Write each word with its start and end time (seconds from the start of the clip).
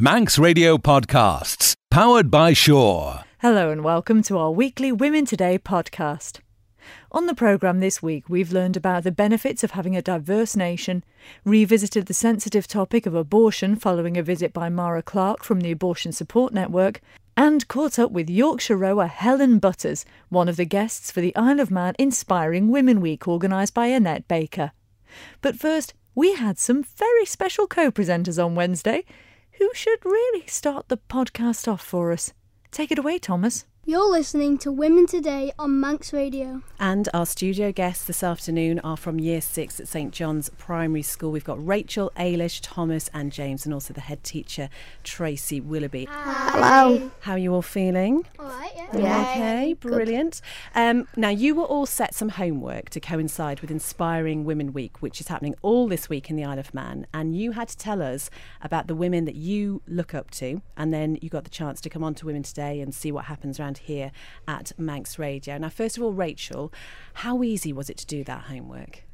Manx 0.00 0.38
Radio 0.38 0.78
Podcasts, 0.78 1.74
powered 1.90 2.30
by 2.30 2.54
Shore. 2.54 3.24
Hello 3.40 3.68
and 3.68 3.84
welcome 3.84 4.22
to 4.22 4.38
our 4.38 4.50
weekly 4.50 4.90
Women 4.90 5.26
Today 5.26 5.58
podcast. 5.58 6.38
On 7.12 7.26
the 7.26 7.34
programme 7.34 7.80
this 7.80 8.02
week, 8.02 8.26
we've 8.26 8.50
learned 8.50 8.78
about 8.78 9.04
the 9.04 9.12
benefits 9.12 9.62
of 9.62 9.72
having 9.72 9.94
a 9.94 10.00
diverse 10.00 10.56
nation, 10.56 11.04
revisited 11.44 12.06
the 12.06 12.14
sensitive 12.14 12.66
topic 12.66 13.04
of 13.04 13.14
abortion 13.14 13.76
following 13.76 14.16
a 14.16 14.22
visit 14.22 14.54
by 14.54 14.70
Mara 14.70 15.02
Clarke 15.02 15.44
from 15.44 15.60
the 15.60 15.70
Abortion 15.70 16.12
Support 16.12 16.54
Network, 16.54 17.02
and 17.36 17.68
caught 17.68 17.98
up 17.98 18.10
with 18.10 18.30
Yorkshire 18.30 18.78
rower 18.78 19.06
Helen 19.06 19.58
Butters, 19.58 20.06
one 20.30 20.48
of 20.48 20.56
the 20.56 20.64
guests 20.64 21.10
for 21.10 21.20
the 21.20 21.36
Isle 21.36 21.60
of 21.60 21.70
Man 21.70 21.94
Inspiring 21.98 22.70
Women 22.70 23.02
Week 23.02 23.28
organised 23.28 23.74
by 23.74 23.88
Annette 23.88 24.26
Baker. 24.28 24.72
But 25.42 25.56
first, 25.56 25.92
we 26.14 26.36
had 26.36 26.58
some 26.58 26.84
very 26.84 27.26
special 27.26 27.66
co 27.66 27.90
presenters 27.90 28.42
on 28.42 28.54
Wednesday 28.54 29.04
who 29.60 29.70
should 29.74 30.02
really 30.06 30.46
start 30.46 30.88
the 30.88 30.96
podcast 30.96 31.70
off 31.70 31.82
for 31.82 32.12
us. 32.12 32.32
Take 32.70 32.90
it 32.90 32.98
away, 32.98 33.18
Thomas. 33.18 33.66
You're 33.86 34.10
listening 34.10 34.58
to 34.58 34.70
Women 34.70 35.06
Today 35.06 35.52
on 35.58 35.80
Manx 35.80 36.12
Radio. 36.12 36.62
And 36.78 37.08
our 37.14 37.24
studio 37.24 37.72
guests 37.72 38.04
this 38.04 38.22
afternoon 38.22 38.78
are 38.80 38.96
from 38.96 39.18
Year 39.18 39.40
6 39.40 39.80
at 39.80 39.88
St 39.88 40.12
John's 40.12 40.50
Primary 40.58 41.00
School. 41.00 41.32
We've 41.32 41.42
got 41.42 41.66
Rachel, 41.66 42.12
Ailish, 42.14 42.60
Thomas, 42.62 43.08
and 43.14 43.32
James, 43.32 43.64
and 43.64 43.72
also 43.72 43.94
the 43.94 44.02
head 44.02 44.22
teacher, 44.22 44.68
Tracy 45.02 45.62
Willoughby. 45.62 46.06
Hello. 46.10 47.10
How 47.20 47.32
are 47.32 47.38
you 47.38 47.54
all 47.54 47.62
feeling? 47.62 48.26
All 48.38 48.46
right, 48.46 48.70
yeah. 48.76 48.98
Yeah. 48.98 49.30
Okay, 49.30 49.72
brilliant. 49.74 50.42
Um, 50.74 51.08
now, 51.16 51.30
you 51.30 51.54
were 51.54 51.64
all 51.64 51.86
set 51.86 52.14
some 52.14 52.28
homework 52.28 52.90
to 52.90 53.00
coincide 53.00 53.60
with 53.60 53.70
Inspiring 53.70 54.44
Women 54.44 54.74
Week, 54.74 55.00
which 55.00 55.20
is 55.22 55.28
happening 55.28 55.54
all 55.62 55.88
this 55.88 56.08
week 56.10 56.28
in 56.28 56.36
the 56.36 56.44
Isle 56.44 56.58
of 56.58 56.74
Man. 56.74 57.06
And 57.14 57.34
you 57.34 57.52
had 57.52 57.68
to 57.68 57.78
tell 57.78 58.02
us 58.02 58.28
about 58.60 58.88
the 58.88 58.94
women 58.94 59.24
that 59.24 59.36
you 59.36 59.80
look 59.88 60.14
up 60.14 60.30
to. 60.32 60.60
And 60.76 60.92
then 60.92 61.18
you 61.22 61.30
got 61.30 61.44
the 61.44 61.50
chance 61.50 61.80
to 61.80 61.88
come 61.88 62.04
on 62.04 62.14
to 62.16 62.26
Women 62.26 62.42
Today 62.42 62.80
and 62.80 62.94
see 62.94 63.10
what 63.10 63.24
happens 63.24 63.58
around 63.58 63.69
here 63.78 64.12
at 64.46 64.72
Manx 64.78 65.18
Radio. 65.18 65.58
Now, 65.58 65.68
first 65.68 65.96
of 65.96 66.02
all, 66.02 66.12
Rachel, 66.12 66.72
how 67.14 67.42
easy 67.42 67.72
was 67.72 67.90
it 67.90 67.96
to 67.98 68.06
do 68.06 68.24
that 68.24 68.42
homework? 68.42 69.04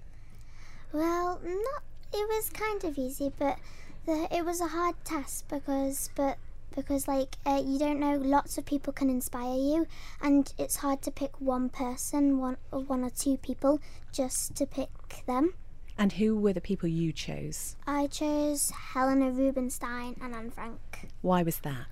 Well, 0.92 1.40
not. 1.44 1.82
It 2.12 2.28
was 2.28 2.50
kind 2.50 2.84
of 2.84 2.98
easy, 2.98 3.32
but 3.38 3.58
the, 4.06 4.28
it 4.30 4.44
was 4.44 4.60
a 4.60 4.68
hard 4.68 4.94
task 5.04 5.46
because, 5.48 6.10
but 6.14 6.38
because 6.74 7.08
like 7.08 7.36
uh, 7.44 7.62
you 7.64 7.78
don't 7.78 7.98
know, 7.98 8.16
lots 8.16 8.58
of 8.58 8.64
people 8.64 8.92
can 8.92 9.10
inspire 9.10 9.56
you, 9.56 9.86
and 10.22 10.52
it's 10.58 10.76
hard 10.76 11.02
to 11.02 11.10
pick 11.10 11.40
one 11.40 11.68
person, 11.68 12.38
one 12.38 12.58
or 12.70 12.80
one 12.80 13.02
or 13.02 13.10
two 13.10 13.38
people, 13.38 13.80
just 14.12 14.54
to 14.56 14.66
pick 14.66 14.90
them. 15.26 15.54
And 15.98 16.12
who 16.12 16.36
were 16.36 16.52
the 16.52 16.60
people 16.60 16.88
you 16.88 17.12
chose? 17.12 17.76
I 17.86 18.06
chose 18.06 18.70
Helena 18.70 19.30
Rubinstein 19.30 20.16
and 20.22 20.34
Anne 20.34 20.50
Frank 20.50 21.08
Why 21.22 21.42
was 21.42 21.58
that? 21.60 21.86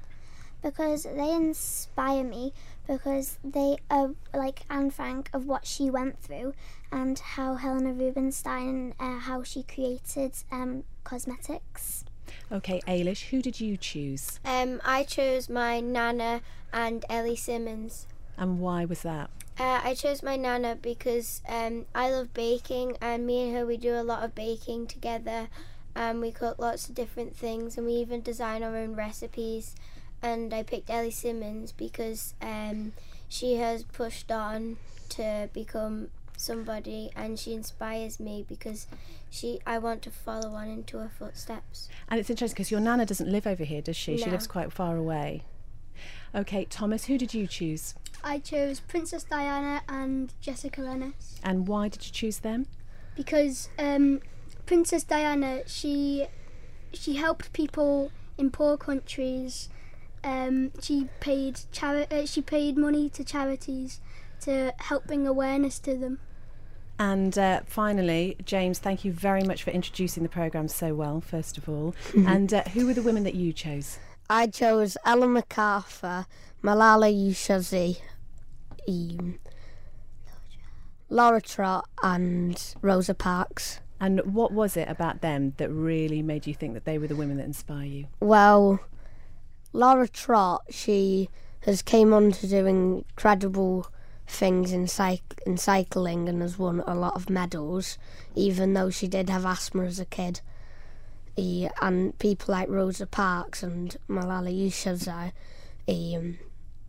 Because 0.64 1.04
they 1.04 1.30
inspire 1.30 2.24
me 2.24 2.54
because 2.88 3.38
they 3.44 3.76
are 3.90 4.12
like 4.32 4.62
Anne 4.70 4.90
Frank 4.90 5.28
of 5.34 5.46
what 5.46 5.66
she 5.66 5.90
went 5.90 6.18
through 6.18 6.54
and 6.90 7.18
how 7.18 7.56
Helena 7.56 7.92
Rubinstein 7.92 8.94
uh, 8.98 9.18
how 9.18 9.42
she 9.42 9.62
created 9.62 10.32
um, 10.50 10.84
cosmetics. 11.04 12.04
Okay, 12.50 12.80
Ailish, 12.88 13.28
who 13.28 13.42
did 13.42 13.60
you 13.60 13.76
choose? 13.76 14.40
Um, 14.44 14.80
I 14.84 15.04
chose 15.04 15.48
my 15.48 15.80
nana 15.80 16.40
and 16.72 17.04
Ellie 17.08 17.36
Simmonds. 17.36 18.06
And 18.36 18.58
why 18.58 18.84
was 18.84 19.02
that? 19.02 19.30
Uh, 19.58 19.80
I 19.84 19.94
chose 19.94 20.22
my 20.22 20.36
nana 20.36 20.76
because 20.80 21.42
um, 21.48 21.86
I 21.94 22.10
love 22.10 22.34
baking, 22.34 22.96
and 23.00 23.26
me 23.26 23.44
and 23.44 23.56
her 23.56 23.64
we 23.64 23.76
do 23.76 23.94
a 23.94 24.02
lot 24.02 24.24
of 24.24 24.34
baking 24.34 24.88
together. 24.88 25.48
And 25.96 26.20
we 26.20 26.32
cook 26.32 26.58
lots 26.58 26.88
of 26.88 26.94
different 26.96 27.36
things, 27.36 27.76
and 27.76 27.86
we 27.86 27.92
even 27.92 28.20
design 28.20 28.64
our 28.64 28.76
own 28.76 28.96
recipes. 28.96 29.76
And 30.25 30.55
I 30.55 30.62
picked 30.62 30.89
Ellie 30.89 31.11
Simmonds 31.11 31.70
because 31.72 32.33
um, 32.41 32.92
she 33.28 33.56
has 33.56 33.84
pushed 33.84 34.33
on 34.33 34.78
to 35.11 35.50
become 35.53 36.08
somebody, 36.36 37.10
and 37.15 37.38
she 37.38 37.53
inspires 37.53 38.19
me 38.19 38.44
because 38.48 38.87
she 39.31 39.60
I 39.66 39.78
want 39.78 40.00
to 40.03 40.10
follow 40.10 40.54
on 40.54 40.69
into 40.69 40.97
her 40.98 41.10
footsteps. 41.19 41.88
And 42.09 42.19
it's 42.19 42.31
interesting 42.31 42.54
because 42.54 42.71
your 42.71 42.81
nana 42.81 43.04
doesn't 43.06 43.31
live 43.31 43.47
over 43.47 43.65
here, 43.65 43.82
does 43.82 43.97
she? 43.97 44.16
She 44.16 44.31
lives 44.31 44.47
quite 44.47 44.72
far 44.72 44.97
away. 44.97 45.43
Okay, 46.34 46.65
Thomas, 46.65 47.04
who 47.04 47.19
did 47.19 47.34
you 47.34 47.47
choose? 47.47 47.94
I 48.25 48.38
chose 48.38 48.81
Princess 48.81 49.25
Diana 49.25 49.82
and 49.88 50.32
Jessica 50.41 50.81
Ennis 50.81 51.38
And 51.44 51.69
why 51.69 51.88
did 51.88 52.06
you 52.06 52.12
choose 52.12 52.38
them? 52.38 52.66
because 53.15 53.69
um, 53.78 54.21
Princess 54.66 55.04
Diana 55.04 55.62
she 55.69 56.27
she 56.93 57.15
helped 57.16 57.53
people 57.53 58.10
in 58.38 58.50
poor 58.50 58.77
countries. 58.77 59.69
Um, 60.24 60.72
she 60.80 61.08
paid 61.20 61.56
chari- 61.72 62.10
uh, 62.10 62.26
she 62.26 62.40
paid 62.40 62.78
money 62.78 63.10
to 63.10 63.22
charities 63.22 64.00
to 64.40 64.74
help 64.78 65.06
bring 65.06 65.26
awareness 65.26 65.78
to 65.80 65.96
them. 65.96 66.18
And 66.98 67.36
uh, 67.36 67.60
finally, 67.66 68.36
James, 68.44 68.78
thank 68.78 69.04
you 69.04 69.12
very 69.12 69.42
much 69.42 69.62
for 69.62 69.70
introducing 69.70 70.22
the 70.22 70.28
programme 70.28 70.68
so 70.68 70.94
well, 70.94 71.20
first 71.20 71.58
of 71.58 71.68
all. 71.68 71.94
and 72.14 72.52
uh, 72.54 72.62
who 72.72 72.86
were 72.86 72.94
the 72.94 73.02
women 73.02 73.24
that 73.24 73.34
you 73.34 73.52
chose? 73.52 73.98
I 74.30 74.46
chose 74.46 74.96
Ellen 75.04 75.32
MacArthur, 75.32 76.26
Malala 76.62 77.12
Yousafzai, 77.12 78.00
um, 78.88 79.38
Laura 81.10 81.41
Trott, 81.42 81.88
and 82.02 82.74
Rosa 82.80 83.14
Parks. 83.14 83.80
And 84.00 84.20
what 84.34 84.52
was 84.52 84.76
it 84.76 84.88
about 84.88 85.20
them 85.20 85.54
that 85.56 85.70
really 85.70 86.22
made 86.22 86.46
you 86.46 86.54
think 86.54 86.74
that 86.74 86.84
they 86.84 86.98
were 86.98 87.06
the 87.06 87.16
women 87.16 87.36
that 87.38 87.46
inspire 87.46 87.84
you? 87.84 88.06
Well, 88.20 88.80
Laura 89.76 90.06
Trott, 90.06 90.62
she 90.70 91.28
has 91.62 91.82
came 91.82 92.12
on 92.12 92.30
to 92.30 92.46
do 92.46 92.64
incredible 92.64 93.88
things 94.24 94.70
in, 94.70 94.84
cyc- 94.84 95.36
in 95.44 95.56
cycling 95.56 96.28
and 96.28 96.40
has 96.42 96.56
won 96.56 96.78
a 96.86 96.94
lot 96.94 97.16
of 97.16 97.28
medals, 97.28 97.98
even 98.36 98.74
though 98.74 98.88
she 98.88 99.08
did 99.08 99.28
have 99.28 99.44
asthma 99.44 99.84
as 99.84 99.98
a 99.98 100.04
kid. 100.04 100.40
And 101.36 102.16
people 102.20 102.52
like 102.52 102.68
Rosa 102.68 103.04
Parks 103.08 103.64
and 103.64 103.96
Malala 104.08 104.54
Yousafzai 104.56 105.32
um, 105.88 106.38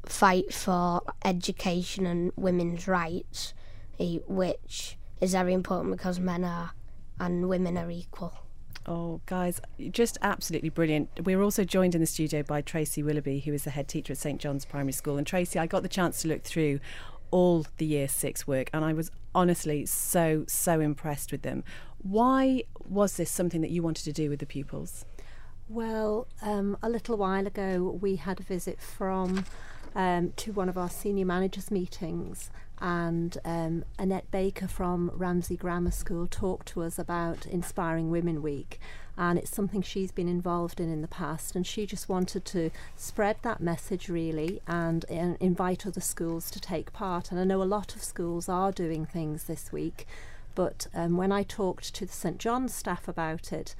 fight 0.05 0.53
for 0.53 1.01
education 1.25 2.05
and 2.05 2.31
women's 2.35 2.87
rights, 2.87 3.55
which 3.99 4.95
is 5.19 5.31
very 5.31 5.53
important 5.53 5.91
because 5.91 6.19
men 6.19 6.43
are 6.43 6.73
and 7.19 7.49
women 7.49 7.79
are 7.79 7.89
equal. 7.89 8.44
Oh, 8.87 9.19
guys, 9.25 9.59
just 9.89 10.17
absolutely 10.21 10.69
brilliant. 10.69 11.09
We're 11.23 11.41
also 11.41 11.63
joined 11.63 11.95
in 11.95 12.01
the 12.01 12.07
studio 12.07 12.43
by 12.43 12.61
Tracy 12.61 13.01
Willoughby, 13.01 13.39
who 13.39 13.51
is 13.51 13.63
the 13.63 13.71
head 13.71 13.87
teacher 13.87 14.13
at 14.13 14.19
St 14.19 14.39
John's 14.39 14.63
Primary 14.63 14.91
School. 14.91 15.17
And 15.17 15.25
Tracy, 15.25 15.57
I 15.57 15.65
got 15.65 15.81
the 15.81 15.89
chance 15.89 16.21
to 16.21 16.27
look 16.27 16.43
through 16.43 16.79
all 17.31 17.65
the 17.77 17.85
year 17.85 18.07
six 18.07 18.45
work, 18.45 18.69
and 18.73 18.85
I 18.85 18.93
was 18.93 19.09
honestly 19.33 19.87
so, 19.87 20.45
so 20.47 20.79
impressed 20.79 21.31
with 21.31 21.41
them. 21.41 21.63
Why 21.97 22.63
was 22.87 23.17
this 23.17 23.31
something 23.31 23.61
that 23.61 23.71
you 23.71 23.81
wanted 23.81 24.03
to 24.03 24.13
do 24.13 24.29
with 24.29 24.39
the 24.39 24.45
pupils? 24.45 25.03
Well, 25.67 26.27
um, 26.43 26.77
a 26.83 26.89
little 26.89 27.17
while 27.17 27.47
ago, 27.47 27.97
we 27.99 28.17
had 28.17 28.39
a 28.39 28.43
visit 28.43 28.79
from 28.79 29.45
um, 29.95 30.33
to 30.35 30.51
one 30.51 30.69
of 30.69 30.77
our 30.77 30.89
senior 30.89 31.25
managers' 31.25 31.71
meetings, 31.71 32.51
and 32.79 33.37
um, 33.45 33.85
Annette 33.97 34.29
Baker 34.31 34.67
from 34.67 35.11
Ramsey 35.13 35.55
Grammar 35.55 35.91
School 35.91 36.27
talked 36.27 36.67
to 36.69 36.83
us 36.83 36.99
about 36.99 37.45
Inspiring 37.45 38.09
Women 38.09 38.41
Week. 38.41 38.79
And 39.17 39.39
it's 39.39 39.55
something 39.55 39.81
she's 39.81 40.11
been 40.11 40.27
involved 40.27 40.81
in 40.81 40.91
in 40.91 41.01
the 41.01 41.07
past, 41.07 41.55
and 41.55 41.65
she 41.65 41.85
just 41.85 42.09
wanted 42.09 42.43
to 42.45 42.69
spread 42.97 43.37
that 43.43 43.61
message 43.61 44.09
really 44.09 44.61
and, 44.67 45.05
uh, 45.09 45.35
invite 45.39 45.87
other 45.87 46.01
schools 46.01 46.51
to 46.51 46.59
take 46.59 46.91
part. 46.91 47.31
And 47.31 47.39
I 47.39 47.45
know 47.45 47.63
a 47.63 47.63
lot 47.63 47.95
of 47.95 48.03
schools 48.03 48.49
are 48.49 48.73
doing 48.73 49.05
things 49.05 49.45
this 49.45 49.71
week, 49.71 50.05
but 50.53 50.87
um, 50.93 51.15
when 51.15 51.31
I 51.31 51.43
talked 51.43 51.95
to 51.95 52.05
the 52.05 52.11
St 52.11 52.37
John's 52.39 52.73
staff 52.73 53.07
about 53.07 53.53
it, 53.53 53.73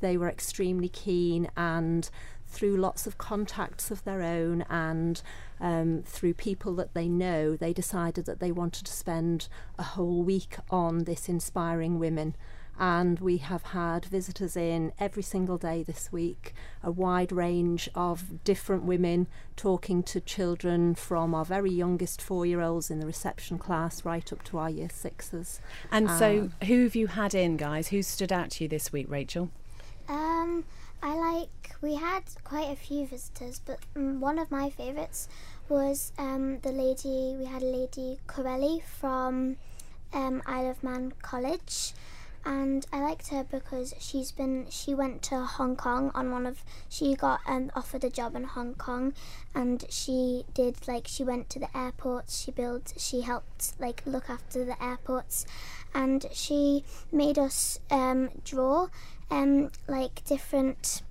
they 0.00 0.16
were 0.16 0.28
extremely 0.28 0.88
keen 0.88 1.48
and 1.56 2.08
through 2.46 2.76
lots 2.76 3.06
of 3.06 3.18
contacts 3.18 3.90
of 3.90 4.04
their 4.04 4.22
own 4.22 4.62
and 4.70 5.22
um, 5.60 6.02
through 6.04 6.34
people 6.34 6.74
that 6.76 6.94
they 6.94 7.08
know, 7.08 7.56
they 7.56 7.72
decided 7.72 8.24
that 8.26 8.40
they 8.40 8.52
wanted 8.52 8.86
to 8.86 8.92
spend 8.92 9.48
a 9.78 9.82
whole 9.82 10.22
week 10.22 10.56
on 10.70 11.04
this 11.04 11.28
inspiring 11.28 11.98
women. 11.98 12.34
And 12.78 13.20
we 13.20 13.38
have 13.38 13.62
had 13.62 14.04
visitors 14.04 14.54
in 14.54 14.92
every 14.98 15.22
single 15.22 15.56
day 15.56 15.82
this 15.82 16.12
week, 16.12 16.52
a 16.82 16.90
wide 16.90 17.32
range 17.32 17.88
of 17.94 18.44
different 18.44 18.82
women 18.82 19.28
talking 19.56 20.02
to 20.02 20.20
children 20.20 20.94
from 20.94 21.34
our 21.34 21.44
very 21.46 21.70
youngest 21.70 22.20
four 22.20 22.44
year 22.44 22.60
olds 22.60 22.90
in 22.90 23.00
the 23.00 23.06
reception 23.06 23.58
class 23.58 24.04
right 24.04 24.30
up 24.30 24.44
to 24.44 24.58
our 24.58 24.68
year 24.68 24.90
sixes. 24.92 25.58
And 25.90 26.10
so, 26.10 26.50
who 26.66 26.82
have 26.82 26.94
you 26.94 27.06
had 27.06 27.34
in, 27.34 27.56
guys? 27.56 27.88
Who 27.88 28.02
stood 28.02 28.30
out 28.30 28.50
to 28.52 28.64
you 28.64 28.68
this 28.68 28.92
week, 28.92 29.06
Rachel? 29.08 29.48
Um, 30.06 30.64
I 31.02 31.14
like 31.14 31.76
we 31.82 31.94
had 31.94 32.22
quite 32.44 32.70
a 32.70 32.76
few 32.76 33.06
visitors, 33.06 33.60
but 33.64 33.78
one 33.94 34.38
of 34.38 34.50
my 34.50 34.70
favourites 34.70 35.28
was 35.68 36.12
um, 36.18 36.60
the 36.60 36.72
lady. 36.72 37.36
We 37.38 37.44
had 37.44 37.62
a 37.62 37.66
lady 37.66 38.18
Corelli 38.26 38.82
from 38.98 39.56
um, 40.12 40.42
Isle 40.46 40.70
of 40.70 40.82
Man 40.82 41.12
College, 41.22 41.92
and 42.46 42.86
I 42.92 43.00
liked 43.00 43.28
her 43.28 43.44
because 43.44 43.92
she's 43.98 44.30
been 44.30 44.66
she 44.70 44.94
went 44.94 45.20
to 45.24 45.40
Hong 45.40 45.74
Kong 45.74 46.12
on 46.14 46.30
one 46.30 46.46
of 46.46 46.62
she 46.88 47.16
got 47.16 47.40
um, 47.46 47.72
offered 47.74 48.04
a 48.04 48.10
job 48.10 48.36
in 48.36 48.44
Hong 48.44 48.74
Kong 48.74 49.14
and 49.52 49.84
she 49.90 50.44
did 50.54 50.86
like 50.86 51.08
she 51.08 51.24
went 51.24 51.50
to 51.50 51.58
the 51.58 51.76
airports 51.76 52.40
she 52.40 52.52
built 52.52 52.94
she 52.96 53.22
helped 53.22 53.72
like 53.80 54.00
look 54.06 54.30
after 54.30 54.64
the 54.64 54.80
airports 54.82 55.44
and 55.92 56.26
she 56.32 56.84
made 57.10 57.36
us 57.36 57.80
um, 57.90 58.30
draw 58.44 58.86
um, 59.30 59.70
like 59.88 60.24
different 60.24 61.02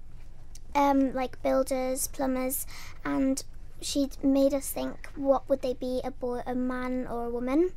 um, 0.74 1.14
like 1.14 1.42
builders 1.42 2.08
plumbers 2.08 2.66
and 3.04 3.44
she 3.82 4.10
made 4.24 4.54
us 4.54 4.70
think 4.72 5.10
what 5.16 5.48
would 5.48 5.62
they 5.62 5.74
be 5.74 6.02
a 6.04 6.12
boy 6.12 6.42
a 6.46 6.56
man 6.56 7.08
or 7.08 7.26
a 7.26 7.30
woman 7.30 7.72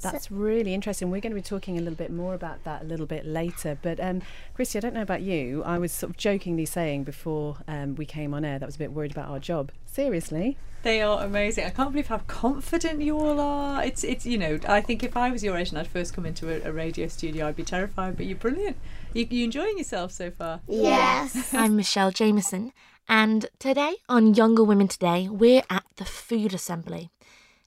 That's 0.00 0.30
really 0.30 0.74
interesting. 0.74 1.10
We're 1.10 1.20
going 1.20 1.32
to 1.32 1.36
be 1.36 1.42
talking 1.42 1.76
a 1.76 1.80
little 1.80 1.96
bit 1.96 2.12
more 2.12 2.32
about 2.34 2.62
that 2.64 2.82
a 2.82 2.84
little 2.84 3.06
bit 3.06 3.26
later. 3.26 3.76
But 3.82 3.98
um, 3.98 4.22
Christy, 4.54 4.78
I 4.78 4.80
don't 4.80 4.94
know 4.94 5.02
about 5.02 5.22
you. 5.22 5.64
I 5.64 5.76
was 5.78 5.90
sort 5.90 6.10
of 6.10 6.16
jokingly 6.16 6.66
saying 6.66 7.02
before 7.02 7.56
um, 7.66 7.96
we 7.96 8.06
came 8.06 8.32
on 8.32 8.44
air 8.44 8.60
that 8.60 8.64
I 8.64 8.66
was 8.66 8.76
a 8.76 8.78
bit 8.78 8.92
worried 8.92 9.10
about 9.10 9.28
our 9.28 9.40
job. 9.40 9.72
Seriously, 9.86 10.56
They 10.84 11.02
are 11.02 11.24
amazing. 11.24 11.64
I 11.64 11.70
can't 11.70 11.90
believe 11.90 12.06
how 12.06 12.18
confident 12.28 13.02
you 13.02 13.18
all 13.18 13.40
are. 13.40 13.84
It's 13.84 14.04
it's 14.04 14.24
you 14.24 14.38
know 14.38 14.60
I 14.68 14.80
think 14.80 15.02
if 15.02 15.16
I 15.16 15.30
was 15.32 15.42
your 15.42 15.56
age 15.56 15.70
and 15.70 15.78
I'd 15.78 15.88
first 15.88 16.14
come 16.14 16.24
into 16.26 16.48
a, 16.48 16.68
a 16.68 16.72
radio 16.72 17.08
studio 17.08 17.48
I'd 17.48 17.56
be 17.56 17.64
terrified. 17.64 18.16
But 18.16 18.26
you're 18.26 18.38
brilliant. 18.38 18.76
You 19.14 19.26
you 19.30 19.44
enjoying 19.44 19.78
yourself 19.78 20.12
so 20.12 20.30
far? 20.30 20.60
yes 20.68 21.54
I'm 21.54 21.76
Michelle 21.76 22.10
Jameson, 22.10 22.72
and 23.08 23.46
today 23.58 23.96
on 24.08 24.34
Younger 24.34 24.62
Women 24.62 24.86
Today, 24.86 25.28
we're 25.30 25.62
at 25.70 25.84
the 25.96 26.04
Food 26.04 26.52
Assembly. 26.52 27.10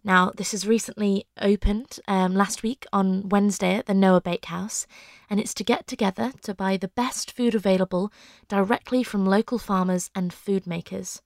Now, 0.04 0.32
this 0.36 0.52
has 0.52 0.68
recently 0.68 1.26
opened 1.40 2.00
um, 2.08 2.36
last 2.36 2.62
week 2.62 2.86
on 2.94 3.28
Wednesday 3.30 3.76
at 3.76 3.88
the 3.88 3.94
Noa 3.96 4.22
Bakehouse, 4.22 4.86
and 5.30 5.40
it's 5.40 5.54
to 5.56 5.64
get 5.64 5.88
together 5.88 6.32
to 6.44 6.54
buy 6.54 6.78
the 6.78 6.88
best 6.90 7.32
food 7.32 7.56
available 7.56 8.12
directly 8.48 9.04
from 9.04 9.26
local 9.26 9.58
farmers 9.58 10.12
and 10.14 10.32
food 10.32 10.68
makers. 10.68 11.22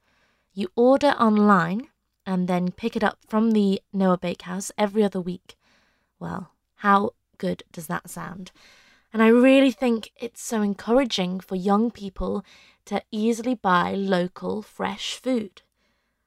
You 0.54 0.70
order 0.78 1.10
online 1.20 1.90
and 2.26 2.48
then 2.48 2.72
pick 2.72 2.96
it 2.96 3.04
up 3.04 3.20
from 3.28 3.52
the 3.52 3.82
Noa 3.92 4.18
Bakehouse 4.18 4.72
every 4.78 5.04
other 5.04 5.20
week. 5.20 5.56
Well, 6.20 6.52
how 6.78 7.12
good 7.38 7.64
does 7.74 7.88
that 7.88 8.10
sound? 8.10 8.52
And 9.16 9.24
I 9.24 9.28
really 9.30 9.72
think 9.72 10.12
it's 10.18 10.44
so 10.44 10.62
encouraging 10.62 11.40
for 11.40 11.56
young 11.56 11.90
people 11.90 12.44
to 12.84 13.02
easily 13.12 13.56
buy 13.56 13.94
local, 13.94 14.62
fresh 14.62 15.14
food. 15.14 15.62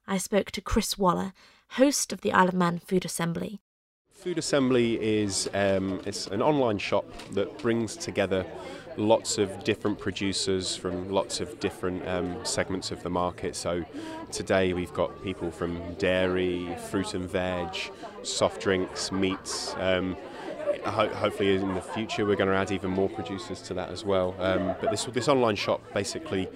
I 0.06 0.17
spoke 0.17 0.50
to 0.52 0.62
Chris 0.62 0.96
Waller, 0.96 1.35
host 1.73 2.14
of 2.14 2.23
the 2.23 2.32
Isle 2.32 2.49
of 2.49 2.55
Man 2.55 2.79
Food 2.79 3.05
Assembly. 3.05 3.61
Food 4.11 4.38
Assembly 4.38 4.94
is 5.02 5.50
um, 5.52 6.00
it's 6.06 6.29
an 6.29 6.40
online 6.40 6.79
shop 6.79 7.05
that 7.32 7.58
brings 7.58 7.94
together 7.94 8.46
lots 8.96 9.37
of 9.37 9.64
different 9.64 9.99
producers 9.99 10.75
from 10.75 11.11
lots 11.11 11.41
of 11.41 11.61
different 11.61 12.08
um, 12.08 12.43
segments 12.43 12.91
of 12.91 13.02
the 13.02 13.11
market. 13.11 13.55
So 13.55 13.84
today 14.32 14.73
we've 14.73 14.94
got 14.94 15.23
people 15.23 15.50
from 15.50 15.93
dairy, 15.99 16.75
fruit 16.88 17.12
and 17.12 17.29
veg, 17.29 17.76
soft 18.23 18.62
drinks, 18.62 19.12
meats. 19.12 19.75
Um, 19.76 20.17
ho- 20.84 21.08
hopefully 21.08 21.56
in 21.56 21.75
the 21.75 21.80
future 21.80 22.25
we're 22.26 22.36
going 22.36 22.50
to 22.50 22.56
add 22.56 22.70
even 22.70 22.90
more 22.90 23.08
producers 23.08 23.60
to 23.62 23.75
that 23.75 23.90
as 23.90 24.04
well. 24.04 24.34
Um, 24.38 24.75
but 24.80 24.90
this 24.90 25.04
this 25.06 25.28
online 25.28 25.56
shop 25.56 25.80
basically 25.92 26.48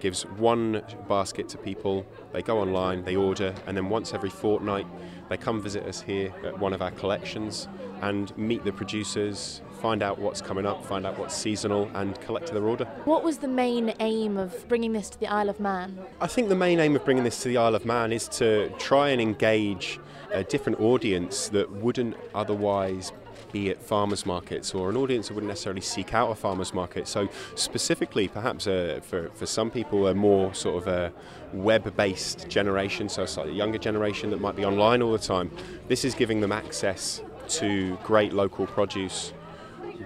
gives 0.00 0.22
one 0.22 0.82
basket 1.08 1.48
to 1.50 1.58
people. 1.58 2.06
They 2.32 2.42
go 2.42 2.58
online, 2.58 3.04
they 3.04 3.16
order, 3.16 3.54
and 3.66 3.76
then 3.76 3.88
once 3.88 4.14
every 4.14 4.30
fortnight 4.30 4.86
they 5.28 5.36
come 5.36 5.62
visit 5.62 5.84
us 5.84 6.00
here 6.02 6.34
at 6.44 6.58
one 6.58 6.72
of 6.72 6.82
our 6.82 6.90
collections 6.90 7.68
and 8.02 8.36
meet 8.36 8.64
the 8.64 8.72
producers, 8.72 9.62
find 9.80 10.02
out 10.02 10.18
what's 10.18 10.40
coming 10.40 10.66
up, 10.66 10.84
find 10.84 11.06
out 11.06 11.18
what's 11.18 11.36
seasonal, 11.36 11.88
and 11.94 12.20
collect 12.20 12.50
their 12.50 12.64
order. 12.64 12.84
What 13.04 13.22
was 13.22 13.38
the 13.38 13.46
main 13.46 13.94
aim 14.00 14.36
of 14.36 14.66
bringing 14.68 14.92
this 14.92 15.08
to 15.10 15.20
the 15.20 15.28
Isle 15.28 15.50
of 15.50 15.60
Man? 15.60 15.98
I 16.20 16.26
think 16.26 16.48
the 16.48 16.56
main 16.56 16.80
aim 16.80 16.96
of 16.96 17.04
bringing 17.04 17.22
this 17.22 17.42
to 17.42 17.48
the 17.48 17.58
Isle 17.58 17.76
of 17.76 17.84
Man 17.84 18.12
is 18.12 18.26
to 18.28 18.70
try 18.78 19.10
and 19.10 19.20
engage 19.20 20.00
a 20.32 20.42
different 20.42 20.80
audience 20.80 21.48
that 21.50 21.70
wouldn't 21.70 22.16
otherwise 22.34 23.12
be 23.52 23.70
at 23.70 23.82
farmers 23.82 24.26
markets 24.26 24.74
or 24.74 24.90
an 24.90 24.96
audience 24.96 25.28
that 25.28 25.34
wouldn't 25.34 25.48
necessarily 25.48 25.80
seek 25.80 26.14
out 26.14 26.30
a 26.30 26.34
farmers 26.34 26.72
market. 26.74 27.08
So 27.08 27.28
specifically, 27.54 28.28
perhaps 28.28 28.66
uh, 28.66 29.00
for, 29.02 29.30
for 29.30 29.46
some 29.46 29.70
people, 29.70 30.06
a 30.06 30.14
more 30.14 30.54
sort 30.54 30.82
of 30.82 30.88
a 30.88 31.12
web-based 31.52 32.48
generation, 32.48 33.08
so 33.08 33.22
a 33.22 33.28
slightly 33.28 33.54
younger 33.54 33.78
generation 33.78 34.30
that 34.30 34.40
might 34.40 34.56
be 34.56 34.64
online 34.64 35.02
all 35.02 35.12
the 35.12 35.18
time. 35.18 35.50
This 35.88 36.04
is 36.04 36.14
giving 36.14 36.40
them 36.40 36.52
access 36.52 37.22
to 37.48 37.98
great 38.04 38.32
local 38.32 38.66
produce 38.66 39.32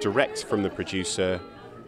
direct 0.00 0.44
from 0.44 0.62
the 0.62 0.70
producer 0.70 1.40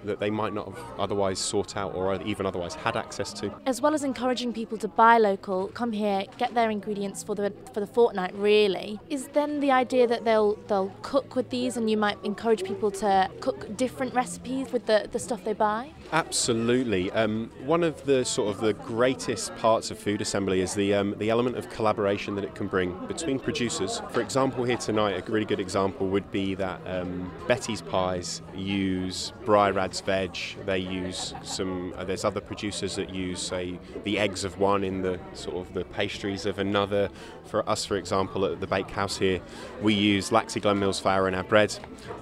that 0.07 0.21
they 0.21 0.31
might 0.31 0.55
not 0.55 0.67
have 0.67 0.79
otherwise 0.99 1.39
sought 1.39 1.77
out 1.77 1.95
or 1.95 2.21
even 2.23 2.47
otherwise 2.47 2.75
had 2.75 2.97
access 2.97 3.33
to. 3.35 3.53
As 3.67 3.81
well 3.81 3.95
as 3.95 4.05
encouraging 4.05 4.53
people 4.53 4.79
to 4.79 4.89
buy 4.89 5.19
local, 5.19 5.69
come 5.69 5.93
here, 5.93 6.25
get 6.39 6.55
their 6.55 6.71
ingredients 6.71 7.23
for 7.23 7.35
the 7.35 7.53
for 7.73 7.81
the 7.81 7.87
fortnight. 7.87 8.35
Really, 8.35 8.99
is 9.09 9.29
then 9.29 9.61
the 9.61 9.71
idea 9.71 10.07
that 10.07 10.25
they'll 10.25 10.57
they'll 10.69 10.93
cook 11.03 11.37
with 11.37 11.51
these, 11.51 11.77
and 11.77 11.91
you 11.91 11.97
might 11.97 12.19
encourage 12.25 12.65
people 12.65 12.91
to 12.93 13.31
cook 13.41 13.77
different 13.77 14.15
recipes 14.15 14.73
with 14.73 14.87
the 14.87 15.09
the 15.11 15.19
stuff 15.19 15.45
they 15.45 15.53
buy. 15.53 15.93
Absolutely. 16.13 17.11
Um, 17.11 17.51
one 17.65 17.83
of 17.83 18.05
the 18.07 18.25
sort 18.25 18.55
of 18.55 18.61
the 18.61 18.75
greatest 18.75 19.55
parts 19.57 19.91
of 19.91 19.99
food 19.99 20.21
assembly 20.21 20.61
is 20.61 20.75
the 20.75 20.95
um, 20.95 21.17
the 21.19 21.31
element 21.31 21.57
of 21.57 21.69
collaboration 21.69 22.37
that 22.37 22.45
it 22.45 22.55
can 22.55 22.69
bring 22.69 22.97
between 23.07 23.41
producers. 23.41 24.01
For 24.11 24.21
example, 24.21 24.63
here 24.65 24.77
tonight, 24.77 25.29
a 25.29 25.31
really 25.31 25.45
good 25.45 25.59
example 25.59 26.07
would 26.09 26.31
be 26.31 26.55
that 26.55 26.81
um, 26.87 27.33
Betty's 27.49 27.83
Pies 27.83 28.41
use 28.55 29.33
Bryrad's 29.45 30.01
veg. 30.01 30.37
They 30.65 30.79
use 30.79 31.35
some. 31.43 31.93
Uh, 31.97 32.05
there's 32.05 32.25
other 32.25 32.41
producers 32.41 32.95
that 32.97 33.11
use, 33.11 33.41
say, 33.43 33.79
the 34.05 34.19
eggs 34.19 34.45
of 34.45 34.59
one 34.59 34.85
in 34.85 35.03
the 35.03 35.19
sort 35.35 35.57
of 35.57 35.75
the 35.75 35.85
pastries 35.85 36.47
of 36.47 36.59
another. 36.61 37.11
For 37.47 37.69
us, 37.69 37.85
for 37.85 37.97
example, 37.97 38.45
at 38.45 38.61
the 38.61 38.67
bakehouse 38.67 39.19
here, 39.19 39.41
we 39.83 39.95
use 39.95 40.31
Laxey 40.31 40.61
Glen 40.63 40.79
Mills 40.79 41.01
flour 41.01 41.27
in 41.27 41.35
our 41.35 41.45
bread. 41.45 41.77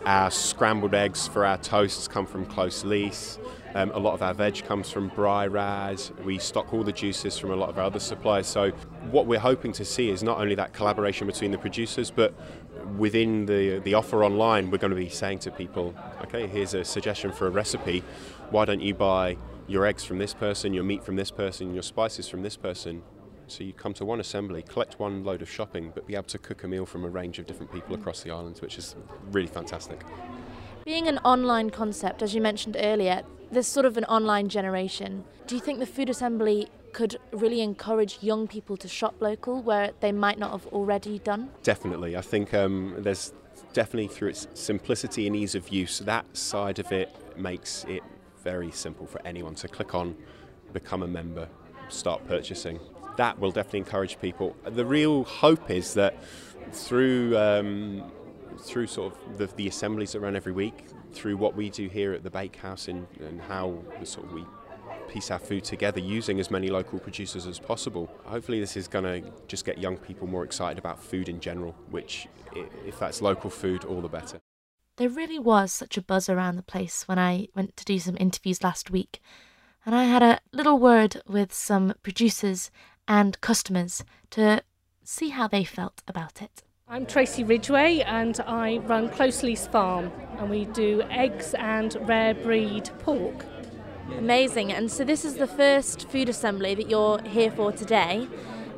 Our 0.04 0.30
scrambled 0.30 0.94
eggs 0.94 1.28
for 1.28 1.44
our 1.44 1.58
toasts 1.58 2.08
come 2.08 2.26
from 2.26 2.46
Close 2.46 2.84
Lease. 2.84 3.38
Um, 3.74 3.90
a 3.90 3.98
lot 3.98 4.14
of 4.14 4.22
our 4.22 4.34
veg 4.34 4.64
comes 4.64 4.90
from 4.90 5.10
Bryrad. 5.10 6.24
We 6.24 6.38
stock 6.38 6.72
all 6.72 6.84
the 6.84 6.92
juices 6.92 7.38
from 7.38 7.50
a 7.50 7.56
lot 7.56 7.70
of 7.70 7.78
our 7.78 7.84
other 7.84 7.98
suppliers. 7.98 8.46
So, 8.46 8.70
what 9.10 9.26
we're 9.26 9.40
hoping 9.40 9.72
to 9.72 9.84
see 9.84 10.10
is 10.10 10.22
not 10.22 10.38
only 10.38 10.54
that 10.54 10.72
collaboration 10.72 11.26
between 11.26 11.50
the 11.50 11.58
producers, 11.58 12.10
but 12.10 12.34
within 12.96 13.46
the 13.46 13.80
the 13.80 13.94
offer 13.94 14.22
online, 14.24 14.70
we're 14.70 14.78
going 14.78 14.92
to 14.92 14.96
be 14.96 15.08
saying 15.08 15.40
to 15.40 15.50
people, 15.50 15.92
okay, 16.22 16.46
here's 16.46 16.74
a 16.74 16.84
suggestion 16.84 17.32
for 17.32 17.48
a 17.48 17.50
recipe. 17.50 18.04
Why 18.50 18.64
don't 18.64 18.80
you 18.80 18.94
buy 18.94 19.36
your 19.66 19.86
eggs 19.86 20.04
from 20.04 20.18
this 20.18 20.34
person, 20.34 20.72
your 20.72 20.84
meat 20.84 21.02
from 21.02 21.16
this 21.16 21.32
person, 21.32 21.74
your 21.74 21.82
spices 21.82 22.28
from 22.28 22.42
this 22.42 22.56
person? 22.56 23.02
So 23.46 23.64
you 23.64 23.72
come 23.72 23.92
to 23.94 24.04
one 24.04 24.20
assembly, 24.20 24.62
collect 24.62 24.98
one 24.98 25.24
load 25.24 25.42
of 25.42 25.50
shopping, 25.50 25.92
but 25.94 26.06
be 26.06 26.14
able 26.14 26.24
to 26.24 26.38
cook 26.38 26.64
a 26.64 26.68
meal 26.68 26.86
from 26.86 27.04
a 27.04 27.08
range 27.08 27.38
of 27.38 27.46
different 27.46 27.72
people 27.72 27.94
across 27.94 28.22
the 28.22 28.30
island, 28.30 28.58
which 28.58 28.78
is 28.78 28.94
really 29.32 29.48
fantastic. 29.48 30.00
Being 30.84 31.08
an 31.08 31.16
online 31.24 31.70
concept, 31.70 32.22
as 32.22 32.34
you 32.34 32.42
mentioned 32.42 32.76
earlier, 32.78 33.22
there's 33.50 33.66
sort 33.66 33.86
of 33.86 33.96
an 33.96 34.04
online 34.04 34.50
generation. 34.50 35.24
Do 35.46 35.54
you 35.54 35.60
think 35.62 35.78
the 35.78 35.86
food 35.86 36.10
assembly 36.10 36.68
could 36.92 37.16
really 37.32 37.62
encourage 37.62 38.18
young 38.20 38.46
people 38.46 38.76
to 38.76 38.86
shop 38.86 39.14
local 39.18 39.62
where 39.62 39.92
they 40.00 40.12
might 40.12 40.38
not 40.38 40.50
have 40.50 40.66
already 40.74 41.20
done? 41.20 41.48
Definitely. 41.62 42.18
I 42.18 42.20
think 42.20 42.52
um, 42.52 42.96
there's 42.98 43.32
definitely 43.72 44.08
through 44.08 44.28
its 44.28 44.46
simplicity 44.52 45.26
and 45.26 45.34
ease 45.34 45.54
of 45.54 45.70
use, 45.70 46.00
that 46.00 46.36
side 46.36 46.78
of 46.78 46.92
it 46.92 47.10
makes 47.34 47.86
it 47.88 48.02
very 48.42 48.70
simple 48.70 49.06
for 49.06 49.26
anyone 49.26 49.54
to 49.54 49.68
click 49.68 49.94
on, 49.94 50.14
become 50.74 51.02
a 51.02 51.08
member, 51.08 51.48
start 51.88 52.26
purchasing. 52.28 52.78
That 53.16 53.38
will 53.38 53.52
definitely 53.52 53.78
encourage 53.80 54.20
people. 54.20 54.54
The 54.66 54.84
real 54.84 55.24
hope 55.24 55.70
is 55.70 55.94
that 55.94 56.22
through 56.72 57.38
um, 57.38 58.12
through 58.64 58.86
sort 58.86 59.12
of 59.12 59.38
the, 59.38 59.46
the 59.46 59.68
assemblies 59.68 60.12
that 60.12 60.20
run 60.20 60.36
every 60.36 60.52
week, 60.52 60.86
through 61.12 61.36
what 61.36 61.54
we 61.54 61.70
do 61.70 61.88
here 61.88 62.12
at 62.12 62.22
the 62.22 62.30
bakehouse 62.30 62.88
and, 62.88 63.06
and 63.20 63.40
how 63.40 63.78
sort 64.02 64.26
of 64.26 64.32
we 64.32 64.44
piece 65.08 65.30
our 65.30 65.38
food 65.38 65.64
together 65.64 66.00
using 66.00 66.40
as 66.40 66.50
many 66.50 66.68
local 66.68 66.98
producers 66.98 67.46
as 67.46 67.58
possible. 67.58 68.10
Hopefully, 68.24 68.58
this 68.58 68.76
is 68.76 68.88
going 68.88 69.04
to 69.04 69.30
just 69.46 69.64
get 69.64 69.78
young 69.78 69.96
people 69.96 70.26
more 70.26 70.44
excited 70.44 70.78
about 70.78 71.02
food 71.02 71.28
in 71.28 71.40
general, 71.40 71.74
which, 71.90 72.26
if 72.86 72.98
that's 72.98 73.22
local 73.22 73.50
food, 73.50 73.84
all 73.84 74.00
the 74.00 74.08
better. 74.08 74.40
There 74.96 75.08
really 75.08 75.38
was 75.38 75.72
such 75.72 75.96
a 75.96 76.02
buzz 76.02 76.28
around 76.28 76.56
the 76.56 76.62
place 76.62 77.06
when 77.06 77.18
I 77.18 77.48
went 77.54 77.76
to 77.76 77.84
do 77.84 77.98
some 77.98 78.16
interviews 78.18 78.62
last 78.62 78.90
week. 78.90 79.20
And 79.86 79.94
I 79.94 80.04
had 80.04 80.22
a 80.22 80.40
little 80.52 80.78
word 80.78 81.20
with 81.28 81.52
some 81.52 81.94
producers 82.02 82.70
and 83.06 83.40
customers 83.40 84.02
to 84.30 84.62
see 85.04 85.28
how 85.28 85.46
they 85.46 85.62
felt 85.62 86.02
about 86.08 86.42
it. 86.42 86.63
I'm 86.86 87.06
Tracy 87.06 87.44
Ridgway 87.44 88.00
and 88.00 88.38
I 88.46 88.76
run 88.76 89.08
Close 89.08 89.42
Lease 89.42 89.66
Farm 89.66 90.12
and 90.38 90.50
we 90.50 90.66
do 90.66 91.02
eggs 91.08 91.54
and 91.54 91.96
rare 92.06 92.34
breed 92.34 92.90
pork. 92.98 93.46
Amazing. 94.18 94.70
And 94.70 94.92
so 94.92 95.02
this 95.02 95.24
is 95.24 95.36
the 95.36 95.46
first 95.46 96.06
food 96.10 96.28
assembly 96.28 96.74
that 96.74 96.90
you're 96.90 97.22
here 97.22 97.50
for 97.50 97.72
today. 97.72 98.28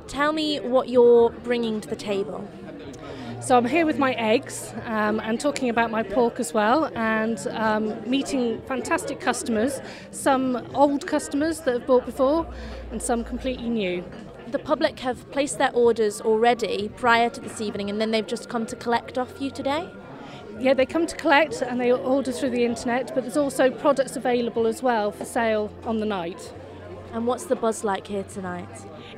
Tell 0.06 0.32
me 0.32 0.60
what 0.60 0.88
you're 0.88 1.30
bringing 1.30 1.80
to 1.80 1.88
the 1.88 1.96
table. 1.96 2.48
So 3.42 3.56
I'm 3.56 3.64
here 3.64 3.84
with 3.84 3.98
my 3.98 4.12
eggs 4.12 4.72
um, 4.84 5.18
and 5.20 5.38
talking 5.40 5.68
about 5.68 5.90
my 5.90 6.02
pork 6.02 6.40
as 6.40 6.54
well, 6.54 6.90
and 6.96 7.38
um, 7.48 8.08
meeting 8.08 8.62
fantastic 8.62 9.20
customers. 9.20 9.80
Some 10.10 10.66
old 10.74 11.06
customers 11.06 11.60
that 11.60 11.74
have 11.74 11.86
bought 11.86 12.06
before, 12.06 12.52
and 12.90 13.00
some 13.00 13.22
completely 13.22 13.68
new. 13.68 14.04
The 14.48 14.60
public 14.60 15.00
have 15.00 15.28
placed 15.32 15.58
their 15.58 15.72
orders 15.72 16.20
already 16.20 16.88
prior 16.96 17.28
to 17.30 17.40
this 17.40 17.60
evening, 17.60 17.90
and 17.90 18.00
then 18.00 18.12
they've 18.12 18.26
just 18.26 18.48
come 18.48 18.64
to 18.66 18.76
collect 18.76 19.18
off 19.18 19.40
you 19.40 19.50
today. 19.50 19.90
Yeah, 20.60 20.72
they 20.72 20.86
come 20.86 21.06
to 21.06 21.16
collect 21.16 21.62
and 21.62 21.80
they 21.80 21.92
order 21.92 22.30
through 22.30 22.50
the 22.50 22.64
internet, 22.64 23.12
but 23.14 23.24
there's 23.24 23.36
also 23.36 23.70
products 23.70 24.16
available 24.16 24.66
as 24.66 24.82
well 24.82 25.10
for 25.10 25.24
sale 25.24 25.72
on 25.82 25.98
the 25.98 26.06
night. 26.06 26.54
And 27.12 27.26
what's 27.26 27.46
the 27.46 27.56
buzz 27.56 27.82
like 27.82 28.06
here 28.06 28.22
tonight? 28.22 28.68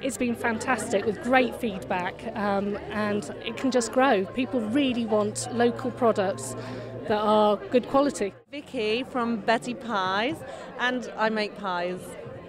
It's 0.00 0.16
been 0.16 0.34
fantastic 0.34 1.04
with 1.04 1.22
great 1.22 1.54
feedback 1.60 2.14
um, 2.34 2.76
and 2.90 3.24
it 3.44 3.56
can 3.56 3.70
just 3.70 3.92
grow. 3.92 4.24
People 4.24 4.60
really 4.60 5.04
want 5.04 5.46
local 5.52 5.90
products 5.90 6.56
that 7.02 7.20
are 7.20 7.56
good 7.56 7.88
quality. 7.88 8.34
Vicky 8.50 9.04
from 9.04 9.36
Betty 9.36 9.74
Pies, 9.74 10.36
and 10.78 11.12
I 11.16 11.28
make 11.28 11.56
pies. 11.58 12.00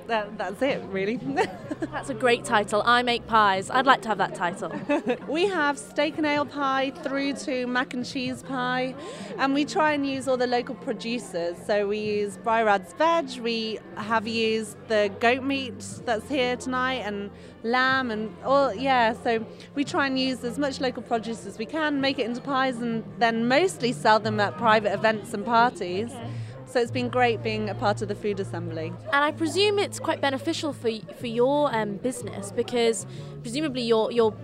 That, 0.09 0.39
that's 0.39 0.59
it, 0.63 0.81
really. 0.89 1.17
That's 1.91 2.09
a 2.09 2.15
great 2.15 2.43
title. 2.43 2.81
I 2.83 3.03
make 3.03 3.27
pies. 3.27 3.69
I'd 3.69 3.85
like 3.85 4.01
to 4.01 4.07
have 4.07 4.17
that 4.17 4.33
title. 4.33 4.73
we 5.27 5.45
have 5.45 5.77
steak 5.77 6.17
and 6.17 6.25
ale 6.25 6.47
pie 6.47 6.89
through 7.03 7.33
to 7.45 7.67
mac 7.67 7.93
and 7.93 8.03
cheese 8.03 8.41
pie, 8.41 8.95
and 9.37 9.53
we 9.53 9.65
try 9.65 9.93
and 9.93 10.07
use 10.07 10.27
all 10.27 10.35
the 10.35 10.47
local 10.47 10.73
producers. 10.73 11.57
So 11.67 11.87
we 11.87 11.99
use 11.99 12.37
Bryrad's 12.37 12.91
veg, 12.93 13.39
we 13.39 13.77
have 13.97 14.27
used 14.27 14.77
the 14.87 15.11
goat 15.19 15.43
meat 15.43 15.75
that's 16.05 16.27
here 16.27 16.57
tonight, 16.57 17.03
and 17.05 17.29
lamb, 17.61 18.09
and 18.09 18.35
all, 18.43 18.73
yeah. 18.73 19.13
So 19.13 19.45
we 19.75 19.83
try 19.83 20.07
and 20.07 20.19
use 20.19 20.43
as 20.43 20.57
much 20.57 20.81
local 20.81 21.03
produce 21.03 21.45
as 21.45 21.59
we 21.59 21.67
can, 21.67 22.01
make 22.01 22.17
it 22.17 22.25
into 22.25 22.41
pies, 22.41 22.77
and 22.77 23.03
then 23.19 23.47
mostly 23.47 23.91
sell 23.91 24.19
them 24.19 24.39
at 24.39 24.57
private 24.57 24.91
events 24.91 25.35
and 25.35 25.45
parties. 25.45 26.09
Okay. 26.11 26.29
So 26.69 26.79
it's 26.79 26.91
been 26.91 27.09
great 27.09 27.41
being 27.41 27.67
a 27.67 27.73
part 27.73 28.03
of 28.03 28.09
the 28.09 28.15
food 28.15 28.39
assembly. 28.39 28.93
And 29.11 29.23
I 29.25 29.31
presume 29.31 29.79
it's 29.79 29.99
quite 29.99 30.21
beneficial 30.21 30.71
for 30.71 30.91
for 31.19 31.25
your 31.25 31.73
um, 31.73 31.97
business 31.97 32.51
because 32.51 33.07
presumably 33.41 33.81
you're 33.81 34.11
you're 34.11 34.35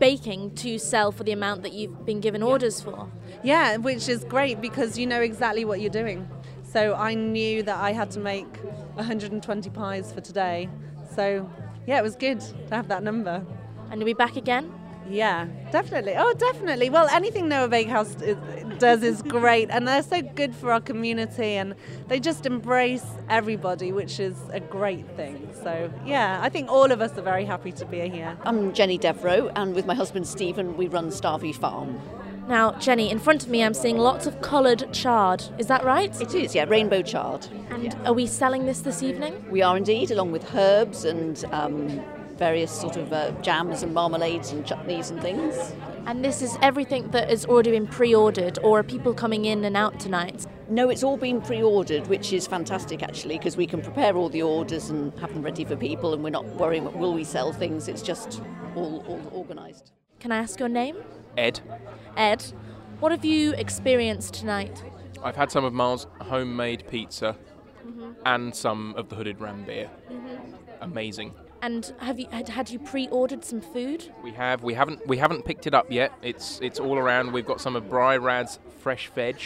baking 0.00 0.52
to 0.56 0.76
sell 0.76 1.12
for 1.12 1.22
the 1.22 1.30
amount 1.30 1.62
that 1.62 1.72
you've 1.72 2.04
been 2.04 2.20
given 2.20 2.42
orders 2.42 2.80
for. 2.80 3.08
Yeah, 3.44 3.76
which 3.76 4.08
is 4.08 4.24
great 4.24 4.60
because 4.60 4.98
you 4.98 5.06
know 5.06 5.20
exactly 5.20 5.64
what 5.64 5.80
you're 5.80 5.90
doing. 6.02 6.28
So 6.64 6.94
I 6.94 7.14
knew 7.14 7.62
that 7.62 7.76
I 7.76 7.92
had 7.92 8.10
to 8.12 8.18
make 8.18 8.56
120 8.94 9.70
pies 9.70 10.12
for 10.12 10.20
today. 10.20 10.68
So 11.14 11.48
yeah, 11.86 11.98
it 11.98 12.02
was 12.02 12.16
good 12.16 12.40
to 12.40 12.74
have 12.74 12.88
that 12.88 13.04
number. 13.04 13.46
And 13.90 14.00
you'll 14.00 14.06
be 14.06 14.14
back 14.14 14.36
again? 14.36 14.72
Yeah, 15.12 15.46
definitely. 15.70 16.14
Oh, 16.16 16.32
definitely. 16.32 16.88
Well, 16.88 17.06
anything 17.08 17.46
Noa 17.46 17.68
Bakehouse 17.68 18.16
does 18.78 19.02
is 19.02 19.20
great, 19.20 19.68
and 19.70 19.86
they're 19.86 20.02
so 20.02 20.22
good 20.22 20.54
for 20.54 20.72
our 20.72 20.80
community, 20.80 21.52
and 21.52 21.74
they 22.08 22.18
just 22.18 22.46
embrace 22.46 23.04
everybody, 23.28 23.92
which 23.92 24.18
is 24.18 24.34
a 24.52 24.60
great 24.60 25.06
thing. 25.14 25.50
So, 25.62 25.92
yeah, 26.06 26.40
I 26.42 26.48
think 26.48 26.70
all 26.70 26.90
of 26.90 27.02
us 27.02 27.16
are 27.18 27.22
very 27.22 27.44
happy 27.44 27.72
to 27.72 27.84
be 27.84 28.08
here. 28.08 28.38
I'm 28.44 28.72
Jenny 28.72 28.96
Devereaux, 28.96 29.50
and 29.54 29.74
with 29.74 29.84
my 29.84 29.94
husband 29.94 30.26
Stephen, 30.26 30.78
we 30.78 30.88
run 30.88 31.10
Starvey 31.10 31.52
Farm. 31.52 32.00
Now, 32.48 32.72
Jenny, 32.72 33.10
in 33.10 33.18
front 33.18 33.44
of 33.44 33.50
me, 33.50 33.62
I'm 33.62 33.74
seeing 33.74 33.98
lots 33.98 34.26
of 34.26 34.40
coloured 34.40 34.92
chard. 34.92 35.44
Is 35.58 35.66
that 35.66 35.84
right? 35.84 36.18
It 36.20 36.34
is, 36.34 36.54
yeah, 36.54 36.64
rainbow 36.64 37.02
chard. 37.02 37.46
And 37.70 37.84
yeah. 37.84 38.04
are 38.06 38.14
we 38.14 38.26
selling 38.26 38.64
this 38.64 38.80
this 38.80 39.02
evening? 39.02 39.44
We 39.50 39.60
are 39.60 39.76
indeed, 39.76 40.10
along 40.10 40.32
with 40.32 40.54
herbs 40.54 41.04
and 41.04 41.44
um, 41.52 42.02
various 42.42 42.72
sort 42.72 42.96
of 42.96 43.12
uh, 43.12 43.30
jams 43.40 43.84
and 43.84 43.94
marmalades 43.94 44.50
and 44.50 44.64
chutneys 44.64 45.12
and 45.12 45.22
things. 45.22 45.54
And 46.06 46.24
this 46.24 46.42
is 46.42 46.58
everything 46.60 47.08
that 47.12 47.30
has 47.30 47.46
already 47.46 47.70
been 47.70 47.86
pre 47.86 48.12
ordered, 48.16 48.58
or 48.64 48.80
are 48.80 48.82
people 48.82 49.14
coming 49.14 49.44
in 49.44 49.64
and 49.64 49.76
out 49.76 50.00
tonight? 50.00 50.44
No, 50.68 50.90
it's 50.90 51.04
all 51.04 51.16
been 51.16 51.40
pre 51.40 51.62
ordered, 51.62 52.08
which 52.08 52.32
is 52.32 52.48
fantastic 52.48 53.00
actually, 53.04 53.38
because 53.38 53.56
we 53.56 53.64
can 53.64 53.80
prepare 53.80 54.16
all 54.16 54.28
the 54.28 54.42
orders 54.42 54.90
and 54.90 55.16
have 55.20 55.32
them 55.32 55.44
ready 55.44 55.64
for 55.64 55.76
people, 55.76 56.14
and 56.14 56.24
we're 56.24 56.30
not 56.30 56.44
worrying, 56.62 56.84
about 56.84 56.98
will 56.98 57.14
we 57.14 57.22
sell 57.22 57.52
things? 57.52 57.86
It's 57.86 58.02
just 58.02 58.42
all, 58.74 59.04
all 59.06 59.22
organised. 59.32 59.92
Can 60.18 60.32
I 60.32 60.38
ask 60.38 60.58
your 60.58 60.68
name? 60.68 60.96
Ed. 61.36 61.60
Ed, 62.16 62.42
what 62.98 63.12
have 63.12 63.24
you 63.24 63.52
experienced 63.52 64.34
tonight? 64.34 64.82
I've 65.22 65.36
had 65.36 65.52
some 65.52 65.64
of 65.64 65.72
Mar's 65.72 66.08
homemade 66.20 66.88
pizza 66.90 67.36
mm-hmm. 67.86 68.14
and 68.26 68.52
some 68.52 68.94
of 68.96 69.08
the 69.08 69.14
hooded 69.14 69.40
ram 69.40 69.62
beer. 69.62 69.88
Mm-hmm. 70.10 70.54
Amazing. 70.80 71.34
And 71.62 71.94
have 72.00 72.18
you 72.18 72.26
had, 72.30 72.48
had 72.48 72.70
you 72.70 72.80
pre-ordered 72.80 73.44
some 73.44 73.60
food? 73.60 74.12
We 74.22 74.32
have. 74.32 74.64
We 74.64 74.74
haven't. 74.74 75.06
We 75.06 75.16
haven't 75.16 75.44
picked 75.44 75.68
it 75.68 75.74
up 75.74 75.90
yet. 75.90 76.12
It's 76.20 76.58
it's 76.60 76.80
all 76.80 76.98
around. 76.98 77.32
We've 77.32 77.46
got 77.46 77.60
some 77.60 77.76
of 77.76 77.84
Bryrad's 77.84 78.58
fresh 78.78 79.08
veg, 79.14 79.36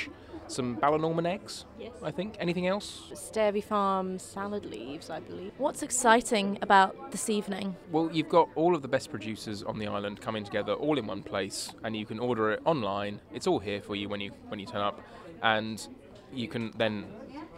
some 0.48 0.78
Ballinorman 0.78 1.26
eggs. 1.26 1.66
Yes. 1.78 1.92
I 2.02 2.10
think. 2.10 2.36
Anything 2.40 2.66
else? 2.66 3.12
Starvey 3.14 3.60
Farm 3.60 4.18
salad 4.18 4.64
leaves, 4.64 5.10
I 5.10 5.20
believe. 5.20 5.52
What's 5.58 5.82
exciting 5.82 6.58
about 6.62 7.12
this 7.12 7.28
evening? 7.28 7.76
Well, 7.92 8.08
you've 8.10 8.30
got 8.30 8.48
all 8.54 8.74
of 8.74 8.80
the 8.80 8.88
best 8.88 9.10
producers 9.10 9.62
on 9.62 9.78
the 9.78 9.86
island 9.86 10.22
coming 10.22 10.42
together 10.42 10.72
all 10.72 10.96
in 10.96 11.06
one 11.06 11.22
place, 11.22 11.74
and 11.84 11.94
you 11.94 12.06
can 12.06 12.18
order 12.18 12.50
it 12.52 12.62
online. 12.64 13.20
It's 13.30 13.46
all 13.46 13.58
here 13.58 13.82
for 13.82 13.94
you 13.94 14.08
when 14.08 14.22
you 14.22 14.32
when 14.48 14.58
you 14.58 14.64
turn 14.66 14.80
up, 14.80 15.02
and 15.42 15.86
you 16.32 16.48
can 16.48 16.72
then 16.78 17.04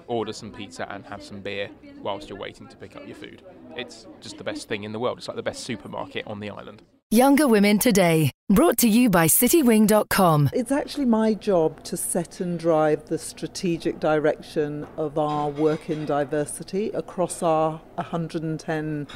order 0.08 0.32
some 0.32 0.50
pizza 0.50 0.90
and 0.90 1.04
have 1.04 1.22
some 1.22 1.40
beer 1.40 1.70
whilst 2.02 2.28
you're 2.28 2.38
waiting 2.38 2.66
to 2.66 2.76
pick 2.76 2.96
up 2.96 3.06
your 3.06 3.14
food. 3.14 3.42
It's 3.78 4.08
just 4.20 4.38
the 4.38 4.44
best 4.44 4.68
thing 4.68 4.82
in 4.82 4.90
the 4.90 4.98
world. 4.98 5.18
It's 5.18 5.28
like 5.28 5.36
the 5.36 5.42
best 5.42 5.62
supermarket 5.62 6.26
on 6.26 6.40
the 6.40 6.50
island. 6.50 6.82
Younger 7.12 7.46
Women 7.46 7.78
Today, 7.78 8.32
brought 8.50 8.76
to 8.78 8.88
you 8.88 9.08
by 9.08 9.28
citywing.com. 9.28 10.50
It's 10.52 10.72
actually 10.72 11.04
my 11.04 11.32
job 11.32 11.84
to 11.84 11.96
set 11.96 12.40
and 12.40 12.58
drive 12.58 13.06
the 13.06 13.18
strategic 13.18 14.00
direction 14.00 14.84
of 14.96 15.16
our 15.16 15.48
work 15.48 15.88
in 15.88 16.06
diversity 16.06 16.90
across 16.90 17.40
our 17.40 17.80
110 17.94 19.06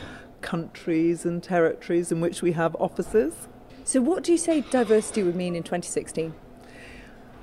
countries 0.43 1.27
and 1.27 1.43
territories 1.43 2.13
in 2.13 2.21
which 2.21 2.41
we 2.41 2.53
have 2.53 2.77
offices. 2.77 3.49
So, 3.83 4.01
what 4.01 4.23
do 4.23 4.31
you 4.31 4.39
say 4.39 4.61
diversity 4.61 5.25
would 5.25 5.35
mean 5.35 5.57
in 5.57 5.65
2016? 5.65 6.35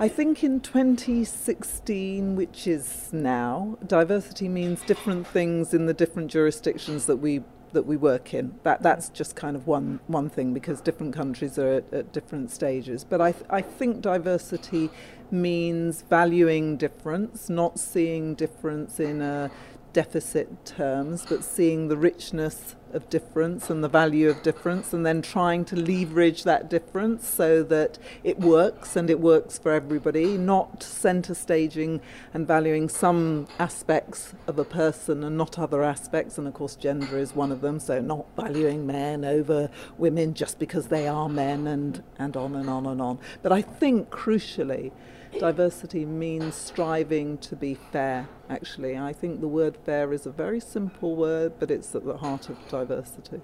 I 0.00 0.08
think 0.08 0.42
in 0.42 0.60
2016, 0.60 2.34
which 2.34 2.66
is 2.66 3.10
now, 3.12 3.76
diversity 3.86 4.48
means 4.48 4.80
different 4.80 5.26
things 5.26 5.74
in 5.74 5.84
the 5.84 5.92
different 5.92 6.30
jurisdictions 6.30 7.04
that 7.04 7.16
we 7.16 7.42
that 7.72 7.84
we 7.84 7.98
work 7.98 8.32
in. 8.32 8.58
That 8.62 8.82
that's 8.82 9.10
just 9.10 9.36
kind 9.36 9.54
of 9.54 9.66
one 9.66 10.00
one 10.06 10.30
thing 10.30 10.54
because 10.54 10.80
different 10.80 11.14
countries 11.14 11.58
are 11.58 11.74
at, 11.74 11.92
at 11.92 12.12
different 12.14 12.50
stages. 12.50 13.04
But 13.04 13.20
I 13.20 13.32
th- 13.32 13.44
I 13.50 13.60
think 13.60 14.00
diversity 14.00 14.88
means 15.30 16.00
valuing 16.08 16.78
difference, 16.78 17.50
not 17.50 17.78
seeing 17.78 18.34
difference 18.34 19.00
in 19.00 19.20
a 19.20 19.50
deficit 19.92 20.64
terms, 20.64 21.26
but 21.28 21.44
seeing 21.44 21.88
the 21.88 21.98
richness 21.98 22.74
of 22.94 23.08
difference 23.10 23.70
and 23.70 23.82
the 23.82 23.88
value 23.88 24.28
of 24.28 24.42
difference, 24.42 24.92
and 24.92 25.04
then 25.04 25.22
trying 25.22 25.64
to 25.66 25.76
leverage 25.76 26.44
that 26.44 26.68
difference 26.68 27.28
so 27.28 27.62
that 27.62 27.98
it 28.24 28.38
works 28.38 28.96
and 28.96 29.10
it 29.10 29.20
works 29.20 29.58
for 29.58 29.72
everybody, 29.72 30.36
not 30.36 30.82
center 30.82 31.34
staging 31.34 32.00
and 32.34 32.46
valuing 32.46 32.88
some 32.88 33.46
aspects 33.58 34.34
of 34.46 34.58
a 34.58 34.64
person 34.64 35.24
and 35.24 35.36
not 35.36 35.58
other 35.58 35.82
aspects. 35.82 36.38
And 36.38 36.46
of 36.46 36.54
course, 36.54 36.76
gender 36.76 37.18
is 37.18 37.34
one 37.34 37.52
of 37.52 37.60
them, 37.60 37.80
so 37.80 38.00
not 38.00 38.26
valuing 38.36 38.86
men 38.86 39.24
over 39.24 39.70
women 39.98 40.34
just 40.34 40.58
because 40.58 40.88
they 40.88 41.06
are 41.06 41.28
men, 41.28 41.66
and, 41.66 42.02
and 42.18 42.36
on 42.36 42.54
and 42.54 42.68
on 42.68 42.86
and 42.86 43.00
on. 43.00 43.18
But 43.42 43.52
I 43.52 43.62
think 43.62 44.10
crucially, 44.10 44.92
diversity 45.38 46.04
means 46.04 46.54
striving 46.54 47.38
to 47.38 47.56
be 47.56 47.74
fair, 47.74 48.28
actually. 48.48 48.96
I 48.98 49.12
think 49.12 49.40
the 49.40 49.48
word 49.48 49.76
fair 49.84 50.12
is 50.12 50.26
a 50.26 50.30
very 50.30 50.60
simple 50.60 51.16
word, 51.16 51.54
but 51.58 51.70
it's 51.70 51.94
at 51.94 52.04
the 52.04 52.18
heart 52.18 52.48
of 52.48 52.56
diversity. 52.68 53.40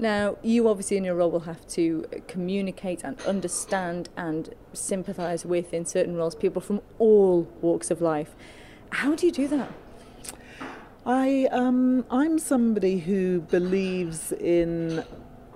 Now, 0.00 0.36
you 0.42 0.68
obviously 0.68 0.96
in 0.96 1.04
your 1.04 1.16
role 1.16 1.30
will 1.30 1.40
have 1.40 1.66
to 1.68 2.04
communicate 2.28 3.02
and 3.02 3.20
understand 3.22 4.08
and 4.16 4.54
sympathise 4.72 5.44
with, 5.44 5.74
in 5.74 5.86
certain 5.86 6.16
roles, 6.16 6.36
people 6.36 6.62
from 6.62 6.80
all 6.98 7.48
walks 7.60 7.90
of 7.90 8.00
life. 8.00 8.36
How 8.90 9.16
do 9.16 9.26
you 9.26 9.32
do 9.32 9.48
that? 9.48 9.72
I, 11.04 11.48
um, 11.50 12.04
I'm 12.10 12.38
somebody 12.38 12.98
who 13.00 13.40
believes 13.40 14.30
in 14.30 15.04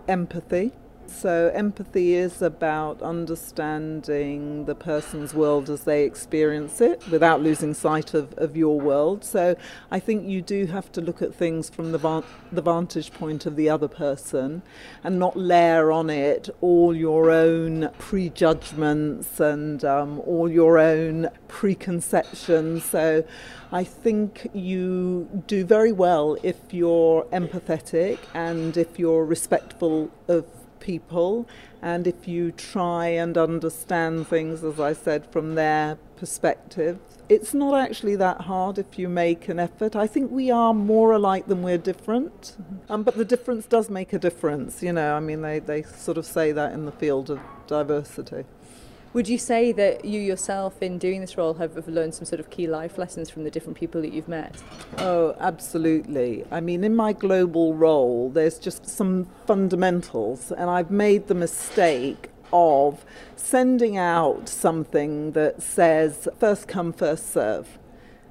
empathy 0.09 0.73
so, 1.12 1.52
empathy 1.54 2.14
is 2.14 2.40
about 2.40 3.02
understanding 3.02 4.64
the 4.64 4.75
person's 4.75 5.35
world 5.35 5.69
as 5.69 5.85
they 5.85 6.04
experience 6.04 6.81
it 6.81 7.07
without 7.09 7.42
losing 7.42 7.75
sight 7.75 8.14
of, 8.14 8.33
of 8.38 8.57
your 8.57 8.81
world. 8.81 9.23
So, 9.23 9.54
I 9.90 10.00
think 10.00 10.26
you 10.26 10.40
do 10.40 10.66
have 10.66 10.90
to 10.92 11.00
look 11.00 11.21
at 11.21 11.35
things 11.35 11.69
from 11.69 11.92
the, 11.92 11.99
van- 11.99 12.25
the 12.50 12.62
vantage 12.62 13.12
point 13.12 13.47
of 13.47 13.57
the 13.57 13.69
other 13.69 13.88
person 13.88 14.62
and 15.04 15.19
not 15.19 15.37
layer 15.37 15.92
on 15.92 16.09
it 16.09 16.49
all 16.61 16.97
your 16.97 17.31
own 17.31 17.90
prejudgments 17.99 19.38
and 19.38 19.85
um, 19.85 20.21
all 20.21 20.50
your 20.50 20.78
own 20.78 21.28
preconceptions. 21.49 22.85
So, 22.85 23.25
I 23.71 23.85
think 23.85 24.50
you 24.52 25.45
do 25.47 25.64
very 25.64 25.92
well 25.92 26.37
if 26.42 26.57
you're 26.73 27.25
empathetic 27.33 28.19
and 28.35 28.76
if 28.76 28.99
you're 28.99 29.25
respectful 29.25 30.11
of 30.28 30.47
people, 30.83 31.49
and 31.81 32.07
if 32.07 32.29
you 32.29 32.53
try 32.53 33.07
and 33.07 33.39
understand 33.39 34.29
things, 34.29 34.62
as 34.62 34.79
I 34.79 34.93
said, 34.93 35.27
from 35.33 35.55
their 35.55 35.97
perspective, 36.17 36.99
it's 37.29 37.55
not 37.55 37.79
actually 37.79 38.17
that 38.17 38.43
hard 38.43 38.79
if 38.79 38.99
you 38.99 39.09
make 39.09 39.49
an 39.49 39.59
effort. 39.59 39.97
I 39.97 40.07
think 40.07 40.31
we 40.31 40.51
are 40.51 40.75
more 40.75 41.12
alike 41.12 41.47
than 41.47 41.62
we're 41.62 41.79
different, 41.79 42.57
um, 42.91 43.03
but 43.03 43.17
the 43.17 43.25
difference 43.25 43.65
does 43.67 43.89
make 43.89 44.12
a 44.12 44.19
difference. 44.19 44.83
You 44.83 44.93
know, 44.93 45.15
I 45.15 45.21
mean, 45.21 45.41
they, 45.41 45.59
they 45.61 45.83
sort 45.83 46.19
of 46.19 46.27
say 46.27 46.53
that 46.53 46.73
in 46.73 46.85
the 46.85 46.93
field 46.93 47.31
of 47.31 47.41
diversity. 47.67 48.45
Would 49.14 49.28
you 49.28 49.37
say 49.37 49.73
that 49.73 50.07
you 50.07 50.21
yourself, 50.21 50.83
in 50.83 50.97
doing 50.97 51.21
this 51.21 51.37
role, 51.37 51.52
have, 51.54 51.75
have 51.75 51.87
learned 51.87 52.14
some 52.14 52.25
sort 52.25 52.40
of 52.40 52.49
key 52.49 52.66
life 52.66 52.97
lessons 52.97 53.28
from 53.28 53.45
the 53.45 53.50
different 53.50 53.78
people 53.78 54.00
that 54.00 54.12
you've 54.12 54.28
met? 54.28 54.62
Oh, 54.97 55.37
absolutely. 55.38 56.47
I 56.50 56.61
mean, 56.61 56.83
in 56.83 56.97
my 56.97 57.12
global 57.12 57.75
role, 57.75 58.31
there's 58.31 58.59
just 58.59 58.88
some 58.88 59.28
fundamentals, 59.47 60.50
and 60.50 60.71
I've 60.71 60.90
made 60.90 61.26
the 61.26 61.35
mistake 61.35 62.31
of 62.54 63.04
sending 63.37 63.99
out 63.99 64.49
something 64.49 65.33
that 65.33 65.62
says 65.62 66.26
first 66.38 66.66
come, 66.66 66.95
first 66.95 67.31
serve. 67.31 67.78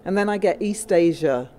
And 0.03 0.17
then 0.17 0.29
I 0.29 0.39
get 0.39 0.63
East 0.63 0.91
Asia 0.91 1.51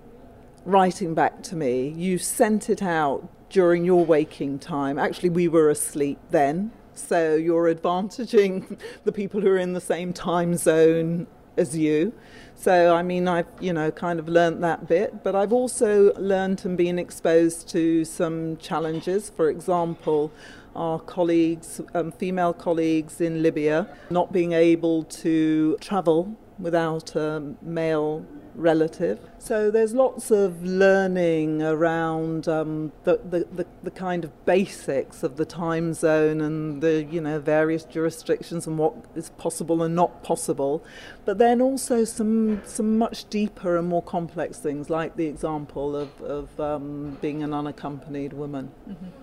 writing 0.64 1.14
back 1.14 1.42
to 1.44 1.56
me, 1.56 1.88
you 1.88 2.18
sent 2.18 2.68
it 2.68 2.82
out 2.82 3.28
during 3.50 3.84
your 3.84 4.04
waking 4.04 4.58
time. 4.58 4.98
Actually, 4.98 5.30
we 5.30 5.46
were 5.46 5.70
asleep 5.70 6.18
then. 6.30 6.72
So 6.94 7.34
you're 7.34 7.72
advantaging 7.74 8.78
the 9.04 9.12
people 9.12 9.40
who 9.40 9.48
are 9.48 9.58
in 9.58 9.72
the 9.72 9.80
same 9.80 10.12
time 10.12 10.56
zone 10.56 11.26
as 11.56 11.76
you. 11.76 12.12
So, 12.54 12.94
I 12.94 13.02
mean, 13.02 13.28
I've, 13.28 13.46
you 13.60 13.72
know, 13.72 13.90
kind 13.90 14.18
of 14.18 14.28
learnt 14.28 14.60
that 14.60 14.86
bit, 14.88 15.24
but 15.24 15.34
I've 15.34 15.52
also 15.52 16.12
learnt 16.14 16.64
and 16.64 16.76
been 16.76 16.98
exposed 16.98 17.68
to 17.70 18.04
some 18.04 18.56
challenges. 18.58 19.30
For 19.30 19.50
example, 19.50 20.30
our 20.76 21.00
colleagues, 21.00 21.80
um, 21.94 22.12
female 22.12 22.52
colleagues 22.52 23.20
in 23.20 23.42
Libya, 23.42 23.88
not 24.10 24.32
being 24.32 24.52
able 24.52 25.04
to 25.04 25.76
travel 25.80 26.36
without 26.58 27.16
a 27.16 27.54
male 27.62 28.24
relative. 28.54 29.18
So 29.38 29.70
there's 29.70 29.94
lots 29.94 30.30
of 30.30 30.62
learning 30.62 31.62
around 31.62 32.48
um, 32.48 32.92
the, 33.04 33.18
the, 33.18 33.46
the, 33.52 33.66
the, 33.82 33.90
kind 33.90 34.24
of 34.24 34.44
basics 34.44 35.22
of 35.22 35.36
the 35.36 35.44
time 35.44 35.94
zone 35.94 36.40
and 36.40 36.82
the 36.82 37.04
you 37.04 37.20
know 37.20 37.38
various 37.38 37.84
jurisdictions 37.84 38.66
and 38.66 38.78
what 38.78 38.94
is 39.14 39.30
possible 39.30 39.82
and 39.82 39.94
not 39.94 40.22
possible. 40.22 40.84
But 41.24 41.38
then 41.38 41.60
also 41.60 42.04
some 42.04 42.62
some 42.64 42.98
much 42.98 43.28
deeper 43.30 43.76
and 43.76 43.88
more 43.88 44.02
complex 44.02 44.58
things 44.58 44.90
like 44.90 45.16
the 45.16 45.26
example 45.26 45.96
of, 45.96 46.20
of 46.22 46.60
um, 46.60 47.18
being 47.20 47.42
an 47.42 47.54
unaccompanied 47.54 48.32
woman. 48.32 48.70
Mm-hmm. 48.88 49.21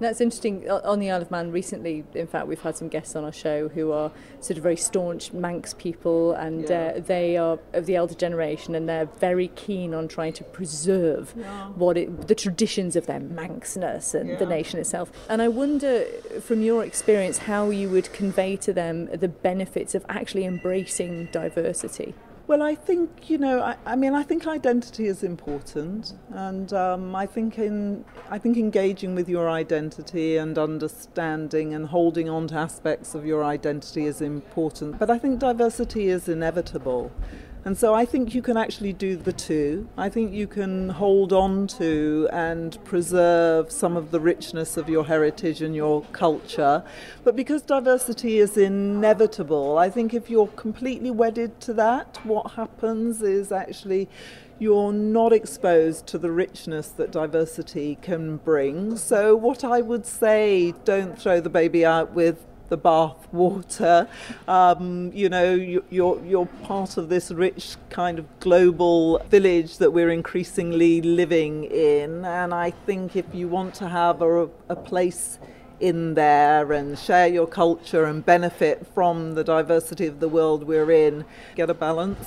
That's 0.00 0.20
interesting. 0.20 0.70
On 0.70 1.00
the 1.00 1.10
Isle 1.10 1.22
of 1.22 1.30
Man 1.30 1.50
recently, 1.50 2.04
in 2.14 2.26
fact, 2.26 2.46
we've 2.46 2.60
had 2.60 2.76
some 2.76 2.88
guests 2.88 3.16
on 3.16 3.24
our 3.24 3.32
show 3.32 3.68
who 3.68 3.90
are 3.90 4.12
sort 4.40 4.56
of 4.56 4.62
very 4.62 4.76
staunch 4.76 5.32
Manx 5.32 5.74
people, 5.74 6.32
and 6.32 6.68
yeah. 6.68 6.94
uh, 6.96 7.00
they 7.00 7.36
are 7.36 7.58
of 7.72 7.86
the 7.86 7.96
elder 7.96 8.14
generation, 8.14 8.74
and 8.74 8.88
they're 8.88 9.06
very 9.06 9.48
keen 9.48 9.94
on 9.94 10.06
trying 10.06 10.32
to 10.34 10.44
preserve 10.44 11.34
yeah. 11.36 11.66
what 11.70 11.96
it, 11.96 12.28
the 12.28 12.34
traditions 12.34 12.94
of 12.94 13.06
their 13.06 13.20
Manxness 13.20 14.14
and 14.14 14.30
yeah. 14.30 14.36
the 14.36 14.46
nation 14.46 14.78
itself. 14.78 15.10
And 15.28 15.42
I 15.42 15.48
wonder, 15.48 16.04
from 16.40 16.62
your 16.62 16.84
experience, 16.84 17.38
how 17.38 17.70
you 17.70 17.88
would 17.88 18.12
convey 18.12 18.56
to 18.56 18.72
them 18.72 19.06
the 19.06 19.28
benefits 19.28 19.94
of 19.94 20.06
actually 20.08 20.44
embracing 20.44 21.26
diversity. 21.32 22.14
Well, 22.48 22.62
I 22.62 22.74
think 22.76 23.28
you 23.28 23.36
know. 23.36 23.60
I, 23.60 23.76
I, 23.84 23.94
mean, 23.94 24.14
I 24.14 24.22
think 24.22 24.46
identity 24.46 25.06
is 25.06 25.22
important, 25.22 26.14
and 26.30 26.72
um, 26.72 27.14
I 27.14 27.26
think 27.26 27.58
in 27.58 28.06
I 28.30 28.38
think 28.38 28.56
engaging 28.56 29.14
with 29.14 29.28
your 29.28 29.50
identity 29.50 30.38
and 30.38 30.56
understanding 30.56 31.74
and 31.74 31.86
holding 31.86 32.30
on 32.30 32.48
to 32.48 32.54
aspects 32.54 33.14
of 33.14 33.26
your 33.26 33.44
identity 33.44 34.06
is 34.06 34.22
important. 34.22 34.98
But 34.98 35.10
I 35.10 35.18
think 35.18 35.40
diversity 35.40 36.08
is 36.08 36.26
inevitable. 36.26 37.12
And 37.64 37.76
so 37.76 37.92
I 37.92 38.04
think 38.04 38.34
you 38.34 38.42
can 38.42 38.56
actually 38.56 38.92
do 38.92 39.16
the 39.16 39.32
two. 39.32 39.88
I 39.96 40.08
think 40.08 40.32
you 40.32 40.46
can 40.46 40.90
hold 40.90 41.32
on 41.32 41.66
to 41.78 42.28
and 42.32 42.82
preserve 42.84 43.70
some 43.72 43.96
of 43.96 44.10
the 44.10 44.20
richness 44.20 44.76
of 44.76 44.88
your 44.88 45.04
heritage 45.04 45.60
and 45.60 45.74
your 45.74 46.02
culture. 46.12 46.84
But 47.24 47.36
because 47.36 47.62
diversity 47.62 48.38
is 48.38 48.56
inevitable, 48.56 49.76
I 49.76 49.90
think 49.90 50.14
if 50.14 50.30
you're 50.30 50.46
completely 50.48 51.10
wedded 51.10 51.60
to 51.62 51.74
that, 51.74 52.20
what 52.24 52.52
happens 52.52 53.22
is 53.22 53.52
actually 53.52 54.08
you're 54.58 54.92
not 54.92 55.32
exposed 55.32 56.06
to 56.08 56.18
the 56.18 56.30
richness 56.30 56.88
that 56.88 57.12
diversity 57.12 57.96
can 58.02 58.38
bring. 58.38 58.96
So, 58.96 59.36
what 59.36 59.62
I 59.62 59.80
would 59.80 60.04
say, 60.04 60.74
don't 60.84 61.16
throw 61.18 61.40
the 61.40 61.50
baby 61.50 61.84
out 61.84 62.12
with 62.12 62.44
the 62.68 62.76
bath 62.76 63.26
water. 63.32 64.08
Um, 64.46 65.10
you 65.14 65.28
know, 65.28 65.54
you're, 65.54 66.24
you're 66.24 66.46
part 66.62 66.96
of 66.96 67.08
this 67.08 67.30
rich 67.30 67.76
kind 67.90 68.18
of 68.18 68.40
global 68.40 69.18
village 69.30 69.78
that 69.78 69.92
we're 69.92 70.10
increasingly 70.10 71.00
living 71.00 71.64
in. 71.64 72.24
And 72.24 72.54
I 72.54 72.70
think 72.70 73.16
if 73.16 73.26
you 73.34 73.48
want 73.48 73.74
to 73.74 73.88
have 73.88 74.22
a, 74.22 74.48
a 74.68 74.76
place 74.76 75.38
in 75.80 76.14
there 76.14 76.72
and 76.72 76.98
share 76.98 77.28
your 77.28 77.46
culture 77.46 78.04
and 78.04 78.24
benefit 78.24 78.86
from 78.94 79.34
the 79.34 79.44
diversity 79.44 80.06
of 80.06 80.20
the 80.20 80.28
world 80.28 80.64
we're 80.64 80.90
in, 80.90 81.24
get 81.54 81.70
a 81.70 81.74
balance. 81.74 82.26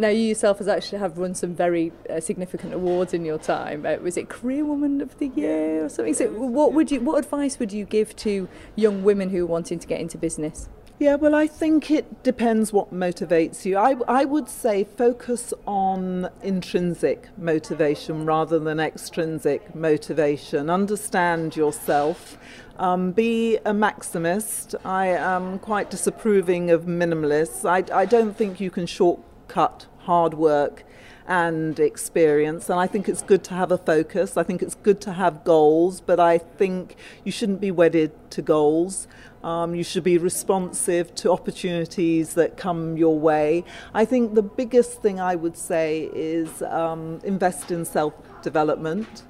Now, 0.00 0.08
you 0.08 0.28
yourself 0.28 0.58
has 0.58 0.68
actually 0.68 1.00
have 1.00 1.18
won 1.18 1.34
some 1.34 1.54
very 1.54 1.92
uh, 2.08 2.20
significant 2.20 2.72
awards 2.72 3.12
in 3.12 3.26
your 3.26 3.36
time. 3.36 3.84
Uh, 3.84 3.96
was 3.96 4.16
it 4.16 4.30
Career 4.30 4.64
Woman 4.64 5.02
of 5.02 5.18
the 5.18 5.26
Year 5.26 5.84
or 5.84 5.90
something? 5.90 6.14
So, 6.14 6.30
what 6.30 6.72
would 6.72 6.90
you, 6.90 7.00
what 7.00 7.18
advice 7.18 7.58
would 7.58 7.70
you 7.70 7.84
give 7.84 8.16
to 8.16 8.48
young 8.76 9.02
women 9.02 9.28
who 9.28 9.42
are 9.42 9.46
wanting 9.46 9.78
to 9.78 9.86
get 9.86 10.00
into 10.00 10.16
business? 10.16 10.70
Yeah, 10.98 11.16
well, 11.16 11.34
I 11.34 11.46
think 11.46 11.90
it 11.90 12.22
depends 12.22 12.72
what 12.72 12.94
motivates 12.94 13.66
you. 13.66 13.76
I, 13.76 13.96
I 14.08 14.24
would 14.24 14.48
say 14.48 14.84
focus 14.84 15.52
on 15.66 16.30
intrinsic 16.42 17.28
motivation 17.36 18.24
rather 18.24 18.58
than 18.58 18.80
extrinsic 18.80 19.74
motivation. 19.74 20.70
Understand 20.70 21.56
yourself. 21.56 22.38
Um, 22.78 23.12
be 23.12 23.56
a 23.66 23.72
maximist. 23.72 24.74
I 24.82 25.08
am 25.08 25.58
quite 25.58 25.90
disapproving 25.90 26.70
of 26.70 26.84
minimalists. 26.84 27.68
I, 27.68 27.84
I 27.94 28.06
don't 28.06 28.34
think 28.34 28.60
you 28.60 28.70
can 28.70 28.86
shortcut 28.86 29.86
hard 30.00 30.34
work 30.34 30.84
and 31.26 31.78
experience. 31.78 32.68
And 32.68 32.80
I 32.80 32.86
think 32.86 33.08
it's 33.08 33.22
good 33.22 33.44
to 33.44 33.54
have 33.54 33.70
a 33.70 33.78
focus. 33.78 34.36
I 34.36 34.42
think 34.42 34.62
it's 34.62 34.74
good 34.74 35.00
to 35.02 35.12
have 35.12 35.44
goals, 35.44 36.00
but 36.00 36.18
I 36.18 36.38
think 36.38 36.96
you 37.24 37.30
shouldn't 37.30 37.60
be 37.60 37.70
wedded 37.70 38.10
to 38.30 38.42
goals. 38.42 39.06
Um, 39.44 39.74
you 39.74 39.84
should 39.84 40.02
be 40.04 40.18
responsive 40.18 41.14
to 41.16 41.30
opportunities 41.30 42.34
that 42.34 42.56
come 42.56 42.96
your 42.96 43.18
way. 43.18 43.64
I 43.94 44.04
think 44.04 44.34
the 44.34 44.42
biggest 44.42 45.00
thing 45.02 45.20
I 45.20 45.34
would 45.36 45.56
say 45.56 46.10
is 46.12 46.62
um, 46.62 47.20
invest 47.24 47.70
in 47.70 47.84
self 47.84 48.14
development 48.42 49.22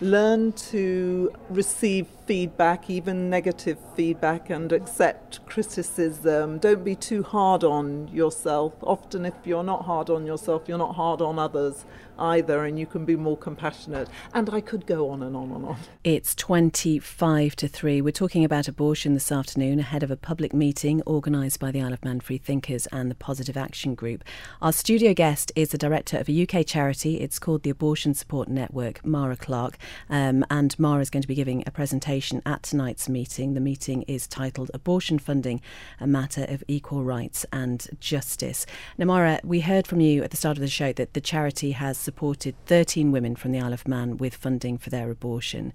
learn 0.00 0.52
to 0.52 1.30
receive 1.50 2.06
feedback, 2.28 2.90
even 2.90 3.30
negative 3.30 3.78
feedback, 3.96 4.50
and 4.50 4.70
accept 4.70 5.44
criticism. 5.46 6.58
Don't 6.58 6.84
be 6.84 6.94
too 6.94 7.22
hard 7.22 7.64
on 7.64 8.06
yourself. 8.08 8.74
Often, 8.82 9.24
if 9.24 9.32
you're 9.44 9.64
not 9.64 9.86
hard 9.86 10.10
on 10.10 10.26
yourself, 10.26 10.64
you're 10.68 10.76
not 10.76 10.94
hard 10.94 11.22
on 11.22 11.38
others 11.38 11.86
either, 12.18 12.64
and 12.64 12.78
you 12.78 12.84
can 12.84 13.06
be 13.06 13.16
more 13.16 13.36
compassionate. 13.36 14.08
And 14.34 14.50
I 14.50 14.60
could 14.60 14.86
go 14.86 15.08
on 15.08 15.22
and 15.22 15.34
on 15.34 15.52
and 15.52 15.64
on. 15.64 15.76
It's 16.04 16.34
25 16.34 17.56
to 17.56 17.68
3. 17.68 18.02
We're 18.02 18.10
talking 18.10 18.44
about 18.44 18.68
abortion 18.68 19.14
this 19.14 19.32
afternoon 19.32 19.78
ahead 19.78 20.02
of 20.02 20.10
a 20.10 20.16
public 20.16 20.52
meeting 20.52 21.00
organised 21.06 21.60
by 21.60 21.70
the 21.70 21.80
Isle 21.80 21.94
of 21.94 22.04
Man 22.04 22.20
Free 22.20 22.38
Thinkers 22.38 22.86
and 22.88 23.10
the 23.10 23.14
Positive 23.14 23.56
Action 23.56 23.94
Group. 23.94 24.22
Our 24.60 24.72
studio 24.72 25.14
guest 25.14 25.50
is 25.56 25.70
the 25.70 25.78
director 25.78 26.18
of 26.18 26.28
a 26.28 26.42
UK 26.42 26.66
charity. 26.66 27.20
It's 27.20 27.38
called 27.38 27.62
the 27.62 27.70
Abortion 27.70 28.12
Support 28.12 28.48
Network, 28.48 29.06
Mara 29.06 29.36
Clarke. 29.36 29.78
Um, 30.10 30.44
and 30.50 30.78
Mara 30.78 31.00
is 31.00 31.08
going 31.08 31.22
to 31.22 31.28
be 31.28 31.34
giving 31.34 31.62
a 31.66 31.70
presentation 31.70 32.17
at 32.44 32.62
tonight's 32.62 33.08
meeting. 33.08 33.54
The 33.54 33.60
meeting 33.60 34.02
is 34.02 34.26
titled 34.26 34.70
Abortion 34.74 35.18
Funding, 35.18 35.60
a 36.00 36.06
Matter 36.06 36.44
of 36.48 36.64
Equal 36.66 37.04
Rights 37.04 37.46
and 37.52 37.86
Justice. 38.00 38.66
Namara, 38.98 39.42
we 39.44 39.60
heard 39.60 39.86
from 39.86 40.00
you 40.00 40.22
at 40.24 40.30
the 40.30 40.36
start 40.36 40.56
of 40.56 40.60
the 40.60 40.68
show 40.68 40.92
that 40.94 41.14
the 41.14 41.20
charity 41.20 41.72
has 41.72 41.96
supported 41.96 42.56
13 42.66 43.12
women 43.12 43.36
from 43.36 43.52
the 43.52 43.60
Isle 43.60 43.72
of 43.72 43.86
Man 43.86 44.16
with 44.16 44.34
funding 44.34 44.78
for 44.78 44.90
their 44.90 45.10
abortion. 45.10 45.72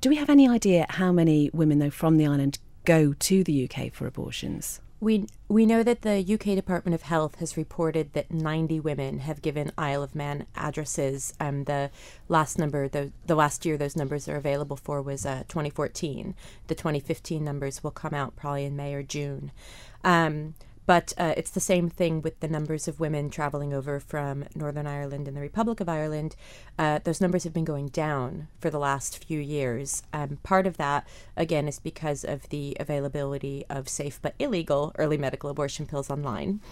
Do 0.00 0.10
we 0.10 0.16
have 0.16 0.30
any 0.30 0.46
idea 0.46 0.86
how 0.90 1.10
many 1.10 1.50
women, 1.52 1.78
though, 1.78 1.90
from 1.90 2.18
the 2.18 2.26
island 2.26 2.58
go 2.84 3.14
to 3.14 3.42
the 3.42 3.68
UK 3.68 3.92
for 3.92 4.06
abortions? 4.06 4.80
We 5.00 5.26
we 5.46 5.64
know 5.64 5.82
that 5.84 6.02
the 6.02 6.18
UK 6.18 6.56
Department 6.56 6.94
of 6.94 7.02
Health 7.02 7.36
has 7.36 7.56
reported 7.56 8.12
that 8.14 8.32
90 8.32 8.80
women 8.80 9.20
have 9.20 9.40
given 9.42 9.70
Isle 9.78 10.02
of 10.02 10.14
Man 10.14 10.46
addresses. 10.56 11.32
Um, 11.38 11.64
the 11.64 11.90
last 12.28 12.58
number, 12.58 12.88
the 12.88 13.12
the 13.26 13.36
last 13.36 13.64
year 13.64 13.76
those 13.76 13.94
numbers 13.94 14.28
are 14.28 14.36
available 14.36 14.76
for 14.76 15.00
was 15.00 15.24
uh, 15.24 15.44
2014. 15.46 16.34
The 16.66 16.74
2015 16.74 17.44
numbers 17.44 17.84
will 17.84 17.92
come 17.92 18.12
out 18.12 18.34
probably 18.34 18.64
in 18.64 18.76
May 18.76 18.92
or 18.94 19.04
June. 19.04 19.52
Um, 20.02 20.54
but 20.88 21.12
uh, 21.18 21.34
it's 21.36 21.50
the 21.50 21.60
same 21.60 21.90
thing 21.90 22.22
with 22.22 22.40
the 22.40 22.48
numbers 22.48 22.88
of 22.88 22.98
women 22.98 23.28
traveling 23.28 23.74
over 23.74 24.00
from 24.00 24.46
Northern 24.54 24.86
Ireland 24.86 25.28
and 25.28 25.36
the 25.36 25.42
Republic 25.42 25.80
of 25.80 25.88
Ireland. 25.88 26.34
Uh, 26.78 26.98
those 27.04 27.20
numbers 27.20 27.44
have 27.44 27.52
been 27.52 27.66
going 27.66 27.88
down 27.88 28.48
for 28.58 28.70
the 28.70 28.78
last 28.78 29.22
few 29.22 29.38
years. 29.38 30.02
Um, 30.14 30.38
part 30.42 30.66
of 30.66 30.78
that, 30.78 31.06
again, 31.36 31.68
is 31.68 31.78
because 31.78 32.24
of 32.24 32.48
the 32.48 32.74
availability 32.80 33.66
of 33.68 33.86
safe 33.86 34.18
but 34.22 34.34
illegal 34.38 34.94
early 34.96 35.18
medical 35.18 35.50
abortion 35.50 35.84
pills 35.84 36.08
online. 36.08 36.62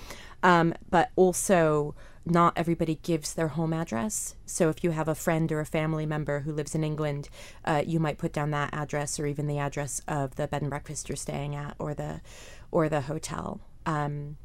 Um, 0.42 0.72
but 0.88 1.10
also, 1.14 1.94
not 2.24 2.54
everybody 2.56 2.94
gives 3.02 3.34
their 3.34 3.48
home 3.48 3.74
address. 3.74 4.34
So 4.46 4.70
if 4.70 4.82
you 4.82 4.92
have 4.92 5.08
a 5.08 5.14
friend 5.14 5.52
or 5.52 5.60
a 5.60 5.66
family 5.66 6.06
member 6.06 6.40
who 6.40 6.54
lives 6.54 6.74
in 6.74 6.82
England, 6.82 7.28
uh, 7.66 7.82
you 7.86 8.00
might 8.00 8.16
put 8.16 8.32
down 8.32 8.50
that 8.52 8.72
address 8.72 9.20
or 9.20 9.26
even 9.26 9.46
the 9.46 9.58
address 9.58 10.00
of 10.08 10.36
the 10.36 10.48
bed 10.48 10.62
and 10.62 10.70
breakfast 10.70 11.10
you're 11.10 11.16
staying 11.16 11.54
at 11.54 11.74
or 11.78 11.92
the 11.92 12.22
or 12.70 12.88
the 12.88 13.02
hotel. 13.02 13.60
Um, 13.86 14.36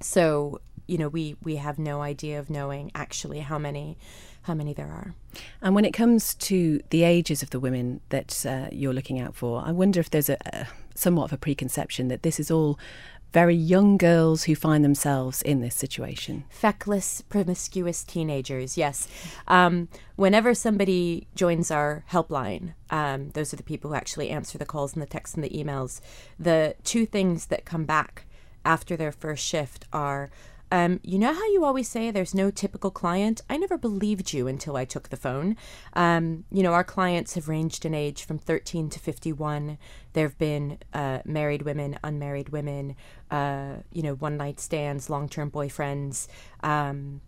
so 0.00 0.60
you 0.86 0.98
know 0.98 1.08
we 1.08 1.36
we 1.42 1.56
have 1.56 1.78
no 1.78 2.00
idea 2.00 2.38
of 2.38 2.48
knowing 2.48 2.90
actually 2.94 3.40
how 3.40 3.58
many 3.58 3.98
how 4.42 4.54
many 4.54 4.72
there 4.72 4.86
are. 4.86 5.14
And 5.60 5.74
when 5.74 5.84
it 5.84 5.92
comes 5.92 6.34
to 6.34 6.80
the 6.90 7.02
ages 7.02 7.42
of 7.42 7.50
the 7.50 7.58
women 7.58 8.00
that 8.10 8.46
uh, 8.46 8.68
you're 8.70 8.92
looking 8.92 9.18
out 9.18 9.34
for, 9.34 9.62
I 9.64 9.72
wonder 9.72 9.98
if 9.98 10.10
there's 10.10 10.28
a, 10.28 10.38
a 10.52 10.68
somewhat 10.94 11.24
of 11.24 11.32
a 11.32 11.36
preconception 11.36 12.08
that 12.08 12.22
this 12.22 12.38
is 12.38 12.50
all 12.50 12.78
very 13.32 13.54
young 13.54 13.98
girls 13.98 14.44
who 14.44 14.54
find 14.54 14.84
themselves 14.84 15.42
in 15.42 15.60
this 15.60 15.74
situation. 15.74 16.44
Feckless, 16.48 17.20
promiscuous 17.22 18.04
teenagers, 18.04 18.78
yes. 18.78 19.08
Um, 19.48 19.88
whenever 20.14 20.54
somebody 20.54 21.26
joins 21.34 21.70
our 21.70 22.04
helpline, 22.10 22.74
um, 22.90 23.30
those 23.30 23.52
are 23.52 23.56
the 23.56 23.62
people 23.62 23.90
who 23.90 23.96
actually 23.96 24.30
answer 24.30 24.56
the 24.56 24.64
calls 24.64 24.94
and 24.94 25.02
the 25.02 25.06
texts 25.06 25.34
and 25.34 25.44
the 25.44 25.50
emails. 25.50 26.00
The 26.38 26.76
two 26.84 27.04
things 27.04 27.46
that 27.46 27.64
come 27.64 27.84
back 27.84 28.25
after 28.66 28.96
their 28.96 29.12
first 29.12 29.44
shift 29.44 29.86
are 29.92 30.28
um, 30.72 30.98
you 31.04 31.18
know 31.18 31.32
how 31.32 31.46
you 31.52 31.64
always 31.64 31.88
say 31.88 32.10
there's 32.10 32.34
no 32.34 32.50
typical 32.50 32.90
client? 32.90 33.40
I 33.48 33.56
never 33.56 33.78
believed 33.78 34.32
you 34.32 34.48
until 34.48 34.76
I 34.76 34.84
took 34.84 35.10
the 35.10 35.16
phone. 35.16 35.56
Um, 35.92 36.44
you 36.50 36.62
know, 36.62 36.72
our 36.72 36.82
clients 36.82 37.34
have 37.34 37.48
ranged 37.48 37.84
in 37.84 37.94
age 37.94 38.24
from 38.24 38.38
13 38.38 38.90
to 38.90 38.98
51. 38.98 39.78
There 40.12 40.26
have 40.26 40.38
been 40.38 40.78
uh, 40.92 41.20
married 41.24 41.62
women, 41.62 41.98
unmarried 42.02 42.48
women, 42.48 42.96
uh, 43.30 43.74
you 43.92 44.02
know, 44.02 44.14
one 44.14 44.36
night 44.36 44.58
stands, 44.58 45.08
long 45.08 45.28
term 45.28 45.52
boyfriends. 45.52 46.26
Um, 46.64 47.20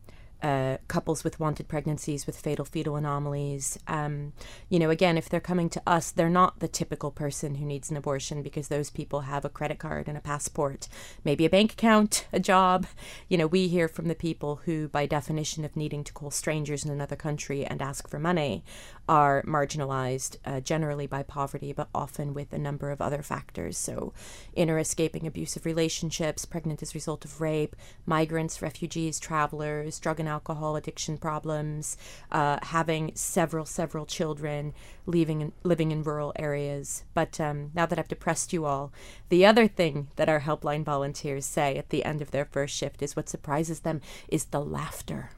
uh, 0.42 0.78
couples 0.86 1.24
with 1.24 1.40
wanted 1.40 1.68
pregnancies 1.68 2.26
with 2.26 2.38
fatal 2.38 2.64
fetal 2.64 2.96
anomalies. 2.96 3.78
Um, 3.86 4.32
you 4.68 4.78
know, 4.78 4.90
again, 4.90 5.18
if 5.18 5.28
they're 5.28 5.40
coming 5.40 5.68
to 5.70 5.82
us, 5.86 6.10
they're 6.10 6.30
not 6.30 6.60
the 6.60 6.68
typical 6.68 7.10
person 7.10 7.56
who 7.56 7.64
needs 7.64 7.90
an 7.90 7.96
abortion 7.96 8.42
because 8.42 8.68
those 8.68 8.90
people 8.90 9.22
have 9.22 9.44
a 9.44 9.48
credit 9.48 9.78
card 9.78 10.08
and 10.08 10.16
a 10.16 10.20
passport, 10.20 10.88
maybe 11.24 11.44
a 11.44 11.50
bank 11.50 11.72
account, 11.72 12.26
a 12.32 12.40
job. 12.40 12.86
You 13.28 13.38
know, 13.38 13.46
we 13.46 13.68
hear 13.68 13.88
from 13.88 14.08
the 14.08 14.14
people 14.14 14.60
who, 14.64 14.88
by 14.88 15.06
definition 15.06 15.64
of 15.64 15.76
needing 15.76 16.04
to 16.04 16.12
call 16.12 16.30
strangers 16.30 16.84
in 16.84 16.90
another 16.90 17.16
country 17.16 17.64
and 17.64 17.82
ask 17.82 18.08
for 18.08 18.18
money, 18.18 18.64
are 19.08 19.42
marginalized 19.42 20.36
uh, 20.44 20.60
generally 20.60 21.06
by 21.06 21.22
poverty, 21.22 21.72
but 21.72 21.88
often 21.94 22.34
with 22.34 22.52
a 22.52 22.58
number 22.58 22.90
of 22.90 23.00
other 23.00 23.22
factors. 23.22 23.78
So, 23.78 24.12
in 24.52 24.68
or 24.68 24.78
escaping 24.78 25.26
abusive 25.26 25.64
relationships, 25.64 26.44
pregnant 26.44 26.82
as 26.82 26.92
a 26.92 26.94
result 26.94 27.24
of 27.24 27.40
rape, 27.40 27.74
migrants, 28.04 28.60
refugees, 28.60 29.18
travelers, 29.18 29.98
drug 29.98 30.20
and 30.20 30.28
alcohol 30.28 30.76
addiction 30.76 31.16
problems, 31.16 31.96
uh, 32.30 32.58
having 32.62 33.12
several, 33.14 33.64
several 33.64 34.04
children, 34.04 34.74
living 35.06 35.40
in, 35.40 35.52
living 35.62 35.90
in 35.90 36.02
rural 36.02 36.32
areas. 36.36 37.04
But 37.14 37.40
um, 37.40 37.70
now 37.74 37.86
that 37.86 37.98
I've 37.98 38.08
depressed 38.08 38.52
you 38.52 38.66
all, 38.66 38.92
the 39.30 39.46
other 39.46 39.66
thing 39.66 40.08
that 40.16 40.28
our 40.28 40.40
helpline 40.40 40.84
volunteers 40.84 41.46
say 41.46 41.76
at 41.76 41.90
the 41.90 42.04
end 42.04 42.20
of 42.20 42.30
their 42.30 42.44
first 42.44 42.74
shift 42.74 43.02
is 43.02 43.16
what 43.16 43.28
surprises 43.28 43.80
them 43.80 44.00
is 44.28 44.46
the 44.46 44.60
laughter 44.60 45.30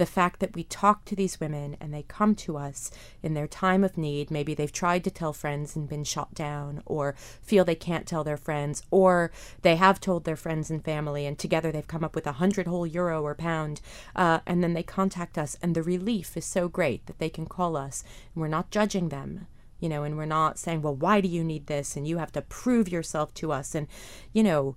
the 0.00 0.06
fact 0.06 0.40
that 0.40 0.56
we 0.56 0.64
talk 0.64 1.04
to 1.04 1.14
these 1.14 1.38
women 1.38 1.76
and 1.78 1.92
they 1.92 2.02
come 2.04 2.34
to 2.34 2.56
us 2.56 2.90
in 3.22 3.34
their 3.34 3.46
time 3.46 3.84
of 3.84 3.98
need. 3.98 4.30
Maybe 4.30 4.54
they've 4.54 4.72
tried 4.72 5.04
to 5.04 5.10
tell 5.10 5.34
friends 5.34 5.76
and 5.76 5.86
been 5.86 6.04
shot 6.04 6.32
down, 6.32 6.82
or 6.86 7.14
feel 7.42 7.66
they 7.66 7.74
can't 7.74 8.06
tell 8.06 8.24
their 8.24 8.38
friends, 8.38 8.82
or 8.90 9.30
they 9.60 9.76
have 9.76 10.00
told 10.00 10.24
their 10.24 10.36
friends 10.36 10.70
and 10.70 10.82
family, 10.82 11.26
and 11.26 11.38
together 11.38 11.70
they've 11.70 11.86
come 11.86 12.02
up 12.02 12.14
with 12.14 12.26
a 12.26 12.40
hundred 12.40 12.66
whole 12.66 12.86
euro 12.86 13.22
or 13.22 13.34
pound, 13.34 13.82
uh, 14.16 14.40
and 14.46 14.64
then 14.64 14.72
they 14.72 14.82
contact 14.82 15.36
us, 15.36 15.58
and 15.60 15.74
the 15.74 15.82
relief 15.82 16.34
is 16.34 16.46
so 16.46 16.66
great 16.66 17.04
that 17.04 17.18
they 17.18 17.28
can 17.28 17.44
call 17.44 17.76
us, 17.76 18.02
and 18.34 18.40
we're 18.40 18.48
not 18.48 18.70
judging 18.70 19.10
them 19.10 19.46
you 19.80 19.88
know, 19.88 20.02
and 20.02 20.18
we're 20.18 20.26
not 20.26 20.58
saying, 20.58 20.82
well, 20.82 20.94
why 20.94 21.22
do 21.22 21.28
you 21.28 21.42
need 21.42 21.66
this? 21.66 21.96
And 21.96 22.06
you 22.06 22.18
have 22.18 22.32
to 22.32 22.42
prove 22.42 22.90
yourself 22.90 23.32
to 23.32 23.50
us. 23.50 23.74
And, 23.74 23.86
you 24.34 24.42
know, 24.42 24.76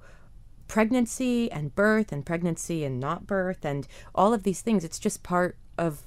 pregnancy 0.73 1.51
and 1.51 1.75
birth 1.75 2.11
and 2.11 2.25
pregnancy 2.25 2.83
and 2.83 2.99
not 2.99 3.27
birth 3.27 3.63
and 3.63 3.87
all 4.15 4.33
of 4.33 4.41
these 4.41 4.61
things 4.61 4.83
it's 4.83 4.97
just 4.97 5.21
part 5.21 5.55
of 5.77 6.01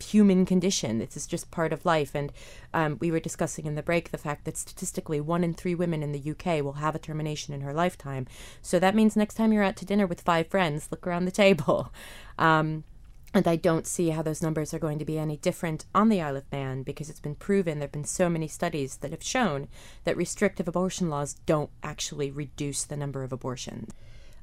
human 0.00 0.46
condition. 0.46 0.98
This 1.00 1.16
is 1.16 1.26
just 1.26 1.50
part 1.50 1.72
of 1.72 1.84
life. 1.84 2.14
And 2.14 2.32
um, 2.72 2.98
we 3.00 3.10
were 3.10 3.18
discussing 3.20 3.66
in 3.66 3.74
the 3.74 3.82
break 3.82 4.10
the 4.10 4.18
fact 4.18 4.44
that 4.44 4.56
statistically 4.56 5.20
one 5.20 5.42
in 5.42 5.54
three 5.54 5.74
women 5.74 6.02
in 6.02 6.12
the 6.12 6.30
uk 6.30 6.44
will 6.64 6.74
have 6.74 6.94
a 6.94 7.00
termination 7.00 7.52
in 7.52 7.62
her 7.62 7.72
lifetime. 7.72 8.26
So 8.60 8.78
that 8.78 8.94
means 8.94 9.16
next 9.16 9.34
time 9.34 9.52
you're 9.52 9.62
out 9.62 9.76
to 9.76 9.84
dinner 9.84 10.06
with 10.06 10.20
five 10.20 10.48
friends 10.48 10.88
look 10.90 11.04
around 11.06 11.24
the 11.24 11.30
table. 11.30 11.92
Um, 12.38 12.84
and 13.34 13.48
I 13.48 13.56
don't 13.56 13.86
see 13.86 14.10
how 14.10 14.22
those 14.22 14.42
numbers 14.42 14.74
are 14.74 14.78
going 14.78 14.98
to 14.98 15.04
be 15.04 15.18
any 15.18 15.38
different 15.38 15.86
on 15.94 16.10
the 16.10 16.20
Isle 16.20 16.36
of 16.36 16.52
Man 16.52 16.82
because 16.82 17.08
it's 17.08 17.20
been 17.20 17.34
proven 17.34 17.78
there 17.78 17.86
have 17.86 17.92
been 17.92 18.04
so 18.04 18.28
many 18.28 18.46
studies 18.46 18.96
that 18.98 19.10
have 19.10 19.22
shown 19.22 19.68
that 20.04 20.16
restrictive 20.16 20.68
abortion 20.68 21.08
laws 21.08 21.34
don't 21.46 21.70
actually 21.82 22.30
reduce 22.30 22.84
the 22.84 22.96
number 22.96 23.22
of 23.22 23.32
abortions. 23.32 23.92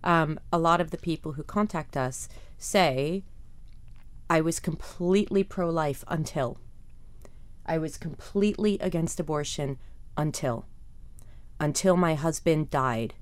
Um, 0.03 0.39
a 0.51 0.57
lot 0.57 0.81
of 0.81 0.89
the 0.89 0.97
people 0.97 1.33
who 1.33 1.43
contact 1.43 1.95
us 1.95 2.29
say, 2.57 3.23
I 4.29 4.41
was 4.41 4.59
completely 4.59 5.43
pro 5.43 5.69
life 5.69 6.03
until. 6.07 6.59
I 7.65 7.77
was 7.77 7.97
completely 7.97 8.79
against 8.79 9.19
abortion 9.19 9.77
until. 10.17 10.65
Until 11.59 11.95
my 11.95 12.15
husband 12.15 12.71
died. 12.71 13.13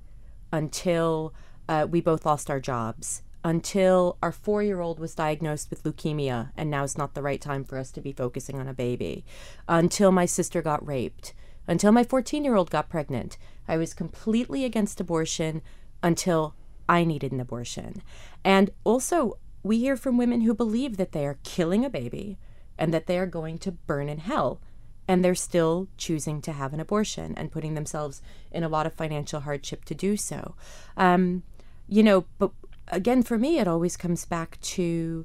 Until 0.50 1.34
uh, 1.68 1.86
we 1.90 2.00
both 2.00 2.24
lost 2.24 2.48
our 2.48 2.60
jobs 2.60 3.22
until 3.44 4.16
our 4.22 4.32
four 4.32 4.62
year 4.62 4.80
old 4.80 4.98
was 4.98 5.14
diagnosed 5.14 5.70
with 5.70 5.84
leukemia, 5.84 6.50
and 6.56 6.70
now 6.70 6.84
is 6.84 6.98
not 6.98 7.14
the 7.14 7.22
right 7.22 7.40
time 7.40 7.64
for 7.64 7.78
us 7.78 7.90
to 7.92 8.00
be 8.00 8.12
focusing 8.12 8.58
on 8.58 8.68
a 8.68 8.74
baby, 8.74 9.24
until 9.68 10.10
my 10.12 10.26
sister 10.26 10.62
got 10.62 10.86
raped, 10.86 11.34
until 11.66 11.92
my 11.92 12.04
14 12.04 12.44
year 12.44 12.56
old 12.56 12.70
got 12.70 12.88
pregnant. 12.88 13.38
I 13.66 13.76
was 13.76 13.94
completely 13.94 14.64
against 14.64 15.00
abortion 15.00 15.62
until 16.02 16.54
I 16.88 17.04
needed 17.04 17.32
an 17.32 17.40
abortion. 17.40 18.02
And 18.44 18.70
also, 18.84 19.38
we 19.62 19.78
hear 19.78 19.96
from 19.96 20.16
women 20.16 20.42
who 20.42 20.54
believe 20.54 20.96
that 20.96 21.12
they 21.12 21.26
are 21.26 21.38
killing 21.44 21.84
a 21.84 21.90
baby 21.90 22.38
and 22.78 22.94
that 22.94 23.06
they 23.06 23.18
are 23.18 23.26
going 23.26 23.58
to 23.58 23.72
burn 23.72 24.08
in 24.08 24.18
hell. 24.18 24.60
And 25.06 25.24
they're 25.24 25.34
still 25.34 25.88
choosing 25.96 26.42
to 26.42 26.52
have 26.52 26.72
an 26.74 26.80
abortion 26.80 27.34
and 27.36 27.52
putting 27.52 27.74
themselves 27.74 28.20
in 28.52 28.62
a 28.62 28.68
lot 28.68 28.86
of 28.86 28.94
financial 28.94 29.40
hardship 29.40 29.84
to 29.86 29.94
do 29.94 30.16
so. 30.16 30.54
Um, 30.96 31.42
you 31.88 32.02
know, 32.02 32.26
but 32.38 32.50
again, 32.90 33.22
for 33.22 33.38
me, 33.38 33.58
it 33.58 33.68
always 33.68 33.96
comes 33.96 34.24
back 34.24 34.60
to 34.60 35.24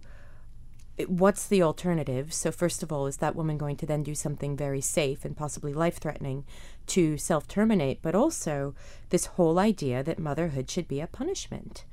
what's 1.08 1.47
the 1.47 1.63
alternative? 1.63 2.34
So, 2.34 2.52
first 2.52 2.84
of 2.84 2.91
all, 2.91 3.08
is 3.08 3.17
that 3.17 3.36
woman 3.36 3.58
going 3.58 3.78
to 3.78 3.86
then 3.86 4.04
do 4.04 4.15
something 4.15 4.56
very 4.56 4.82
safe 4.82 5.26
and 5.26 5.36
possibly 5.36 5.73
life 5.73 5.97
threatening 5.97 6.45
to 6.88 7.17
self 7.17 7.47
terminate? 7.47 8.02
But 8.02 8.15
also, 8.15 8.76
this 9.10 9.26
whole 9.26 9.60
idea 9.60 10.04
that 10.04 10.19
motherhood 10.19 10.69
should 10.69 10.88
be 10.88 11.02
a 11.02 11.08
punishment. 11.08 11.86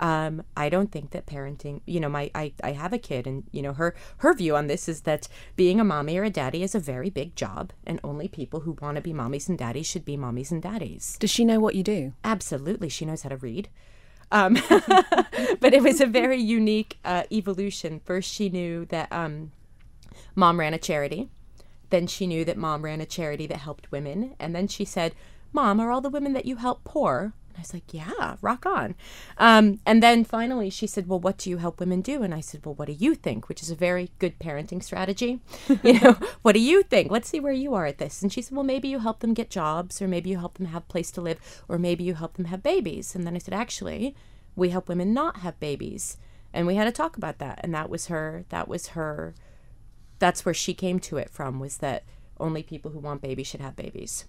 Um, 0.00 0.42
I 0.56 0.68
don't 0.68 0.90
think 0.90 1.12
that 1.12 1.26
parenting, 1.26 1.80
you 1.86 2.00
know, 2.00 2.08
my 2.08 2.30
I, 2.34 2.52
I 2.64 2.72
have 2.72 2.92
a 2.92 2.98
kid 2.98 3.28
and 3.28 3.44
you 3.52 3.62
know 3.62 3.72
her 3.74 3.94
her 4.18 4.34
view 4.34 4.56
on 4.56 4.66
this 4.66 4.88
is 4.88 5.02
that 5.02 5.28
being 5.54 5.78
a 5.78 5.84
mommy 5.84 6.18
or 6.18 6.24
a 6.24 6.30
daddy 6.30 6.64
is 6.64 6.74
a 6.74 6.80
very 6.80 7.10
big 7.10 7.36
job 7.36 7.72
and 7.86 8.00
only 8.02 8.26
people 8.26 8.60
who 8.60 8.76
want 8.80 8.96
to 8.96 9.00
be 9.00 9.12
mommies 9.12 9.48
and 9.48 9.56
daddies 9.56 9.86
should 9.86 10.04
be 10.04 10.16
mommies 10.16 10.50
and 10.50 10.62
daddies. 10.62 11.16
Does 11.20 11.30
she 11.30 11.44
know 11.44 11.60
what 11.60 11.76
you 11.76 11.84
do? 11.84 12.12
Absolutely. 12.24 12.88
She 12.88 13.04
knows 13.04 13.22
how 13.22 13.28
to 13.28 13.36
read. 13.36 13.68
Um, 14.30 14.54
but 15.60 15.74
it 15.74 15.82
was 15.82 16.00
a 16.00 16.06
very 16.06 16.40
unique 16.40 16.98
uh, 17.04 17.24
evolution. 17.30 18.00
First, 18.04 18.32
she 18.32 18.48
knew 18.48 18.84
that 18.86 19.12
um, 19.12 19.52
mom 20.34 20.60
ran 20.60 20.74
a 20.74 20.78
charity. 20.78 21.28
Then 21.90 22.06
she 22.06 22.26
knew 22.26 22.44
that 22.44 22.56
mom 22.56 22.82
ran 22.82 23.00
a 23.00 23.06
charity 23.06 23.46
that 23.46 23.58
helped 23.58 23.92
women. 23.92 24.34
And 24.38 24.54
then 24.54 24.68
she 24.68 24.84
said, 24.84 25.14
Mom, 25.52 25.78
are 25.78 25.90
all 25.90 26.00
the 26.00 26.10
women 26.10 26.32
that 26.32 26.46
you 26.46 26.56
help 26.56 26.82
poor? 26.84 27.32
And 27.54 27.60
I 27.60 27.62
was 27.62 27.74
like, 27.74 27.94
yeah, 27.94 28.36
rock 28.42 28.66
on. 28.66 28.96
Um, 29.38 29.78
and 29.86 30.02
then 30.02 30.24
finally 30.24 30.70
she 30.70 30.88
said, 30.88 31.06
well, 31.06 31.20
what 31.20 31.38
do 31.38 31.50
you 31.50 31.58
help 31.58 31.78
women 31.78 32.00
do? 32.00 32.22
And 32.22 32.34
I 32.34 32.40
said, 32.40 32.66
well, 32.66 32.74
what 32.74 32.86
do 32.86 32.92
you 32.92 33.14
think? 33.14 33.48
Which 33.48 33.62
is 33.62 33.70
a 33.70 33.76
very 33.76 34.10
good 34.18 34.38
parenting 34.40 34.82
strategy. 34.82 35.40
you 35.82 36.00
know, 36.00 36.16
what 36.42 36.52
do 36.52 36.60
you 36.60 36.82
think? 36.82 37.12
Let's 37.12 37.28
see 37.28 37.38
where 37.38 37.52
you 37.52 37.74
are 37.74 37.86
at 37.86 37.98
this. 37.98 38.22
And 38.22 38.32
she 38.32 38.42
said, 38.42 38.56
well, 38.56 38.64
maybe 38.64 38.88
you 38.88 38.98
help 38.98 39.20
them 39.20 39.34
get 39.34 39.50
jobs, 39.50 40.02
or 40.02 40.08
maybe 40.08 40.30
you 40.30 40.38
help 40.38 40.58
them 40.58 40.66
have 40.66 40.82
a 40.82 40.92
place 40.92 41.10
to 41.12 41.20
live, 41.20 41.62
or 41.68 41.78
maybe 41.78 42.02
you 42.02 42.14
help 42.14 42.34
them 42.34 42.46
have 42.46 42.62
babies. 42.62 43.14
And 43.14 43.24
then 43.24 43.36
I 43.36 43.38
said, 43.38 43.54
actually, 43.54 44.16
we 44.56 44.70
help 44.70 44.88
women 44.88 45.14
not 45.14 45.38
have 45.38 45.60
babies. 45.60 46.16
And 46.52 46.66
we 46.66 46.74
had 46.74 46.84
to 46.84 46.92
talk 46.92 47.16
about 47.16 47.38
that. 47.38 47.60
And 47.62 47.74
that 47.74 47.88
was 47.88 48.06
her, 48.06 48.44
that 48.48 48.68
was 48.68 48.88
her, 48.88 49.34
that's 50.18 50.44
where 50.44 50.54
she 50.54 50.74
came 50.74 50.98
to 51.00 51.18
it 51.18 51.30
from, 51.30 51.60
was 51.60 51.78
that 51.78 52.04
only 52.40 52.62
people 52.62 52.90
who 52.90 52.98
want 52.98 53.22
babies 53.22 53.46
should 53.46 53.60
have 53.60 53.76
babies. 53.76 54.24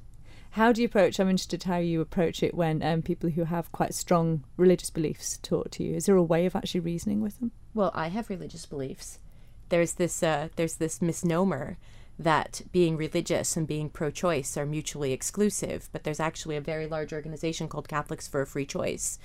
How 0.55 0.71
do 0.71 0.81
you 0.81 0.85
approach? 0.85 1.19
I'm 1.19 1.29
interested 1.29 1.63
how 1.63 1.79
you 1.79 1.99
approach 1.99 2.41
it 2.41 2.53
when 2.53 2.81
um, 2.81 3.01
people 3.01 3.29
who 3.29 3.43
have 3.43 3.73
quite 3.73 3.93
strong 3.93 4.45
religious 4.55 4.89
beliefs 4.89 5.37
talk 5.43 5.69
to 5.71 5.83
you. 5.83 5.95
Is 5.95 6.05
there 6.05 6.15
a 6.15 6.23
way 6.23 6.45
of 6.45 6.55
actually 6.55 6.79
reasoning 6.79 7.19
with 7.19 7.41
them? 7.41 7.51
Well, 7.73 7.91
I 7.93 8.07
have 8.07 8.29
religious 8.29 8.65
beliefs. 8.65 9.19
There's 9.67 9.95
this 9.95 10.23
uh, 10.23 10.47
there's 10.55 10.75
this 10.75 11.01
misnomer 11.01 11.77
that 12.17 12.61
being 12.71 12.95
religious 12.95 13.57
and 13.57 13.67
being 13.67 13.89
pro-choice 13.89 14.55
are 14.55 14.65
mutually 14.65 15.11
exclusive, 15.11 15.89
but 15.91 16.05
there's 16.05 16.21
actually 16.21 16.55
a 16.55 16.61
very 16.61 16.87
large 16.87 17.11
organization 17.11 17.67
called 17.67 17.89
Catholics 17.89 18.25
for 18.25 18.41
a 18.41 18.47
Free 18.47 18.65
Choice, 18.65 19.19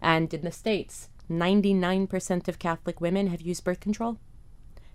and 0.00 0.32
in 0.32 0.42
the 0.42 0.52
states, 0.52 1.08
99% 1.28 2.46
of 2.46 2.60
Catholic 2.60 3.00
women 3.00 3.26
have 3.26 3.40
used 3.40 3.64
birth 3.64 3.80
control. 3.80 4.20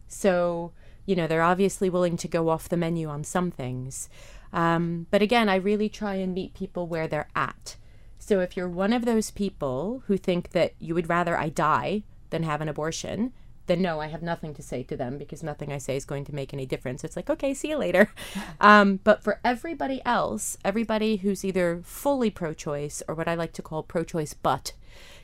So 0.08 0.71
you 1.06 1.17
know 1.17 1.27
they're 1.27 1.41
obviously 1.41 1.89
willing 1.89 2.15
to 2.15 2.30
go 2.30 2.47
off 2.47 2.69
the 2.69 2.77
menu 2.77 3.10
on 3.10 3.25
some 3.25 3.51
things. 3.51 4.08
Um, 4.54 5.08
but 5.12 5.22
again, 5.22 5.50
I 5.50 5.56
really 5.56 5.90
try 5.90 6.16
and 6.16 6.34
meet 6.34 6.54
people 6.54 6.88
where 6.88 7.08
they're 7.08 7.30
at. 7.36 7.78
So 8.20 8.40
if 8.40 8.56
you're 8.56 8.70
one 8.70 8.94
of 8.94 9.06
those 9.06 9.32
people 9.32 10.04
who 10.08 10.18
think 10.18 10.52
that 10.52 10.74
you 10.80 10.94
would 10.94 11.10
rather 11.10 11.38
I 11.38 11.50
die 11.50 12.04
than 12.30 12.44
have 12.44 12.62
an 12.62 12.70
abortion, 12.70 13.34
then 13.68 13.82
no, 13.82 14.00
I 14.00 14.08
have 14.08 14.22
nothing 14.22 14.54
to 14.56 14.62
say 14.62 14.84
to 14.84 14.98
them 14.98 15.18
because 15.18 15.42
nothing 15.44 15.72
I 15.72 15.78
say 15.78 15.96
is 15.96 16.06
going 16.06 16.26
to 16.26 16.36
make 16.36 16.54
any 16.54 16.66
difference. 16.66 17.04
It's 17.04 17.16
like, 17.16 17.30
okay, 17.30 17.54
see 17.54 17.70
you 17.70 17.78
later. 17.78 18.12
Um, 18.60 19.00
but 19.04 19.24
for 19.24 19.40
everybody 19.44 20.02
else, 20.06 20.56
everybody 20.64 21.18
who's 21.18 21.44
either 21.44 21.82
fully 21.84 22.30
pro 22.30 22.54
choice 22.54 23.02
or 23.08 23.16
what 23.16 23.28
I 23.28 23.34
like 23.34 23.54
to 23.54 23.64
call 23.64 23.82
pro 23.82 24.04
choice 24.04 24.36
but, 24.36 24.74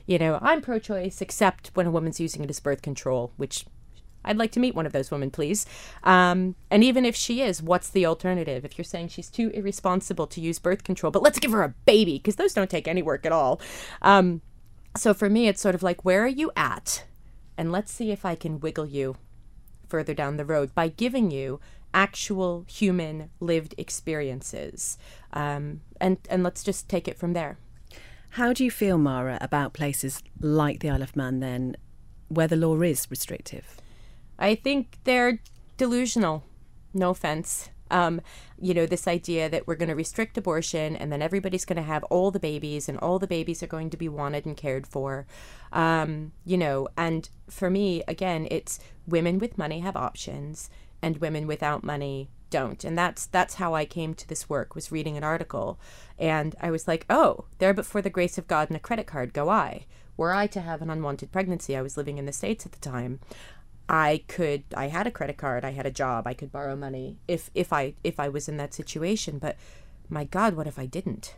you 0.08 0.18
know, 0.18 0.40
I'm 0.42 0.60
pro 0.60 0.80
choice 0.80 1.22
except 1.22 1.70
when 1.76 1.86
a 1.86 1.92
woman's 1.92 2.20
using 2.20 2.44
it 2.44 2.50
as 2.50 2.60
birth 2.60 2.82
control, 2.82 3.32
which 3.38 3.66
I'd 4.28 4.38
like 4.38 4.52
to 4.52 4.60
meet 4.60 4.76
one 4.76 4.86
of 4.86 4.94
those 4.94 5.10
women, 5.10 5.32
please. 5.32 5.66
Um, 6.04 6.56
and 6.70 6.84
even 6.84 7.06
if 7.06 7.16
she 7.16 7.42
is, 7.42 7.62
what's 7.62 7.90
the 7.90 8.06
alternative? 8.06 8.66
If 8.66 8.78
you're 8.78 8.86
saying 8.86 9.10
she's 9.10 9.30
too 9.30 9.50
irresponsible 9.50 10.28
to 10.28 10.42
use 10.42 10.60
birth 10.60 10.84
control, 10.84 11.12
but 11.12 11.24
let's 11.24 11.40
give 11.40 11.52
her 11.52 11.63
a 11.63 11.74
baby 11.86 12.18
because 12.18 12.36
those 12.36 12.54
don't 12.54 12.70
take 12.70 12.88
any 12.88 13.02
work 13.02 13.26
at 13.26 13.32
all. 13.32 13.60
Um, 14.02 14.42
so 14.96 15.13
for 15.13 15.30
me, 15.30 15.48
it's 15.48 15.62
sort 15.62 15.76
of 15.76 15.84
like, 15.84 16.04
where 16.04 16.24
are 16.24 16.28
you 16.28 16.52
at? 16.56 17.06
And 17.58 17.72
let's 17.72 17.92
see 17.92 18.12
if 18.12 18.26
I 18.26 18.36
can 18.36 18.60
wiggle 18.60 18.86
you 18.86 19.16
further 19.88 20.13
down 20.13 20.38
the 20.38 20.46
road 20.46 20.76
by 20.76 20.90
giving 20.90 21.32
you 21.32 21.60
actual 21.94 22.66
human 22.68 23.30
lived 23.40 23.74
experiences. 23.78 24.98
Um, 25.34 25.82
and, 26.00 26.18
and 26.30 26.44
let's 26.44 26.63
just 26.63 26.90
take 26.90 27.08
it 27.08 27.18
from 27.18 27.34
there. 27.34 27.58
How 28.32 28.54
do 28.54 28.63
you 28.63 28.70
feel, 28.70 28.98
Mara, 28.98 29.38
about 29.42 29.74
places 29.74 30.22
like 30.40 30.82
the 30.82 30.90
Isle 30.90 31.02
of 31.02 31.16
Man 31.16 31.40
then, 31.40 31.78
where 32.28 32.48
the 32.48 32.58
law 32.58 32.80
is 32.82 33.08
restrictive? 33.10 33.82
I 34.39 34.56
think 34.56 34.97
they're 35.04 35.39
delusional. 35.78 36.43
No 36.93 37.12
offense. 37.12 37.69
Um, 37.89 38.21
you 38.60 38.73
know, 38.73 38.86
this 38.86 39.08
idea 39.08 39.50
that 39.50 39.65
we're 39.65 39.76
going 39.76 39.88
to 39.89 39.95
restrict 39.95 40.38
abortion 40.38 40.95
and 40.95 41.12
then 41.12 41.21
everybody's 41.21 41.63
going 41.63 41.78
to 41.78 41.84
have 41.84 42.04
all 42.06 42.32
the 42.32 42.39
babies 42.39 42.89
and 42.89 42.97
all 42.97 43.17
the 43.17 43.28
babies 43.28 43.63
are 43.63 43.67
going 43.67 43.89
to 43.91 43.97
be 43.97 44.10
wanted 44.10 44.45
and 44.45 44.58
cared 44.58 44.86
for. 44.86 45.26
Um, 45.71 46.34
you 46.43 46.58
know, 46.58 46.89
and 46.97 47.30
for 47.50 47.69
me, 47.69 48.04
again, 48.08 48.47
it's 48.52 48.80
women 49.08 49.39
with 49.39 49.58
money 49.58 49.80
have 49.80 49.95
options 49.95 50.69
and 51.02 51.17
women 51.17 51.47
without 51.47 51.84
money 51.84 52.30
don't 52.50 52.84
and 52.84 52.97
that's 52.97 53.26
that's 53.26 53.56
how 53.56 53.73
i 53.73 53.86
came 53.86 54.13
to 54.13 54.28
this 54.28 54.50
work 54.50 54.73
was 54.73 54.91
reading 54.91 55.17
an 55.17 55.23
article 55.23 55.80
and 56.17 56.56
i 56.62 56.71
was 56.71 56.88
like 56.88 57.06
oh 57.10 57.45
there 57.58 57.73
but 57.73 57.86
for 57.86 58.02
the 58.02 58.10
grace 58.10 58.38
of 58.38 58.47
god 58.47 58.69
and 58.69 58.78
a 58.78 58.80
credit 58.80 59.06
card 59.06 59.34
go 59.34 59.50
i 59.50 59.86
were 60.15 60.34
i 60.34 60.47
to 60.47 60.62
have 60.62 60.82
an 60.82 60.89
unwanted 60.89 61.32
pregnancy 61.32 61.76
i 61.76 61.82
was 61.82 61.97
living 61.97 62.17
in 62.17 62.26
the 62.26 62.32
states 62.32 62.65
at 62.65 62.71
the 62.71 62.80
time 62.80 63.19
I 63.89 64.23
could 64.28 64.63
I 64.76 64.88
had 64.88 65.08
a 65.08 65.12
credit 65.12 65.38
card, 65.38 65.63
I 65.63 65.71
had 65.71 65.86
a 65.86 65.91
job, 65.91 66.28
I 66.28 66.34
could 66.34 66.52
borrow 66.52 66.76
money 66.76 67.17
if 67.28 67.50
if 67.56 67.71
I 67.71 67.93
if 68.04 68.19
I 68.19 68.30
was 68.30 68.50
in 68.50 68.58
that 68.58 68.73
situation, 68.73 69.39
but 69.39 69.56
my 70.10 70.23
god, 70.23 70.56
what 70.56 70.67
if 70.67 70.78
I 70.78 70.86
didn't? 70.86 71.36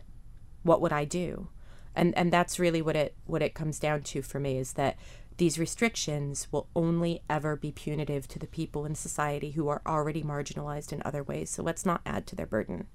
What 0.62 0.80
would 0.80 0.92
I 0.92 1.04
do? 1.04 1.48
And 1.94 2.16
and 2.16 2.32
that's 2.32 2.58
really 2.58 2.82
what 2.82 2.96
it 2.96 3.14
what 3.26 3.42
it 3.42 3.54
comes 3.54 3.78
down 3.78 4.02
to 4.02 4.22
for 4.22 4.40
me 4.40 4.58
is 4.58 4.74
that 4.74 4.96
these 5.36 5.58
restrictions 5.58 6.48
will 6.52 6.68
only 6.76 7.22
ever 7.30 7.56
be 7.56 7.72
punitive 7.72 8.28
to 8.28 8.38
the 8.38 8.46
people 8.46 8.84
in 8.84 8.94
society 8.94 9.52
who 9.52 9.68
are 9.68 9.80
already 9.86 10.22
marginalized 10.22 10.92
in 10.92 11.00
other 11.02 11.22
ways. 11.22 11.48
So 11.48 11.62
let's 11.62 11.86
not 11.86 12.02
add 12.04 12.26
to 12.26 12.36
their 12.36 12.46
burden. 12.46 12.88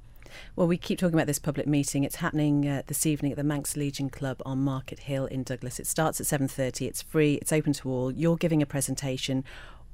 Well, 0.56 0.68
we 0.68 0.78
keep 0.78 1.00
talking 1.00 1.16
about 1.16 1.28
this 1.28 1.40
public 1.40 1.68
meeting. 1.68 2.04
It's 2.04 2.18
happening 2.18 2.68
uh, 2.68 2.84
this 2.88 3.06
evening 3.06 3.32
at 3.32 3.38
the 3.38 3.44
Manx 3.44 3.76
Legion 3.76 4.10
Club 4.10 4.42
on 4.46 4.60
Market 4.60 5.00
Hill 5.00 5.26
in 5.26 5.44
Douglas. 5.44 5.80
It 5.80 5.88
starts 5.88 6.20
at 6.20 6.28
7:30. 6.28 6.88
It's 6.88 7.02
free. 7.02 7.36
It's 7.36 7.54
open 7.54 7.74
to 7.74 7.90
all. 7.90 8.12
You're 8.12 8.38
giving 8.38 8.62
a 8.62 8.66
presentation. 8.66 9.44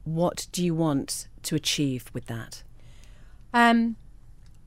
What 0.04 0.48
do 0.52 0.64
you 0.64 0.74
want 0.74 1.28
to 1.44 1.56
achieve 1.56 2.10
with 2.14 2.26
that? 2.26 2.64
Um, 3.54 3.98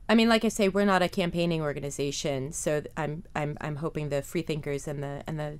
I 0.07 0.15
mean, 0.15 0.29
like 0.29 0.45
I 0.45 0.49
say, 0.49 0.69
we're 0.69 0.85
not 0.85 1.01
a 1.01 1.09
campaigning 1.09 1.61
organization, 1.61 2.51
so 2.51 2.83
I'm 2.95 3.23
I'm 3.35 3.57
I'm 3.59 3.77
hoping 3.77 4.09
the 4.09 4.21
free 4.21 4.43
thinkers 4.43 4.87
and 4.87 5.01
the 5.01 5.23
and 5.25 5.39
the 5.39 5.59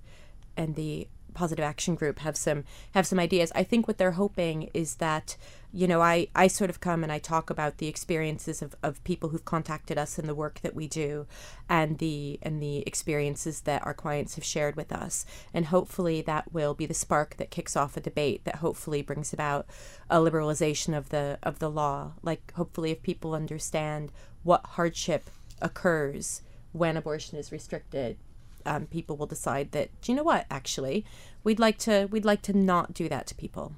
and 0.55 0.75
the 0.75 1.07
positive 1.33 1.63
action 1.63 1.95
group 1.95 2.19
have 2.19 2.37
some 2.37 2.63
have 2.93 3.07
some 3.07 3.19
ideas. 3.19 3.51
I 3.55 3.63
think 3.63 3.87
what 3.87 3.97
they're 3.97 4.11
hoping 4.11 4.69
is 4.73 4.95
that 4.95 5.35
you 5.75 5.87
know 5.87 6.01
I 6.01 6.29
I 6.33 6.47
sort 6.47 6.69
of 6.69 6.79
come 6.79 7.03
and 7.03 7.11
I 7.11 7.19
talk 7.19 7.49
about 7.49 7.79
the 7.79 7.87
experiences 7.87 8.61
of, 8.61 8.75
of 8.81 9.03
people 9.03 9.29
who've 9.29 9.43
contacted 9.43 9.97
us 9.97 10.17
and 10.17 10.27
the 10.27 10.33
work 10.33 10.61
that 10.61 10.73
we 10.73 10.87
do 10.87 11.27
and 11.67 11.97
the 11.97 12.39
and 12.41 12.61
the 12.61 12.77
experiences 12.87 13.61
that 13.61 13.85
our 13.85 13.93
clients 13.93 14.35
have 14.35 14.45
shared 14.45 14.77
with 14.77 14.93
us. 14.93 15.25
And 15.53 15.65
hopefully 15.65 16.21
that 16.21 16.53
will 16.53 16.75
be 16.75 16.85
the 16.85 16.93
spark 16.93 17.35
that 17.35 17.51
kicks 17.51 17.75
off 17.75 17.97
a 17.97 17.99
debate 17.99 18.45
that 18.45 18.57
hopefully 18.57 19.01
brings 19.01 19.33
about 19.33 19.67
a 20.09 20.19
liberalization 20.19 20.97
of 20.97 21.09
the 21.09 21.39
of 21.43 21.59
the 21.59 21.69
law. 21.69 22.13
Like 22.23 22.53
hopefully 22.53 22.91
if 22.91 23.03
people 23.03 23.35
understand 23.35 24.13
what 24.43 24.65
hardship 24.65 25.29
occurs 25.61 26.41
when 26.71 26.95
abortion 26.95 27.37
is 27.37 27.51
restricted 27.51 28.17
um, 28.65 28.85
people 28.87 29.17
will 29.17 29.27
decide 29.27 29.73
that 29.73 29.89
do 30.01 30.13
you 30.13 30.15
know 30.15 30.23
what? 30.23 30.45
Actually 30.49 31.05
we'd 31.43 31.59
like 31.59 31.77
to 31.79 32.07
we'd 32.11 32.23
like 32.23 32.41
to 32.43 32.53
not 32.53 32.93
do 32.93 33.09
that 33.09 33.27
to 33.27 33.35
people 33.35 33.73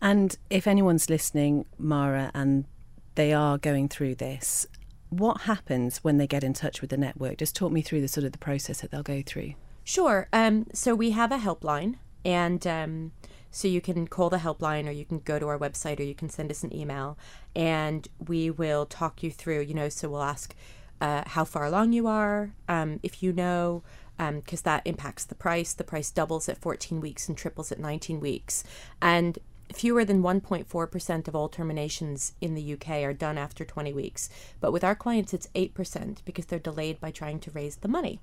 and 0.00 0.36
if 0.48 0.66
anyone's 0.66 1.10
listening 1.10 1.64
mara 1.78 2.30
and 2.34 2.64
they 3.14 3.32
are 3.32 3.58
going 3.58 3.88
through 3.88 4.14
this 4.14 4.66
what 5.10 5.42
happens 5.42 5.98
when 5.98 6.18
they 6.18 6.26
get 6.26 6.44
in 6.44 6.52
touch 6.52 6.80
with 6.80 6.90
the 6.90 6.96
network 6.96 7.38
just 7.38 7.56
talk 7.56 7.72
me 7.72 7.82
through 7.82 8.00
the 8.00 8.08
sort 8.08 8.24
of 8.24 8.32
the 8.32 8.38
process 8.38 8.80
that 8.80 8.90
they'll 8.90 9.02
go 9.02 9.22
through 9.24 9.54
sure 9.84 10.28
um, 10.32 10.66
so 10.72 10.94
we 10.94 11.10
have 11.10 11.32
a 11.32 11.38
helpline 11.38 11.96
and 12.24 12.66
um, 12.66 13.12
so 13.50 13.66
you 13.66 13.80
can 13.80 14.06
call 14.06 14.30
the 14.30 14.38
helpline 14.38 14.86
or 14.86 14.92
you 14.92 15.04
can 15.04 15.18
go 15.18 15.38
to 15.38 15.48
our 15.48 15.58
website 15.58 15.98
or 15.98 16.04
you 16.04 16.14
can 16.14 16.28
send 16.28 16.50
us 16.50 16.62
an 16.62 16.74
email 16.74 17.18
and 17.56 18.08
we 18.28 18.50
will 18.50 18.86
talk 18.86 19.22
you 19.22 19.30
through 19.30 19.60
you 19.60 19.74
know 19.74 19.88
so 19.88 20.08
we'll 20.08 20.22
ask 20.22 20.54
uh, 21.00 21.22
how 21.26 21.44
far 21.44 21.64
along 21.64 21.92
you 21.92 22.06
are, 22.06 22.52
um, 22.68 23.00
if 23.02 23.22
you 23.22 23.32
know, 23.32 23.82
because 24.18 24.60
um, 24.60 24.64
that 24.64 24.82
impacts 24.84 25.24
the 25.24 25.34
price. 25.34 25.72
The 25.72 25.84
price 25.84 26.10
doubles 26.10 26.48
at 26.48 26.58
14 26.58 27.00
weeks 27.00 27.26
and 27.28 27.36
triples 27.36 27.72
at 27.72 27.78
19 27.78 28.20
weeks. 28.20 28.64
And 29.00 29.38
fewer 29.72 30.04
than 30.04 30.22
1.4% 30.22 31.28
of 31.28 31.36
all 31.36 31.48
terminations 31.48 32.34
in 32.40 32.54
the 32.54 32.72
UK 32.72 33.02
are 33.02 33.12
done 33.12 33.38
after 33.38 33.64
20 33.64 33.92
weeks. 33.92 34.28
But 34.60 34.72
with 34.72 34.84
our 34.84 34.94
clients, 34.94 35.32
it's 35.32 35.48
8% 35.54 36.18
because 36.24 36.46
they're 36.46 36.58
delayed 36.58 37.00
by 37.00 37.10
trying 37.10 37.40
to 37.40 37.50
raise 37.50 37.76
the 37.76 37.88
money. 37.88 38.20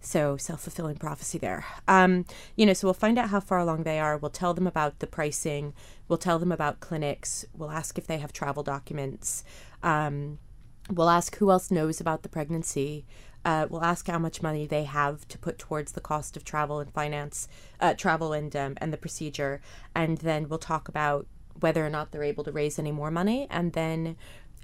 So 0.00 0.36
self 0.36 0.60
fulfilling 0.62 0.96
prophecy 0.96 1.38
there. 1.38 1.64
Um, 1.88 2.24
you 2.54 2.64
know, 2.64 2.72
so 2.72 2.86
we'll 2.86 2.94
find 2.94 3.18
out 3.18 3.30
how 3.30 3.40
far 3.40 3.58
along 3.58 3.82
they 3.82 3.98
are. 3.98 4.16
We'll 4.16 4.30
tell 4.30 4.54
them 4.54 4.68
about 4.68 5.00
the 5.00 5.08
pricing. 5.08 5.74
We'll 6.06 6.18
tell 6.18 6.38
them 6.38 6.52
about 6.52 6.78
clinics. 6.78 7.44
We'll 7.52 7.72
ask 7.72 7.98
if 7.98 8.06
they 8.06 8.18
have 8.18 8.32
travel 8.32 8.62
documents. 8.62 9.42
Um, 9.82 10.38
We'll 10.90 11.10
ask 11.10 11.36
who 11.36 11.50
else 11.50 11.70
knows 11.70 12.00
about 12.00 12.22
the 12.22 12.30
pregnancy. 12.30 13.04
Uh, 13.44 13.66
we'll 13.70 13.84
ask 13.84 14.06
how 14.08 14.18
much 14.18 14.42
money 14.42 14.66
they 14.66 14.84
have 14.84 15.26
to 15.28 15.38
put 15.38 15.58
towards 15.58 15.92
the 15.92 16.00
cost 16.00 16.36
of 16.36 16.44
travel 16.44 16.80
and 16.80 16.92
finance, 16.92 17.48
uh, 17.80 17.94
travel 17.94 18.32
and 18.32 18.54
um, 18.54 18.74
and 18.78 18.92
the 18.92 18.96
procedure, 18.96 19.60
and 19.94 20.18
then 20.18 20.48
we'll 20.48 20.58
talk 20.58 20.88
about 20.88 21.26
whether 21.60 21.84
or 21.84 21.90
not 21.90 22.10
they're 22.10 22.22
able 22.22 22.44
to 22.44 22.52
raise 22.52 22.78
any 22.78 22.92
more 22.92 23.10
money, 23.10 23.46
and 23.50 23.72
then 23.72 24.16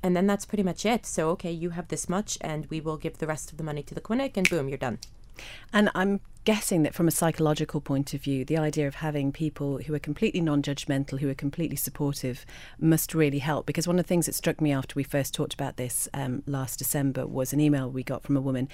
and 0.03 0.17
then 0.17 0.27
that's 0.27 0.45
pretty 0.45 0.63
much 0.63 0.85
it. 0.85 1.07
So 1.07 1.31
okay, 1.31 1.53
you 1.53 1.71
have 1.71 1.89
this 1.89 2.09
much, 2.09 2.37
and 2.41 2.67
we 2.67 2.81
will 2.81 2.97
give 2.97 3.19
the 3.19 3.27
rest 3.27 3.51
of 3.51 3.59
the 3.59 3.65
money 3.65 3.83
to 3.85 3.95
the 3.95 4.01
clinic, 4.01 4.37
and 4.37 4.49
boom, 4.49 4.69
you're 4.69 4.79
done. 4.79 4.99
And 5.73 5.91
I'm 5.95 6.21
guessing 6.45 6.83
that 6.83 6.95
from 6.95 7.09
a 7.09 7.11
psychological 7.11 7.81
point 7.81 8.13
of 8.13 8.21
view, 8.21 8.45
the 8.45 8.59
idea 8.59 8.87
of 8.87 8.97
having 8.97 9.33
people 9.33 9.79
who 9.79 9.95
are 9.95 9.99
completely 9.99 10.41
non 10.41 10.63
judgmental, 10.63 11.21
who 11.21 11.29
are 11.29 11.35
completely 11.35 11.77
supportive, 11.77 12.45
must 12.79 13.15
really 13.15 13.39
help. 13.39 13.67
Because 13.67 13.87
one 13.87 13.99
of 13.99 14.05
the 14.05 14.09
things 14.09 14.27
that 14.27 14.35
struck 14.35 14.61
me 14.61 14.73
after 14.73 14.95
we 14.95 15.03
first 15.03 15.35
talked 15.35 15.55
about 15.55 15.77
this 15.77 16.09
um, 16.15 16.43
last 16.47 16.79
December 16.79 17.27
was 17.27 17.53
an 17.53 17.61
email 17.61 17.91
we 17.91 18.03
got 18.03 18.23
from 18.23 18.37
a 18.37 18.41
woman 18.41 18.69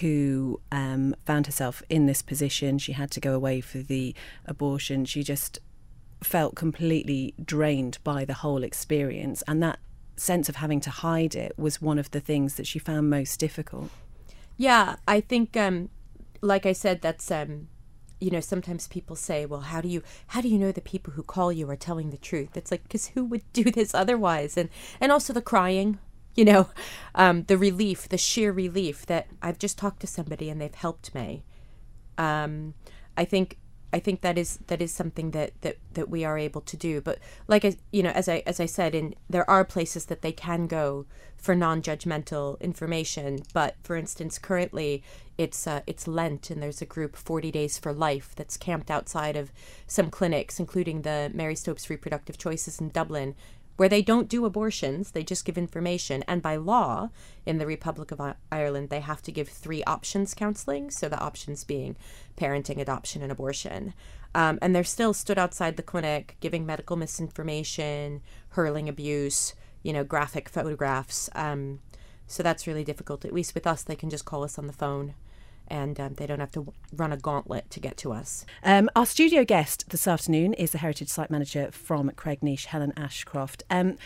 who 0.00 0.60
um, 0.70 1.14
found 1.24 1.46
herself 1.46 1.82
in 1.88 2.06
this 2.06 2.22
position. 2.22 2.78
She 2.78 2.92
had 2.92 3.10
to 3.12 3.20
go 3.20 3.34
away 3.34 3.60
for 3.60 3.78
the 3.78 4.14
abortion. 4.44 5.04
She 5.04 5.22
just 5.22 5.58
felt 6.22 6.54
completely 6.54 7.34
drained 7.42 7.98
by 8.04 8.24
the 8.24 8.34
whole 8.34 8.62
experience. 8.62 9.42
And 9.48 9.62
that 9.62 9.78
sense 10.16 10.48
of 10.48 10.56
having 10.56 10.80
to 10.80 10.90
hide 10.90 11.34
it 11.34 11.52
was 11.58 11.80
one 11.80 11.98
of 11.98 12.10
the 12.10 12.20
things 12.20 12.54
that 12.54 12.66
she 12.66 12.78
found 12.78 13.10
most 13.10 13.38
difficult. 13.38 13.90
Yeah, 14.56 14.96
I 15.06 15.20
think 15.20 15.56
um, 15.56 15.90
like 16.40 16.66
I 16.66 16.72
said, 16.72 17.00
that's 17.02 17.30
um, 17.30 17.68
you 18.20 18.30
know, 18.30 18.40
sometimes 18.40 18.88
people 18.88 19.16
say, 19.16 19.46
"Well, 19.46 19.60
how 19.60 19.80
do 19.80 19.88
you 19.88 20.02
how 20.28 20.40
do 20.40 20.48
you 20.48 20.58
know 20.58 20.72
the 20.72 20.80
people 20.80 21.12
who 21.14 21.22
call 21.22 21.52
you 21.52 21.68
are 21.70 21.76
telling 21.76 22.10
the 22.10 22.16
truth?" 22.16 22.56
It's 22.56 22.70
like 22.70 22.82
because 22.82 23.08
who 23.08 23.24
would 23.24 23.50
do 23.52 23.64
this 23.64 23.94
otherwise? 23.94 24.56
And 24.56 24.70
and 25.00 25.12
also 25.12 25.32
the 25.32 25.42
crying, 25.42 25.98
you 26.34 26.44
know, 26.44 26.70
um, 27.14 27.44
the 27.44 27.58
relief, 27.58 28.08
the 28.08 28.18
sheer 28.18 28.52
relief 28.52 29.06
that 29.06 29.28
I've 29.42 29.58
just 29.58 29.78
talked 29.78 30.00
to 30.00 30.06
somebody 30.06 30.48
and 30.50 30.60
they've 30.60 30.74
helped 30.74 31.14
me. 31.14 31.44
Um, 32.18 32.74
I 33.16 33.24
think 33.24 33.58
I 33.96 33.98
think 33.98 34.20
that 34.20 34.36
is 34.36 34.58
that 34.66 34.82
is 34.82 34.92
something 34.92 35.30
that, 35.30 35.52
that, 35.62 35.76
that 35.94 36.10
we 36.10 36.22
are 36.22 36.36
able 36.36 36.60
to 36.60 36.76
do. 36.76 37.00
But 37.00 37.18
like 37.48 37.64
I, 37.64 37.76
you 37.92 38.02
know, 38.02 38.10
as 38.10 38.28
I 38.28 38.42
as 38.46 38.60
I 38.60 38.66
said, 38.66 38.94
in 38.94 39.14
there 39.30 39.48
are 39.48 39.64
places 39.64 40.06
that 40.06 40.20
they 40.20 40.32
can 40.32 40.66
go 40.66 41.06
for 41.38 41.54
non-judgmental 41.54 42.60
information. 42.60 43.38
But 43.54 43.76
for 43.82 43.96
instance, 43.96 44.38
currently 44.38 45.02
it's 45.38 45.66
uh, 45.66 45.80
it's 45.86 46.06
Lent, 46.06 46.50
and 46.50 46.62
there's 46.62 46.82
a 46.82 46.92
group 46.94 47.16
Forty 47.16 47.50
Days 47.50 47.78
for 47.78 47.94
Life 47.94 48.34
that's 48.36 48.58
camped 48.58 48.90
outside 48.90 49.34
of 49.34 49.50
some 49.86 50.10
clinics, 50.10 50.60
including 50.60 51.00
the 51.00 51.30
Marie 51.32 51.54
Stopes 51.54 51.88
Reproductive 51.88 52.36
Choices 52.36 52.78
in 52.78 52.90
Dublin, 52.90 53.34
where 53.76 53.88
they 53.88 54.02
don't 54.02 54.28
do 54.28 54.44
abortions, 54.44 55.10
they 55.10 55.22
just 55.22 55.44
give 55.44 55.58
information. 55.58 56.24
And 56.26 56.42
by 56.42 56.56
law, 56.56 57.10
in 57.44 57.58
the 57.58 57.66
Republic 57.66 58.10
of 58.10 58.20
Ireland, 58.50 58.88
they 58.88 59.00
have 59.00 59.22
to 59.22 59.32
give 59.32 59.48
three 59.48 59.84
options 59.84 60.34
counseling. 60.34 60.90
So 60.90 61.08
the 61.08 61.20
options 61.20 61.64
being 61.64 61.96
parenting, 62.36 62.80
adoption, 62.80 63.22
and 63.22 63.30
abortion. 63.30 63.94
Um, 64.34 64.58
and 64.60 64.74
they're 64.74 64.84
still 64.84 65.14
stood 65.14 65.38
outside 65.38 65.76
the 65.76 65.82
clinic 65.82 66.36
giving 66.40 66.66
medical 66.66 66.96
misinformation, 66.96 68.22
hurling 68.50 68.88
abuse, 68.88 69.54
you 69.82 69.92
know, 69.92 70.04
graphic 70.04 70.48
photographs. 70.48 71.30
Um, 71.34 71.80
so 72.26 72.42
that's 72.42 72.66
really 72.66 72.84
difficult. 72.84 73.24
At 73.24 73.32
least 73.32 73.54
with 73.54 73.66
us, 73.66 73.82
they 73.82 73.96
can 73.96 74.10
just 74.10 74.24
call 74.24 74.44
us 74.44 74.58
on 74.58 74.66
the 74.66 74.72
phone 74.72 75.14
and 75.68 75.98
um, 76.00 76.14
they 76.14 76.26
don't 76.26 76.40
have 76.40 76.52
to 76.52 76.72
run 76.92 77.12
a 77.12 77.16
gauntlet 77.16 77.70
to 77.70 77.80
get 77.80 77.96
to 77.98 78.12
us. 78.12 78.44
Um, 78.62 78.88
our 78.96 79.06
studio 79.06 79.44
guest 79.44 79.90
this 79.90 80.06
afternoon 80.06 80.54
is 80.54 80.70
the 80.70 80.78
Heritage 80.78 81.08
Site 81.08 81.30
Manager 81.30 81.70
from 81.70 82.10
Cregneash, 82.10 82.66
Helen 82.66 82.92
Ashcroft. 82.96 83.62
Um, 83.70 83.96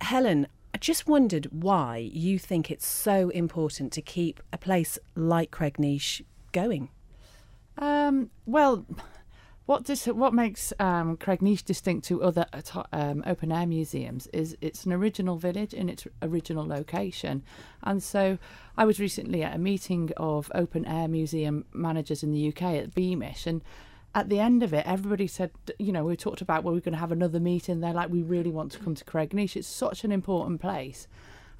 Helen, 0.00 0.46
I 0.74 0.78
just 0.78 1.06
wondered 1.06 1.46
why 1.50 1.96
you 1.96 2.38
think 2.38 2.70
it's 2.70 2.86
so 2.86 3.30
important 3.30 3.92
to 3.94 4.02
keep 4.02 4.40
a 4.52 4.58
place 4.58 4.98
like 5.14 5.50
Cregneash 5.50 6.22
going. 6.52 6.90
Um, 7.78 8.30
well, 8.46 8.84
what 9.68 9.84
dis- 9.84 10.06
what 10.06 10.32
makes 10.32 10.72
um, 10.78 11.18
Cregneash 11.18 11.62
distinct 11.62 12.06
to 12.06 12.22
other 12.22 12.46
um, 12.90 13.22
open 13.26 13.52
air 13.52 13.66
museums 13.66 14.26
is 14.28 14.56
it's 14.62 14.86
an 14.86 14.94
original 14.94 15.36
village 15.36 15.74
in 15.74 15.90
its 15.90 16.06
original 16.22 16.66
location, 16.66 17.42
and 17.82 18.02
so 18.02 18.38
I 18.78 18.86
was 18.86 18.98
recently 18.98 19.42
at 19.42 19.54
a 19.54 19.58
meeting 19.58 20.10
of 20.16 20.50
open 20.54 20.86
air 20.86 21.06
museum 21.06 21.66
managers 21.74 22.22
in 22.22 22.32
the 22.32 22.48
UK 22.48 22.62
at 22.62 22.94
Beamish, 22.94 23.46
and 23.46 23.62
at 24.14 24.30
the 24.30 24.40
end 24.40 24.62
of 24.62 24.72
it, 24.72 24.86
everybody 24.86 25.26
said, 25.26 25.50
you 25.78 25.92
know, 25.92 26.04
we 26.04 26.16
talked 26.16 26.40
about 26.40 26.64
well, 26.64 26.72
we're 26.72 26.80
going 26.80 26.94
to 26.94 26.98
have 26.98 27.12
another 27.12 27.38
meeting. 27.38 27.80
They're 27.80 27.92
like, 27.92 28.08
we 28.08 28.22
really 28.22 28.50
want 28.50 28.72
to 28.72 28.78
come 28.78 28.94
to 28.94 29.04
Cregneash. 29.04 29.54
It's 29.54 29.68
such 29.68 30.02
an 30.02 30.12
important 30.12 30.62
place, 30.62 31.08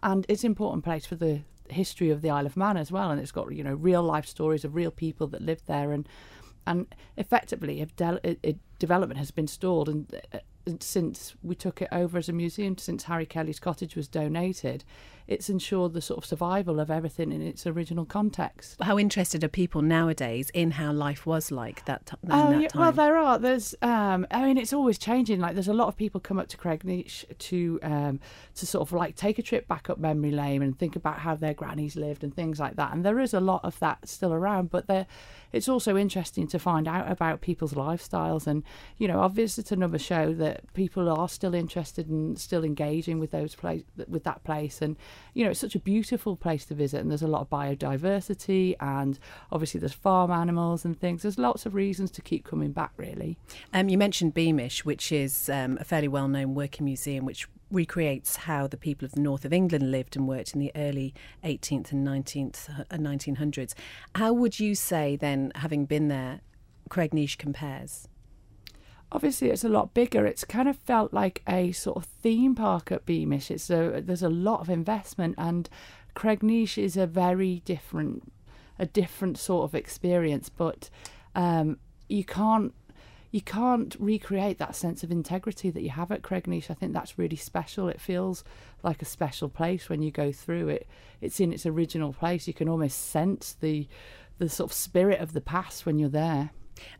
and 0.02 0.24
it's 0.30 0.44
an 0.44 0.52
important 0.52 0.82
place 0.82 1.04
for 1.04 1.16
the 1.16 1.42
history 1.68 2.08
of 2.08 2.22
the 2.22 2.30
Isle 2.30 2.46
of 2.46 2.56
Man 2.56 2.78
as 2.78 2.90
well, 2.90 3.10
and 3.10 3.20
it's 3.20 3.32
got 3.32 3.54
you 3.54 3.62
know 3.62 3.74
real 3.74 4.02
life 4.02 4.24
stories 4.24 4.64
of 4.64 4.74
real 4.74 4.90
people 4.90 5.26
that 5.26 5.42
lived 5.42 5.66
there 5.66 5.92
and 5.92 6.08
and 6.68 6.86
effectively, 7.16 7.80
if 7.80 7.96
de- 7.96 8.20
it, 8.42 8.58
development 8.78 9.18
has 9.18 9.30
been 9.30 9.48
stalled, 9.48 9.88
and 9.88 10.20
uh, 10.34 10.38
since 10.80 11.34
we 11.42 11.54
took 11.54 11.80
it 11.80 11.88
over 11.90 12.18
as 12.18 12.28
a 12.28 12.32
museum, 12.32 12.76
since 12.76 13.04
Harry 13.04 13.24
Kelly's 13.24 13.58
cottage 13.58 13.96
was 13.96 14.06
donated, 14.06 14.84
it's 15.28 15.50
ensured 15.50 15.92
the 15.92 16.00
sort 16.00 16.18
of 16.18 16.24
survival 16.24 16.80
of 16.80 16.90
everything 16.90 17.32
in 17.32 17.42
its 17.42 17.66
original 17.66 18.06
context. 18.06 18.76
How 18.80 18.98
interested 18.98 19.44
are 19.44 19.48
people 19.48 19.82
nowadays 19.82 20.50
in 20.54 20.72
how 20.72 20.90
life 20.90 21.26
was 21.26 21.50
like 21.50 21.84
that, 21.84 22.06
t- 22.06 22.16
oh, 22.30 22.50
that 22.50 22.60
yeah, 22.62 22.68
time? 22.68 22.80
Well, 22.80 22.92
there 22.92 23.16
are. 23.18 23.38
There's, 23.38 23.74
um, 23.82 24.26
I 24.30 24.42
mean, 24.46 24.56
it's 24.56 24.72
always 24.72 24.96
changing. 24.98 25.38
Like, 25.38 25.52
there's 25.52 25.68
a 25.68 25.74
lot 25.74 25.88
of 25.88 25.98
people 25.98 26.18
come 26.18 26.38
up 26.38 26.48
to 26.48 26.56
Cregneash 26.56 27.26
to 27.38 27.78
um, 27.82 28.20
to 28.54 28.66
sort 28.66 28.88
of 28.88 28.92
like 28.92 29.16
take 29.16 29.38
a 29.38 29.42
trip 29.42 29.68
back 29.68 29.90
up 29.90 29.98
memory 29.98 30.30
lane 30.30 30.62
and 30.62 30.78
think 30.78 30.96
about 30.96 31.18
how 31.18 31.34
their 31.34 31.54
grannies 31.54 31.94
lived 31.94 32.24
and 32.24 32.34
things 32.34 32.58
like 32.58 32.76
that. 32.76 32.94
And 32.94 33.04
there 33.04 33.20
is 33.20 33.34
a 33.34 33.40
lot 33.40 33.62
of 33.64 33.78
that 33.80 34.08
still 34.08 34.32
around, 34.32 34.70
but 34.70 34.86
there, 34.86 35.06
it's 35.52 35.68
also 35.68 35.96
interesting 35.96 36.46
to 36.48 36.58
find 36.58 36.88
out 36.88 37.10
about 37.10 37.42
people's 37.42 37.74
lifestyles. 37.74 38.46
And 38.46 38.62
you 38.96 39.06
know, 39.06 39.18
our 39.18 39.28
visitor 39.30 39.76
numbers 39.76 40.02
show 40.02 40.32
that 40.32 40.72
people 40.72 41.06
are 41.10 41.28
still 41.28 41.52
interested 41.52 42.08
and 42.08 42.38
still 42.38 42.64
engaging 42.64 43.18
with 43.18 43.30
those 43.30 43.54
place 43.54 43.82
with 44.08 44.24
that 44.24 44.42
place. 44.42 44.80
And 44.80 44.96
you 45.34 45.44
know, 45.44 45.50
it's 45.50 45.60
such 45.60 45.74
a 45.74 45.80
beautiful 45.80 46.36
place 46.36 46.64
to 46.66 46.74
visit, 46.74 47.00
and 47.00 47.10
there's 47.10 47.22
a 47.22 47.28
lot 47.28 47.42
of 47.42 47.50
biodiversity, 47.50 48.74
and 48.80 49.18
obviously 49.52 49.80
there's 49.80 49.92
farm 49.92 50.30
animals 50.30 50.84
and 50.84 50.98
things. 50.98 51.22
There's 51.22 51.38
lots 51.38 51.66
of 51.66 51.74
reasons 51.74 52.10
to 52.12 52.22
keep 52.22 52.44
coming 52.44 52.72
back, 52.72 52.92
really. 52.96 53.38
Um, 53.72 53.88
you 53.88 53.98
mentioned 53.98 54.34
Beamish, 54.34 54.84
which 54.84 55.12
is 55.12 55.48
um, 55.48 55.78
a 55.80 55.84
fairly 55.84 56.08
well-known 56.08 56.54
working 56.54 56.84
museum, 56.84 57.24
which 57.24 57.46
recreates 57.70 58.36
how 58.36 58.66
the 58.66 58.76
people 58.76 59.04
of 59.04 59.12
the 59.12 59.20
north 59.20 59.44
of 59.44 59.52
England 59.52 59.90
lived 59.90 60.16
and 60.16 60.26
worked 60.26 60.54
in 60.54 60.60
the 60.60 60.72
early 60.74 61.14
18th 61.44 61.92
and 61.92 62.06
19th 62.06 62.86
and 62.90 63.06
1900s. 63.06 63.74
How 64.14 64.32
would 64.32 64.58
you 64.58 64.74
say 64.74 65.16
then, 65.16 65.52
having 65.56 65.84
been 65.84 66.08
there, 66.08 66.40
Cregneash 66.88 67.36
compares? 67.36 68.08
Obviously 69.10 69.50
it's 69.50 69.64
a 69.64 69.68
lot 69.68 69.94
bigger. 69.94 70.26
It's 70.26 70.44
kind 70.44 70.68
of 70.68 70.76
felt 70.76 71.12
like 71.12 71.42
a 71.48 71.72
sort 71.72 71.96
of 71.96 72.04
theme 72.04 72.54
park 72.54 72.92
at 72.92 73.06
Beamish. 73.06 73.50
It's 73.50 73.70
a, 73.70 74.00
there's 74.04 74.22
a 74.22 74.28
lot 74.28 74.60
of 74.60 74.68
investment, 74.68 75.34
and 75.38 75.68
Craig 76.14 76.40
Cregneash 76.40 76.82
is 76.82 76.96
a 76.96 77.06
very 77.06 77.62
different, 77.64 78.32
a 78.78 78.86
different 78.86 79.38
sort 79.38 79.64
of 79.64 79.74
experience. 79.74 80.48
But 80.48 80.90
um, 81.34 81.78
you 82.08 82.24
can't 82.24 82.74
you 83.30 83.42
can't 83.42 83.94
recreate 83.98 84.58
that 84.58 84.74
sense 84.74 85.02
of 85.02 85.10
integrity 85.10 85.68
that 85.70 85.82
you 85.82 85.90
have 85.90 86.10
at 86.10 86.22
Craig 86.22 86.44
Cregneash. 86.44 86.70
I 86.70 86.74
think 86.74 86.92
that's 86.94 87.18
really 87.18 87.36
special. 87.36 87.88
It 87.88 88.00
feels 88.00 88.42
like 88.82 89.02
a 89.02 89.06
special 89.06 89.50
place 89.50 89.88
when 89.88 90.02
you 90.02 90.10
go 90.10 90.32
through 90.32 90.68
it. 90.68 90.88
It's 91.20 91.40
in 91.40 91.52
its 91.52 91.66
original 91.66 92.14
place. 92.14 92.46
You 92.46 92.54
can 92.54 92.68
almost 92.68 93.10
sense 93.10 93.56
the 93.60 93.86
the 94.38 94.48
sort 94.48 94.70
of 94.70 94.74
spirit 94.74 95.20
of 95.20 95.32
the 95.32 95.40
past 95.40 95.84
when 95.84 95.98
you're 95.98 96.08
there. 96.08 96.50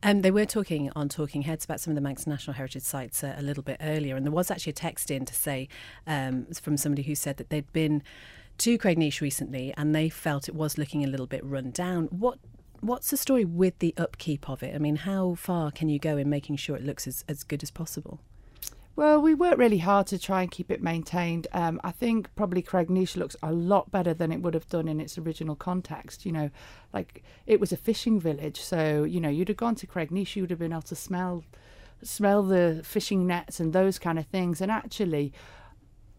Um, 0.03 0.23
they 0.23 0.31
were 0.31 0.47
talking 0.47 0.91
on 0.95 1.09
Talking 1.09 1.43
Heads 1.43 1.65
about 1.65 1.81
some 1.81 1.93
of 1.93 1.95
the 1.95 2.01
Manx 2.01 2.27
National 2.27 2.55
Heritage 2.55 2.83
sites 2.83 3.23
uh, 3.23 3.35
a 3.37 3.43
little 3.43 3.63
bit 3.63 3.79
earlier, 3.81 4.17
and 4.17 4.25
there 4.25 4.33
was 4.33 4.51
actually 4.51 4.71
a 4.71 4.75
text 4.75 5.11
in 5.11 5.25
to 5.25 5.35
say 5.35 5.69
um, 6.07 6.47
from 6.47 6.77
somebody 6.77 7.03
who 7.03 7.15
said 7.15 7.37
that 7.37 7.51
they'd 7.51 7.73
been 7.73 8.03
to 8.59 8.77
Cregneash 8.77 9.21
recently 9.21 9.73
and 9.77 9.95
they 9.95 10.09
felt 10.09 10.49
it 10.49 10.55
was 10.55 10.79
looking 10.79 11.05
a 11.05 11.07
little 11.07 11.27
bit 11.27 11.45
run 11.45 11.71
down. 11.71 12.07
What 12.07 12.39
What's 12.81 13.11
the 13.11 13.17
story 13.17 13.45
with 13.45 13.77
the 13.81 13.93
upkeep 13.97 14.49
of 14.49 14.63
it? 14.63 14.73
I 14.73 14.79
mean, 14.79 14.97
how 14.97 15.35
far 15.35 15.73
can 15.73 15.89
you 15.89 15.99
go 15.99 16.17
in 16.17 16.31
making 16.31 16.57
sure 16.57 16.77
it 16.77 16.85
looks 16.85 17.09
as, 17.09 17.25
as 17.29 17.43
good 17.43 17.65
as 17.65 17.73
possible? 17.73 18.21
Well, 18.99 19.23
we 19.23 19.33
worked 19.33 19.59
really 19.59 19.79
hard 19.79 20.09
to 20.09 20.19
try 20.19 20.43
and 20.43 20.51
keep 20.51 20.73
it 20.73 20.83
maintained. 20.83 21.47
Um, 21.53 21.81
I 21.85 21.93
think 21.93 22.35
probably 22.35 22.65
Cregneash 22.65 23.15
looks 23.15 23.37
a 23.45 23.53
lot 23.53 23.93
better 23.93 24.13
than 24.13 24.33
it 24.33 24.43
would 24.43 24.55
have 24.55 24.69
done 24.69 24.89
in 24.89 25.01
its 25.01 25.17
original 25.17 25.55
context. 25.55 26.27
You 26.27 26.33
know, 26.33 26.51
like 26.93 27.23
it 27.47 27.61
was 27.61 27.71
a 27.71 27.77
fishing 27.77 28.19
village, 28.19 28.61
so 28.61 29.05
you 29.05 29.21
know 29.21 29.29
you'd 29.29 29.47
have 29.47 29.57
gone 29.57 29.77
to 29.77 29.87
Cregneash, 29.87 30.35
you 30.35 30.43
would 30.43 30.51
have 30.51 30.59
been 30.59 30.73
able 30.73 30.83
to 30.83 30.97
smell 30.97 31.45
smell 32.03 32.43
the 32.43 32.81
fishing 32.83 33.25
nets 33.25 33.61
and 33.61 33.73
those 33.73 34.01
kind 34.01 34.19
of 34.19 34.27
things. 34.27 34.61
And 34.61 34.69
actually, 34.69 35.33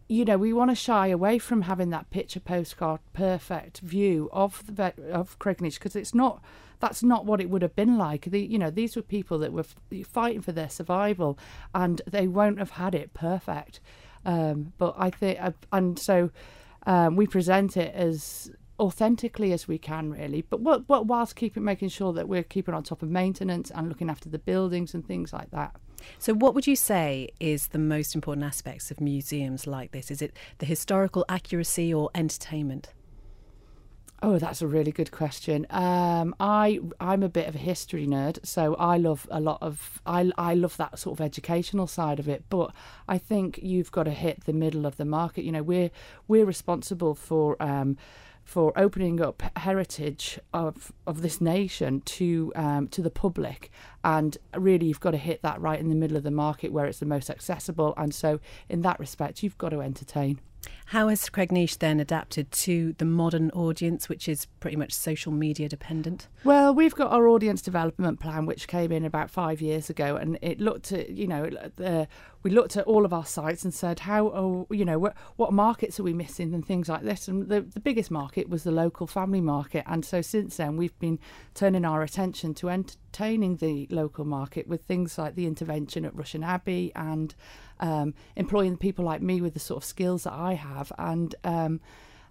you 0.08 0.24
know, 0.24 0.38
we 0.38 0.54
want 0.54 0.70
to 0.70 0.74
shy 0.74 1.08
away 1.08 1.38
from 1.38 1.60
having 1.60 1.90
that 1.90 2.08
picture 2.08 2.40
postcard 2.40 3.00
perfect 3.12 3.80
view 3.80 4.30
of 4.32 4.64
the 4.74 4.94
of 5.12 5.38
Cregneash 5.38 5.74
because 5.74 5.96
it's 5.96 6.14
not 6.14 6.42
that's 6.80 7.02
not 7.02 7.26
what 7.26 7.40
it 7.40 7.48
would 7.50 7.62
have 7.62 7.76
been 7.76 7.96
like. 7.96 8.24
The, 8.24 8.40
you 8.40 8.58
know, 8.58 8.70
these 8.70 8.96
were 8.96 9.02
people 9.02 9.38
that 9.38 9.52
were 9.52 9.64
fighting 10.04 10.40
for 10.40 10.52
their 10.52 10.70
survival, 10.70 11.38
and 11.74 12.02
they 12.06 12.26
won't 12.26 12.58
have 12.58 12.70
had 12.70 12.94
it 12.94 13.14
perfect. 13.14 13.80
Um, 14.24 14.72
but 14.78 14.94
I 14.98 15.10
think, 15.10 15.38
and 15.72 15.98
so 15.98 16.30
um, 16.86 17.16
we 17.16 17.26
present 17.26 17.76
it 17.76 17.94
as 17.94 18.50
authentically 18.78 19.52
as 19.52 19.68
we 19.68 19.78
can, 19.78 20.10
really. 20.10 20.42
But 20.42 20.60
what, 20.60 20.88
what 20.88 21.06
whilst 21.06 21.36
keeping 21.36 21.62
making 21.62 21.90
sure 21.90 22.12
that 22.14 22.28
we're 22.28 22.42
keeping 22.42 22.74
on 22.74 22.82
top 22.82 23.02
of 23.02 23.10
maintenance 23.10 23.70
and 23.70 23.88
looking 23.88 24.10
after 24.10 24.28
the 24.28 24.38
buildings 24.38 24.94
and 24.94 25.06
things 25.06 25.32
like 25.32 25.50
that. 25.50 25.76
So, 26.18 26.32
what 26.32 26.54
would 26.54 26.66
you 26.66 26.76
say 26.76 27.28
is 27.40 27.68
the 27.68 27.78
most 27.78 28.14
important 28.14 28.46
aspects 28.46 28.90
of 28.90 29.00
museums 29.00 29.66
like 29.66 29.92
this? 29.92 30.10
Is 30.10 30.22
it 30.22 30.34
the 30.58 30.66
historical 30.66 31.26
accuracy 31.28 31.92
or 31.92 32.10
entertainment? 32.14 32.88
Oh, 34.22 34.38
that's 34.38 34.60
a 34.60 34.66
really 34.66 34.92
good 34.92 35.10
question. 35.10 35.66
Um, 35.70 36.34
I 36.38 36.78
I'm 37.00 37.22
a 37.22 37.28
bit 37.28 37.48
of 37.48 37.54
a 37.54 37.58
history 37.58 38.06
nerd, 38.06 38.44
so 38.44 38.74
I 38.74 38.98
love 38.98 39.26
a 39.30 39.40
lot 39.40 39.58
of 39.62 40.02
I 40.04 40.30
I 40.36 40.54
love 40.54 40.76
that 40.76 40.98
sort 40.98 41.18
of 41.18 41.24
educational 41.24 41.86
side 41.86 42.18
of 42.18 42.28
it. 42.28 42.44
But 42.50 42.74
I 43.08 43.16
think 43.16 43.60
you've 43.62 43.90
got 43.90 44.02
to 44.02 44.10
hit 44.10 44.44
the 44.44 44.52
middle 44.52 44.84
of 44.84 44.98
the 44.98 45.06
market. 45.06 45.44
You 45.44 45.52
know, 45.52 45.62
we're 45.62 45.90
we're 46.28 46.44
responsible 46.44 47.14
for. 47.14 47.56
Um, 47.62 47.96
for 48.42 48.72
opening 48.76 49.20
up 49.20 49.42
heritage 49.56 50.40
of 50.52 50.92
of 51.06 51.22
this 51.22 51.40
nation 51.40 52.00
to 52.00 52.52
um, 52.56 52.88
to 52.88 53.00
the 53.00 53.10
public, 53.10 53.70
and 54.02 54.36
really 54.56 54.86
you've 54.86 54.98
got 54.98 55.12
to 55.12 55.18
hit 55.18 55.40
that 55.42 55.60
right 55.60 55.78
in 55.78 55.88
the 55.88 55.94
middle 55.94 56.16
of 56.16 56.24
the 56.24 56.32
market 56.32 56.72
where 56.72 56.86
it's 56.86 56.98
the 56.98 57.06
most 57.06 57.30
accessible. 57.30 57.94
And 57.96 58.12
so, 58.12 58.40
in 58.68 58.80
that 58.80 58.98
respect, 58.98 59.44
you've 59.44 59.58
got 59.58 59.68
to 59.68 59.80
entertain. 59.80 60.40
How 60.86 61.08
has 61.08 61.28
Craig 61.28 61.50
Cregneash 61.50 61.78
then 61.78 62.00
adapted 62.00 62.50
to 62.52 62.94
the 62.98 63.04
modern 63.04 63.50
audience, 63.50 64.08
which 64.08 64.28
is 64.28 64.46
pretty 64.58 64.76
much 64.76 64.92
social 64.92 65.32
media 65.32 65.68
dependent? 65.68 66.28
Well, 66.44 66.74
we've 66.74 66.94
got 66.94 67.12
our 67.12 67.28
audience 67.28 67.62
development 67.62 68.20
plan, 68.20 68.46
which 68.46 68.68
came 68.68 68.92
in 68.92 69.04
about 69.04 69.30
five 69.30 69.60
years 69.60 69.90
ago, 69.90 70.16
and 70.16 70.38
it 70.42 70.60
looked 70.60 70.92
at, 70.92 71.10
you 71.10 71.26
know, 71.26 71.48
uh, 71.82 72.06
we 72.42 72.50
looked 72.50 72.76
at 72.76 72.86
all 72.86 73.04
of 73.04 73.12
our 73.12 73.24
sites 73.24 73.64
and 73.64 73.74
said, 73.74 74.00
how, 74.00 74.28
oh, 74.28 74.66
you 74.70 74.84
know, 74.84 74.98
what, 74.98 75.14
what 75.36 75.52
markets 75.52 76.00
are 76.00 76.02
we 76.02 76.12
missing 76.12 76.54
and 76.54 76.66
things 76.66 76.88
like 76.88 77.02
this. 77.02 77.28
And 77.28 77.48
the, 77.48 77.60
the 77.60 77.80
biggest 77.80 78.10
market 78.10 78.48
was 78.48 78.64
the 78.64 78.70
local 78.70 79.06
family 79.06 79.40
market. 79.40 79.84
And 79.86 80.04
so 80.04 80.22
since 80.22 80.56
then, 80.56 80.76
we've 80.76 80.98
been 80.98 81.18
turning 81.54 81.84
our 81.84 82.02
attention 82.02 82.54
to 82.54 82.68
entertaining 83.10 83.56
the 83.56 83.86
local 83.90 84.24
market 84.24 84.68
with 84.68 84.82
things 84.82 85.18
like 85.18 85.34
the 85.34 85.46
intervention 85.46 86.04
at 86.04 86.14
Rushen 86.14 86.46
Abbey 86.46 86.92
and 86.94 87.34
um, 87.80 88.14
employing 88.36 88.76
people 88.76 89.04
like 89.04 89.20
me 89.20 89.40
with 89.40 89.54
the 89.54 89.60
sort 89.60 89.82
of 89.82 89.84
skills 89.84 90.24
that 90.24 90.32
I 90.32 90.54
have 90.54 90.92
and 90.98 91.34
um, 91.42 91.80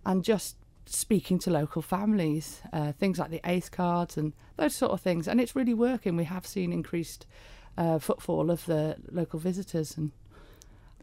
and 0.05 0.23
just 0.23 0.55
speaking 0.85 1.37
to 1.39 1.51
local 1.51 1.81
families, 1.81 2.61
uh, 2.71 2.93
things 2.93 3.19
like 3.19 3.29
the 3.29 3.41
ACE 3.43 3.69
cards 3.69 4.17
and 4.17 4.33
those 4.55 4.73
sort 4.73 4.91
of 4.91 5.01
things. 5.01 5.27
And 5.27 5.41
it's 5.41 5.55
really 5.55 5.73
working. 5.73 6.15
We 6.15 6.23
have 6.23 6.47
seen 6.47 6.71
increased 6.71 7.25
uh, 7.77 7.99
footfall 7.99 8.49
of 8.49 8.65
the 8.65 8.95
local 9.11 9.39
visitors, 9.39 9.97
and 9.97 10.11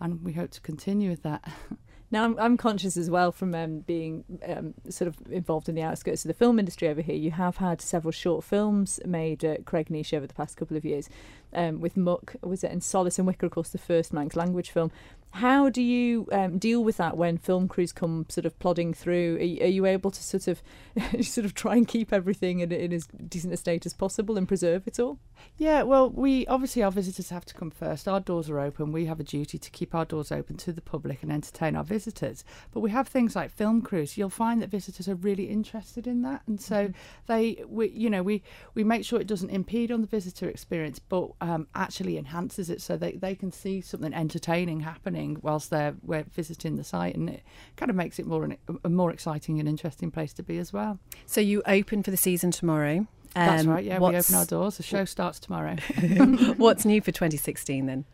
and 0.00 0.24
we 0.24 0.32
hope 0.32 0.50
to 0.52 0.60
continue 0.60 1.10
with 1.10 1.22
that. 1.22 1.44
Now, 2.10 2.24
I'm, 2.24 2.38
I'm 2.38 2.56
conscious 2.56 2.96
as 2.96 3.10
well 3.10 3.32
from 3.32 3.54
um, 3.54 3.80
being 3.80 4.24
um, 4.46 4.74
sort 4.88 5.08
of 5.08 5.16
involved 5.30 5.68
in 5.68 5.74
the 5.74 5.82
outskirts 5.82 6.24
of 6.24 6.28
the 6.28 6.34
film 6.34 6.58
industry 6.58 6.88
over 6.88 7.00
here. 7.00 7.16
You 7.16 7.32
have 7.32 7.56
had 7.56 7.80
several 7.80 8.12
short 8.12 8.44
films 8.44 9.00
made 9.04 9.44
at 9.44 9.64
Cregneash 9.64 10.14
over 10.14 10.26
the 10.26 10.34
past 10.34 10.56
couple 10.56 10.76
of 10.76 10.84
years, 10.84 11.08
um, 11.52 11.80
with 11.80 11.96
Muck, 11.96 12.36
was 12.42 12.62
it, 12.62 12.70
and 12.70 12.82
Solace 12.82 13.18
and 13.18 13.26
Wicker, 13.26 13.46
of 13.46 13.52
course, 13.52 13.70
the 13.70 13.78
first 13.78 14.12
Manx 14.12 14.36
language 14.36 14.70
film. 14.70 14.92
How 15.32 15.68
do 15.68 15.82
you 15.82 16.26
um, 16.32 16.56
deal 16.56 16.82
with 16.82 16.96
that 16.96 17.16
when 17.18 17.36
film 17.36 17.68
crews 17.68 17.92
come 17.92 18.24
sort 18.30 18.46
of 18.46 18.58
plodding 18.58 18.94
through? 18.94 19.36
Are, 19.36 19.42
you- 19.42 19.62
are 19.64 19.66
you 19.68 19.84
able 19.84 20.10
to 20.10 20.22
sort 20.22 20.48
of 20.48 20.62
sort 21.26 21.44
of 21.44 21.52
try 21.52 21.76
and 21.76 21.86
keep 21.86 22.10
everything 22.10 22.60
in, 22.60 22.72
in 22.72 22.90
as 22.92 23.06
decent 23.28 23.52
a 23.52 23.58
state 23.58 23.84
as 23.84 23.92
possible 23.92 24.38
and 24.38 24.48
preserve 24.48 24.86
it 24.86 24.98
all? 24.98 25.18
Yeah, 25.58 25.82
well, 25.82 26.08
we 26.08 26.46
obviously 26.46 26.82
our 26.82 26.90
visitors 26.90 27.28
have 27.28 27.44
to 27.46 27.54
come 27.54 27.70
first. 27.70 28.08
Our 28.08 28.20
doors 28.20 28.48
are 28.48 28.58
open. 28.58 28.92
We 28.92 29.04
have 29.04 29.20
a 29.20 29.24
duty 29.24 29.58
to 29.58 29.70
keep 29.70 29.94
our 29.94 30.06
doors 30.06 30.32
open 30.32 30.56
to 30.58 30.72
the 30.72 30.80
public 30.80 31.22
and 31.22 31.30
entertain 31.30 31.76
our 31.76 31.84
visitors. 31.84 32.42
But 32.72 32.80
we 32.80 32.88
have 32.90 33.06
things 33.06 33.36
like 33.36 33.50
film 33.50 33.82
crews. 33.82 34.16
You'll 34.16 34.30
find 34.30 34.62
that 34.62 34.70
visitors 34.70 35.06
are 35.06 35.14
really 35.16 35.44
interested 35.50 36.06
in 36.06 36.22
that, 36.22 36.42
and 36.46 36.58
so 36.58 36.92
they, 37.26 37.62
we, 37.68 37.88
you 37.90 38.08
know, 38.08 38.22
we 38.22 38.42
we 38.74 38.84
make 38.84 39.04
sure 39.04 39.20
it 39.20 39.26
doesn't 39.26 39.50
impede 39.50 39.92
on 39.92 40.00
the 40.00 40.06
visitor 40.06 40.48
experience, 40.48 40.98
but 40.98 41.32
um, 41.42 41.66
actually 41.74 42.16
enhances 42.16 42.70
it, 42.70 42.80
so 42.80 42.96
they 42.96 43.12
they 43.12 43.34
can 43.34 43.52
see 43.52 43.82
something 43.82 44.14
entertaining 44.14 44.80
happening 44.80 45.25
whilst 45.42 45.70
they're 45.70 45.94
we're 46.02 46.24
visiting 46.24 46.76
the 46.76 46.84
site, 46.84 47.14
and 47.14 47.28
it 47.30 47.42
kind 47.76 47.90
of 47.90 47.96
makes 47.96 48.18
it 48.18 48.26
more 48.26 48.44
an, 48.44 48.56
a 48.84 48.88
more 48.88 49.10
exciting 49.10 49.58
and 49.60 49.68
interesting 49.68 50.10
place 50.10 50.32
to 50.34 50.42
be 50.42 50.58
as 50.58 50.72
well. 50.72 50.98
So 51.26 51.40
you 51.40 51.62
open 51.66 52.02
for 52.02 52.10
the 52.10 52.16
season 52.16 52.50
tomorrow. 52.50 53.06
That's 53.34 53.64
Um, 53.64 53.70
right. 53.70 53.84
Yeah, 53.84 53.98
we 53.98 54.16
open 54.16 54.34
our 54.34 54.46
doors. 54.46 54.76
The 54.78 54.82
show 54.82 55.04
starts 55.04 55.38
tomorrow. 55.38 55.76
What's 56.56 56.84
new 56.86 57.00
for 57.02 57.12
2016 57.12 57.84
then? 57.86 58.04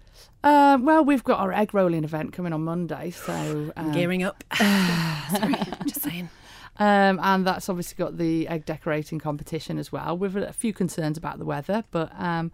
Uh, 0.42 0.78
well, 0.80 1.04
we've 1.04 1.22
got 1.24 1.38
our 1.38 1.52
egg 1.52 1.72
rolling 1.74 2.02
event 2.04 2.32
coming 2.32 2.52
on 2.52 2.64
Monday, 2.64 3.10
so 3.10 3.72
um, 3.76 3.92
Gearing 3.92 4.24
up. 4.24 4.42
Sorry, 4.56 5.54
I'm 5.54 5.86
just 5.86 6.02
saying. 6.02 6.28
Um, 6.78 7.20
and 7.22 7.46
that's 7.46 7.68
obviously 7.68 7.96
got 7.96 8.16
the 8.18 8.48
egg 8.48 8.64
decorating 8.64 9.18
competition 9.18 9.78
as 9.78 9.92
well. 9.92 10.16
We've 10.16 10.34
a 10.36 10.52
few 10.52 10.72
concerns 10.72 11.18
about 11.18 11.38
the 11.38 11.44
weather, 11.44 11.84
but 11.90 12.10
um, 12.18 12.50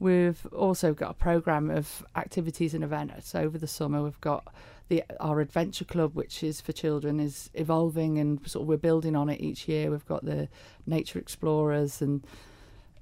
we've 0.00 0.44
also 0.46 0.92
got 0.92 1.10
a 1.12 1.14
program 1.14 1.70
of 1.70 2.04
activities 2.16 2.74
and 2.74 2.82
events 2.82 3.34
over 3.34 3.58
the 3.58 3.68
summer. 3.68 4.02
We've 4.02 4.20
got 4.20 4.52
the 4.88 5.04
our 5.20 5.40
adventure 5.40 5.84
club, 5.84 6.14
which 6.14 6.42
is 6.42 6.60
for 6.60 6.72
children, 6.72 7.20
is 7.20 7.50
evolving 7.54 8.18
and 8.18 8.44
sort 8.48 8.62
of 8.62 8.68
we're 8.68 8.76
building 8.76 9.14
on 9.14 9.28
it 9.28 9.40
each 9.40 9.68
year. 9.68 9.90
We've 9.90 10.06
got 10.06 10.24
the 10.24 10.48
nature 10.86 11.18
explorers 11.18 12.02
and 12.02 12.26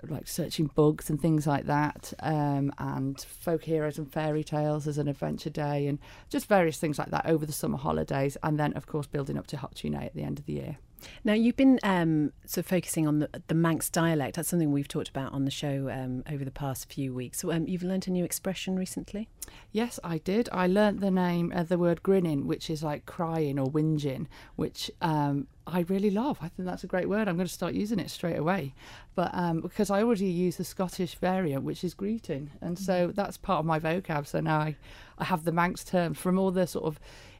like 0.06 0.28
searching 0.28 0.70
bugs 0.74 1.10
and 1.10 1.20
things 1.20 1.46
like 1.46 1.66
that, 1.66 2.12
um, 2.20 2.72
and 2.78 3.20
folk 3.20 3.64
heroes 3.64 3.98
and 3.98 4.12
fairy 4.12 4.44
tales 4.44 4.86
as 4.86 4.98
an 4.98 5.08
adventure 5.08 5.50
day, 5.50 5.86
and 5.86 5.98
just 6.28 6.46
various 6.46 6.78
things 6.78 6.98
like 6.98 7.10
that 7.10 7.26
over 7.26 7.44
the 7.44 7.52
summer 7.52 7.78
holidays, 7.78 8.36
and 8.42 8.60
then 8.60 8.72
of 8.74 8.86
course 8.86 9.06
building 9.06 9.38
up 9.38 9.46
to 9.48 9.56
Hop-tu-Naa 9.56 10.02
at 10.02 10.14
the 10.14 10.22
end 10.22 10.38
of 10.38 10.46
the 10.46 10.52
year. 10.52 10.78
Now 11.24 11.32
you've 11.32 11.56
been 11.56 11.78
um, 11.82 12.32
sort 12.44 12.64
of 12.64 12.66
focusing 12.66 13.06
on 13.06 13.20
the, 13.20 13.28
the 13.46 13.54
Manx 13.54 13.90
dialect. 13.90 14.36
That's 14.36 14.48
something 14.48 14.72
we've 14.72 14.88
talked 14.88 15.08
about 15.08 15.32
on 15.32 15.44
the 15.44 15.50
show 15.50 15.90
um, 15.90 16.24
over 16.30 16.44
the 16.44 16.50
past 16.50 16.92
few 16.92 17.14
weeks. 17.14 17.40
So 17.40 17.52
um, 17.52 17.66
you've 17.66 17.82
learnt 17.82 18.06
a 18.06 18.10
new 18.10 18.24
expression 18.24 18.76
recently. 18.76 19.28
Yes, 19.72 19.98
I 20.02 20.18
did. 20.18 20.48
I 20.52 20.66
learnt 20.66 21.00
the 21.00 21.10
name, 21.10 21.52
uh, 21.54 21.62
the 21.62 21.78
word 21.78 22.02
grinning, 22.02 22.46
which 22.46 22.70
is 22.70 22.82
like 22.82 23.06
crying 23.06 23.58
or 23.58 23.66
whinging, 23.66 24.26
which 24.56 24.90
um, 25.00 25.46
I 25.66 25.80
really 25.88 26.10
love. 26.10 26.38
I 26.40 26.48
think 26.48 26.66
that's 26.66 26.84
a 26.84 26.88
great 26.88 27.08
word. 27.08 27.28
I'm 27.28 27.36
going 27.36 27.46
to 27.46 27.52
start 27.52 27.74
using 27.74 27.98
it 27.98 28.10
straight 28.10 28.38
away. 28.38 28.74
But 29.14 29.30
um, 29.34 29.60
because 29.60 29.90
I 29.90 30.02
already 30.02 30.26
use 30.26 30.56
the 30.56 30.64
Scottish 30.64 31.14
variant, 31.16 31.64
which 31.64 31.84
is 31.84 31.94
greeting, 31.94 32.50
and 32.60 32.78
so 32.78 33.12
that's 33.14 33.36
part 33.36 33.60
of 33.60 33.66
my 33.66 33.78
vocab. 33.78 34.26
So 34.26 34.40
now 34.40 34.58
I, 34.58 34.76
I 35.18 35.24
have 35.24 35.44
the 35.44 35.52
Manx 35.52 35.84
term 35.84 36.14
from 36.14 36.38
all 36.38 36.50
the 36.50 36.66
sort 36.66 36.86
of 36.86 36.98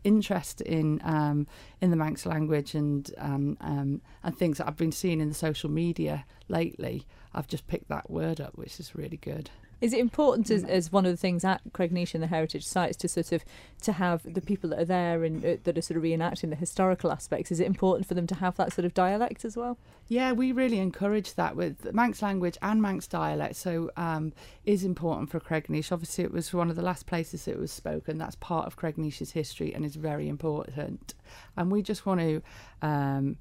interest 0.09 0.61
in 0.62 1.00
um, 1.04 1.46
in 1.80 1.90
the 1.90 1.96
Manx 1.96 2.26
language 2.26 2.74
and 2.74 3.11
um, 3.18 3.56
um, 3.61 4.00
and 4.24 4.36
things 4.36 4.59
that 4.59 4.66
I've 4.66 4.76
been 4.76 4.92
seeing 4.92 5.20
in 5.20 5.28
the 5.28 5.34
social 5.34 5.70
media 5.70 6.24
lately. 6.48 7.06
I've 7.34 7.46
just 7.46 7.66
picked 7.66 7.88
that 7.88 8.11
word 8.11 8.40
up, 8.40 8.56
which 8.56 8.80
is 8.80 8.94
really 8.94 9.18
good. 9.18 9.50
Is 9.81 9.93
it 9.93 10.01
important 10.01 10.51
as, 10.51 10.64
as 10.64 10.93
one 10.93 11.07
of 11.07 11.12
the 11.12 11.16
things 11.16 11.45
at 11.45 11.61
Cregneash 11.72 12.14
and 12.14 12.22
the 12.22 12.29
heritage 12.29 12.66
sites 12.66 12.97
to 12.99 13.09
sort 13.09 13.33
of 13.33 13.45
to 13.83 13.93
have 13.93 14.22
the 14.24 14.41
people 14.41 14.70
that 14.70 14.81
are 14.81 14.85
there 14.85 15.24
and 15.24 15.45
uh, 15.45 15.57
that 15.64 15.79
are 15.79 15.83
sort 15.83 15.97
of 15.97 16.03
reenacting 16.03 16.51
the 16.51 16.57
historical 16.57 17.12
aspects? 17.12 17.53
Is 17.53 17.61
it 17.61 17.66
important 17.66 18.07
for 18.09 18.14
them 18.14 18.26
to 18.26 18.35
have 18.37 18.57
that 18.57 18.72
sort 18.72 18.85
of 18.85 18.95
dialect 18.95 19.45
as 19.45 19.57
well? 19.57 19.79
Yeah, 20.09 20.33
we 20.33 20.53
really 20.53 20.79
encourage 20.79 21.35
that 21.35 21.55
with 21.55 21.83
the 21.83 21.93
Manx 21.93 22.22
language 22.22 22.57
and 22.62 22.81
Manx 22.81 23.07
dialect. 23.07 23.57
So 23.57 23.91
um, 23.97 24.33
is 24.64 24.83
important 24.83 25.31
for 25.31 25.39
Cregneash. 25.39 25.93
Obviously, 25.93 26.24
it 26.24 26.33
was 26.33 26.53
one 26.53 26.70
of 26.70 26.76
the 26.76 26.83
last 26.83 27.07
places 27.07 27.47
it 27.47 27.59
was 27.59 27.70
spoken. 27.70 28.18
That's 28.18 28.37
part 28.37 28.66
of 28.66 28.76
Cregneash's 28.76 29.33
history 29.33 29.74
and 29.74 29.85
is 29.85 29.97
very 29.97 30.29
important. 30.29 31.14
And 31.57 31.70
we 31.70 31.83
just 31.83 32.07
want 32.07 32.20
to 32.20 32.43
um, 32.81 33.37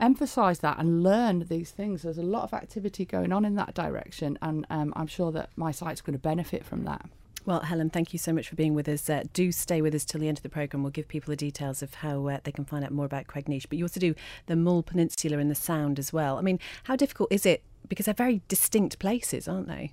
emphasise 0.00 0.58
that 0.58 0.78
and 0.78 1.02
learn 1.02 1.46
these 1.48 1.70
things. 1.70 2.02
There's 2.02 2.18
a 2.18 2.22
lot 2.22 2.44
of 2.44 2.54
activity 2.54 3.04
going 3.04 3.32
on 3.32 3.44
in 3.44 3.54
that 3.56 3.74
direction, 3.74 4.38
and 4.42 4.66
um, 4.70 4.92
I'm 4.96 5.06
sure 5.06 5.32
that 5.32 5.50
my 5.56 5.70
site's 5.70 6.00
going 6.00 6.14
to 6.14 6.18
benefit 6.18 6.64
from 6.64 6.84
that. 6.84 7.06
Well, 7.44 7.60
Helen, 7.60 7.90
thank 7.90 8.12
you 8.12 8.20
so 8.20 8.32
much 8.32 8.48
for 8.48 8.54
being 8.54 8.74
with 8.74 8.88
us. 8.88 9.10
Uh, 9.10 9.24
do 9.32 9.50
stay 9.50 9.82
with 9.82 9.94
us 9.94 10.04
till 10.04 10.20
the 10.20 10.28
end 10.28 10.38
of 10.38 10.42
the 10.42 10.48
programme. 10.48 10.84
We'll 10.84 10.92
give 10.92 11.08
people 11.08 11.32
the 11.32 11.36
details 11.36 11.82
of 11.82 11.94
how 11.94 12.28
uh, 12.28 12.38
they 12.44 12.52
can 12.52 12.64
find 12.64 12.84
out 12.84 12.92
more 12.92 13.06
about 13.06 13.26
Cregneash. 13.26 13.66
But 13.68 13.78
you 13.78 13.84
also 13.84 13.98
do 13.98 14.14
the 14.46 14.54
Mull 14.54 14.84
Peninsula 14.84 15.38
and 15.38 15.50
the 15.50 15.56
Sound 15.56 15.98
as 15.98 16.12
well. 16.12 16.38
I 16.38 16.42
mean, 16.42 16.60
how 16.84 16.94
difficult 16.94 17.32
is 17.32 17.44
it? 17.44 17.64
Because 17.88 18.06
they're 18.06 18.14
very 18.14 18.42
distinct 18.46 19.00
places, 19.00 19.48
aren't 19.48 19.66
they? 19.66 19.92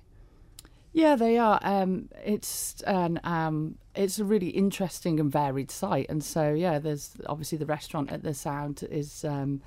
Yeah, 0.92 1.16
they 1.16 1.38
are. 1.38 1.58
Um, 1.62 2.08
it's 2.24 2.82
an 2.82 3.20
um, 3.24 3.78
it's 3.94 4.18
a 4.18 4.24
really 4.24 4.48
interesting 4.48 5.20
and 5.20 5.30
varied 5.30 5.70
site, 5.70 6.06
and 6.08 6.22
so 6.22 6.52
yeah, 6.52 6.78
there's 6.78 7.14
obviously 7.26 7.58
the 7.58 7.66
restaurant 7.66 8.10
at 8.10 8.22
the 8.22 8.34
Sound 8.34 8.84
is 8.90 9.24
um, 9.24 9.60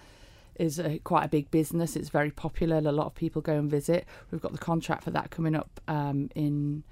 is 0.56 0.80
a, 0.80 1.00
quite 1.00 1.26
a 1.26 1.28
big 1.28 1.50
business. 1.52 1.96
It's 1.96 2.10
very 2.10 2.32
popular. 2.32 2.78
A 2.78 2.92
lot 2.92 3.08
of 3.08 3.16
people 3.16 3.42
go 3.42 3.54
and 3.54 3.70
visit. 3.70 4.06
We've 4.32 4.42
got 4.42 4.52
the 4.52 4.58
contract 4.58 5.04
for 5.04 5.12
that 5.12 5.32
coming 5.32 5.56
up 5.56 5.80
um, 5.88 6.30
in 6.36 6.84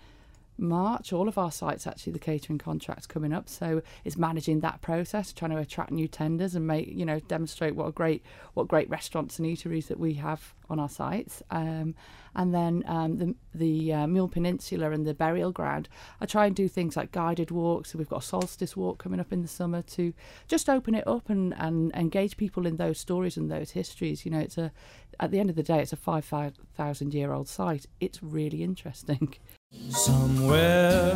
March. 0.62 1.12
All 1.12 1.28
of 1.28 1.38
our 1.38 1.52
sites 1.52 1.88
actually, 1.88 2.14
the 2.14 2.20
catering 2.20 2.60
contracts 2.60 3.08
coming 3.08 3.34
up. 3.34 3.50
So 3.50 3.82
it's 4.06 4.18
managing 4.18 4.62
that 4.62 4.82
process, 4.82 5.34
trying 5.34 5.52
to 5.52 5.58
attract 5.58 5.92
new 5.92 6.08
tenders 6.08 6.56
and 6.56 6.66
make 6.66 6.88
you 6.88 7.06
know 7.06 7.20
demonstrate 7.20 7.76
what 7.76 7.88
a 7.88 7.92
great 7.92 8.24
what 8.54 8.68
great 8.68 8.90
restaurants 8.90 9.40
and 9.40 9.48
eateries 9.48 9.88
that 9.88 10.00
we 10.00 10.14
have 10.14 10.54
on 10.70 10.80
our 10.80 10.90
sites. 10.90 11.44
Um, 11.52 11.96
and 12.36 12.54
then 12.54 12.84
um, 12.88 13.18
the 13.18 13.36
the 13.54 13.94
uh, 13.94 14.08
Mule 14.08 14.30
Peninsula 14.30 14.92
and 14.92 15.06
the 15.06 15.14
burial 15.14 15.52
ground. 15.52 15.90
I 16.22 16.26
try 16.26 16.46
and 16.46 16.56
do 16.56 16.68
things 16.68 16.96
like 16.96 17.12
guided 17.12 17.52
walks. 17.52 17.92
So 17.92 17.98
we've 17.98 18.10
got 18.10 18.24
a 18.24 18.26
solstice 18.26 18.78
walk 18.78 19.00
coming 19.00 19.20
up 19.20 19.34
in 19.34 19.42
the 19.42 19.48
summer 19.48 19.82
to 19.82 20.14
just 20.48 20.70
open 20.70 20.96
it 20.96 21.06
up 21.08 21.30
and, 21.30 21.54
and 21.58 21.92
engage 21.94 22.38
people 22.38 22.66
in 22.66 22.78
those 22.78 23.00
stories 23.00 23.38
and 23.38 23.52
those 23.52 23.72
histories. 23.72 24.26
You 24.26 24.32
know, 24.32 24.40
it's 24.40 24.58
a 24.58 24.72
at 25.20 25.32
the 25.32 25.40
end 25.40 25.50
of 25.50 25.56
the 25.56 25.64
day, 25.64 25.82
it's 25.82 25.94
a 25.94 25.98
five 25.98 26.26
thousand 26.26 27.14
year 27.14 27.34
old 27.34 27.48
site. 27.48 27.86
It's 28.00 28.24
really 28.24 28.64
interesting. 28.64 29.36
Somewhere 29.92 31.16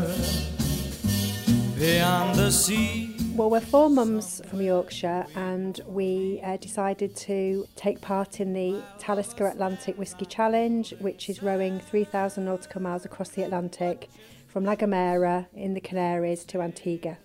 beyond 1.77 2.35
the 2.37 2.49
sea. 2.51 3.15
Well, 3.33 3.49
we're 3.49 3.59
four 3.59 3.89
mums 3.89 4.41
from 4.47 4.61
Yorkshire, 4.61 5.25
and 5.35 5.79
we 5.87 6.39
uh, 6.41 6.55
decided 6.57 7.15
to 7.17 7.67
take 7.75 7.99
part 7.99 8.39
in 8.39 8.53
the 8.53 8.81
Talisker 8.97 9.47
Atlantic 9.47 9.97
Whisky 9.97 10.25
Challenge, 10.25 10.93
which 10.99 11.29
is 11.29 11.43
rowing 11.43 11.79
3,000 11.81 12.45
nautical 12.45 12.81
miles 12.81 13.03
across 13.03 13.29
the 13.29 13.43
Atlantic 13.43 14.09
from 14.47 14.63
La 14.63 14.75
Gomera 14.75 15.47
in 15.53 15.73
the 15.73 15.81
Canaries 15.81 16.45
to 16.45 16.61
Antigua. 16.61 17.17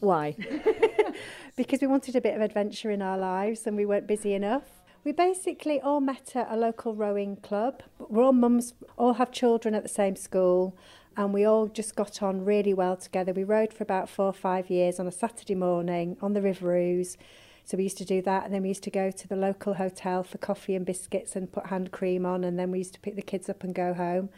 Why? 0.00 0.36
because 1.56 1.80
we 1.80 1.86
wanted 1.86 2.16
a 2.16 2.20
bit 2.20 2.34
of 2.34 2.42
adventure 2.42 2.90
in 2.90 3.00
our 3.00 3.16
lives 3.16 3.66
and 3.66 3.76
we 3.76 3.86
weren't 3.86 4.06
busy 4.06 4.34
enough. 4.34 4.75
We 5.06 5.12
basically 5.12 5.80
all 5.80 6.00
met 6.00 6.34
at 6.34 6.48
a 6.50 6.56
local 6.56 6.92
rowing 6.92 7.36
club. 7.36 7.84
We're 7.96 8.24
all 8.24 8.32
mums, 8.32 8.74
all 8.96 9.12
have 9.12 9.30
children 9.30 9.72
at 9.72 9.84
the 9.84 9.88
same 9.88 10.16
school, 10.16 10.76
and 11.16 11.32
we 11.32 11.44
all 11.44 11.68
just 11.68 11.94
got 11.94 12.24
on 12.24 12.44
really 12.44 12.74
well 12.74 12.96
together. 12.96 13.32
We 13.32 13.44
rowed 13.44 13.72
for 13.72 13.84
about 13.84 14.08
four 14.08 14.26
or 14.26 14.32
five 14.32 14.68
years 14.68 14.98
on 14.98 15.06
a 15.06 15.12
Saturday 15.12 15.54
morning 15.54 16.16
on 16.20 16.32
the 16.32 16.42
River 16.42 16.76
Ouse, 16.76 17.16
So 17.66 17.76
we 17.76 17.84
used 17.84 17.98
to 17.98 18.04
do 18.04 18.20
that, 18.22 18.44
and 18.44 18.52
then 18.52 18.62
we 18.62 18.68
used 18.68 18.82
to 18.82 18.90
go 18.90 19.12
to 19.12 19.28
the 19.28 19.36
local 19.36 19.74
hotel 19.74 20.24
for 20.24 20.38
coffee 20.38 20.74
and 20.74 20.84
biscuits 20.84 21.36
and 21.36 21.52
put 21.52 21.66
hand 21.66 21.92
cream 21.92 22.26
on, 22.26 22.42
and 22.42 22.58
then 22.58 22.72
we 22.72 22.78
used 22.78 22.94
to 22.94 23.00
pick 23.00 23.14
the 23.14 23.22
kids 23.22 23.48
up 23.48 23.62
and 23.62 23.76
go 23.76 23.94
home. 23.94 24.28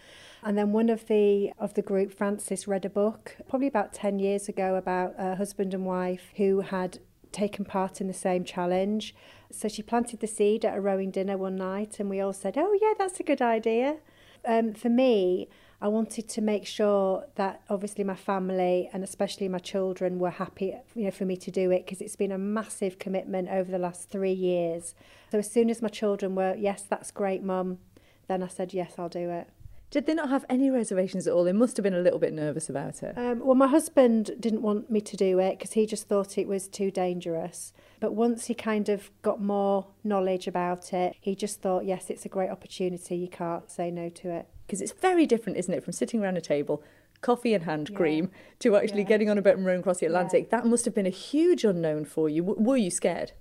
And 0.43 0.59
then 0.59 0.73
one 0.73 0.91
of 0.91 1.07
the 1.09 1.53
of 1.59 1.73
the 1.73 1.83
group, 1.83 2.13
Frances, 2.13 2.69
read 2.69 2.85
a 2.85 2.91
book 2.91 3.37
probably 3.49 3.69
about 3.69 3.95
ten 3.95 4.19
years 4.19 4.51
ago 4.51 4.77
about 4.77 5.15
a 5.17 5.37
husband 5.37 5.73
and 5.73 5.87
wife 5.87 6.31
who 6.37 6.61
had 6.61 6.99
taken 7.33 7.65
part 7.65 8.01
in 8.01 8.07
the 8.07 8.15
same 8.15 8.45
challenge. 8.45 9.15
So 9.51 9.69
she 9.69 9.83
planted 9.83 10.21
the 10.21 10.27
seed 10.27 10.65
at 10.65 10.77
a 10.77 10.81
rowing 10.81 11.11
dinner 11.11 11.37
one 11.37 11.57
night, 11.57 12.01
and 12.01 12.11
we 12.11 12.21
all 12.21 12.33
said, 12.33 12.57
"Oh 12.57 12.79
yeah, 12.81 12.95
that's 12.99 13.21
a 13.21 13.23
good 13.25 13.43
idea." 13.43 13.99
Um, 14.45 14.73
for 14.75 14.89
me, 14.89 15.49
I 15.81 15.89
wanted 15.89 16.29
to 16.31 16.41
make 16.41 16.67
sure 16.67 17.27
that 17.37 17.63
obviously 17.71 18.03
my 18.03 18.17
family 18.17 18.91
and 18.93 19.05
especially 19.05 19.49
my 19.49 19.59
children 19.59 20.19
were 20.19 20.31
happy, 20.31 20.75
you 20.95 21.05
know, 21.05 21.11
for 21.13 21.25
me 21.25 21.37
to 21.37 21.51
do 21.53 21.71
it 21.71 21.85
because 21.85 22.01
it's 22.01 22.17
been 22.17 22.33
a 22.33 22.39
massive 22.39 22.99
commitment 22.99 23.49
over 23.49 23.71
the 23.71 23.79
last 23.79 24.11
three 24.11 24.33
years. 24.33 24.95
So 25.31 25.39
as 25.39 25.51
soon 25.51 25.71
as 25.71 25.81
my 25.81 25.89
children 25.89 26.35
were, 26.35 26.57
yes, 26.57 26.83
that's 26.83 27.13
great, 27.13 27.45
mum, 27.45 27.79
then 28.27 28.43
I 28.43 28.49
said, 28.49 28.75
yes, 28.75 28.95
I'll 28.99 29.09
do 29.09 29.31
it. 29.31 29.49
Did 29.91 30.05
they 30.07 30.13
not 30.15 30.29
have 30.29 30.45
any 30.51 30.71
reservations 30.71 31.27
at 31.27 31.33
all? 31.33 31.45
They 31.45 31.53
must 31.53 31.77
have 31.79 31.83
been 31.85 31.95
a 31.95 32.01
little 32.01 32.19
bit 32.19 32.35
nervous 32.35 32.69
about 32.69 33.03
it. 33.03 33.17
Um, 33.17 33.41
well, 33.41 33.55
my 33.55 33.67
husband 33.69 34.33
didn't 34.39 34.61
want 34.61 34.91
me 34.91 35.01
to 35.01 35.17
do 35.17 35.39
it 35.39 35.59
because 35.59 35.73
he 35.73 35.87
just 35.87 36.09
thought 36.09 36.37
it 36.37 36.47
was 36.47 36.69
too 36.69 36.91
dangerous. 36.91 37.73
But 37.99 38.13
once 38.15 38.47
he 38.47 38.55
kind 38.55 38.91
of 38.91 39.11
got 39.23 39.41
more 39.41 39.87
knowledge 40.05 40.47
about 40.47 40.93
it, 40.93 41.17
he 41.21 41.35
just 41.35 41.63
thought, 41.63 41.87
yes, 41.87 42.11
it's 42.11 42.27
a 42.27 42.29
great 42.29 42.51
opportunity. 42.51 43.17
You 43.17 43.29
can't 43.29 43.71
say 43.71 43.91
no 43.91 44.11
to 44.11 44.31
it. 44.31 44.47
Because 44.67 44.83
it's 44.83 44.93
very 44.93 45.25
different, 45.25 45.59
isn't 45.59 45.73
it, 45.73 45.83
from 45.83 45.95
sitting 45.95 46.23
around 46.23 46.37
a 46.37 46.43
table, 46.43 46.83
coffee 47.23 47.55
and 47.55 47.65
hand 47.65 47.95
cream, 47.95 48.31
to 48.59 48.77
actually 48.77 49.01
Yeah. 49.03 49.09
getting 49.09 49.31
on 49.31 49.39
a 49.39 49.43
boat 49.43 49.57
and 49.57 49.65
rowing 49.65 49.81
across 49.81 50.01
the 50.01 50.07
Atlantic. 50.07 50.51
That 50.51 50.67
must 50.67 50.85
have 50.85 50.95
been 50.95 51.07
a 51.07 51.11
huge 51.11 51.65
unknown 51.65 52.05
for 52.05 52.29
you. 52.29 52.43
W- 52.43 52.63
were 52.63 52.77
you 52.77 52.91
scared? 52.91 53.33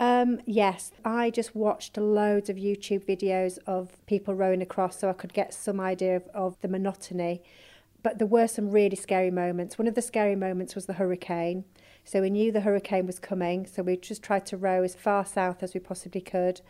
Um, 0.00 0.40
yes, 0.46 0.92
I 1.04 1.28
just 1.28 1.54
watched 1.54 1.98
loads 1.98 2.48
of 2.48 2.56
YouTube 2.56 3.04
videos 3.04 3.58
of 3.66 4.04
people 4.06 4.34
rowing 4.34 4.62
across 4.62 4.98
so 4.98 5.10
I 5.10 5.12
could 5.12 5.34
get 5.34 5.52
some 5.52 5.78
idea 5.78 6.16
of, 6.16 6.26
of 6.32 6.60
the 6.62 6.68
monotony. 6.68 7.42
But 8.02 8.16
there 8.16 8.26
were 8.26 8.48
some 8.48 8.70
really 8.70 8.96
scary 8.96 9.30
moments. 9.30 9.76
One 9.76 9.86
of 9.86 9.94
the 9.94 10.00
scary 10.00 10.34
moments 10.34 10.74
was 10.74 10.86
the 10.86 10.94
hurricane. 10.94 11.66
So 12.02 12.22
we 12.22 12.30
knew 12.30 12.50
the 12.50 12.62
hurricane 12.62 13.06
was 13.06 13.18
coming, 13.18 13.66
so 13.66 13.82
we 13.82 13.98
just 13.98 14.22
tried 14.22 14.46
to 14.46 14.56
row 14.56 14.82
as 14.82 14.94
far 14.94 15.26
south 15.26 15.62
as 15.62 15.74
we 15.74 15.80
possibly 15.80 16.22
could. 16.22 16.62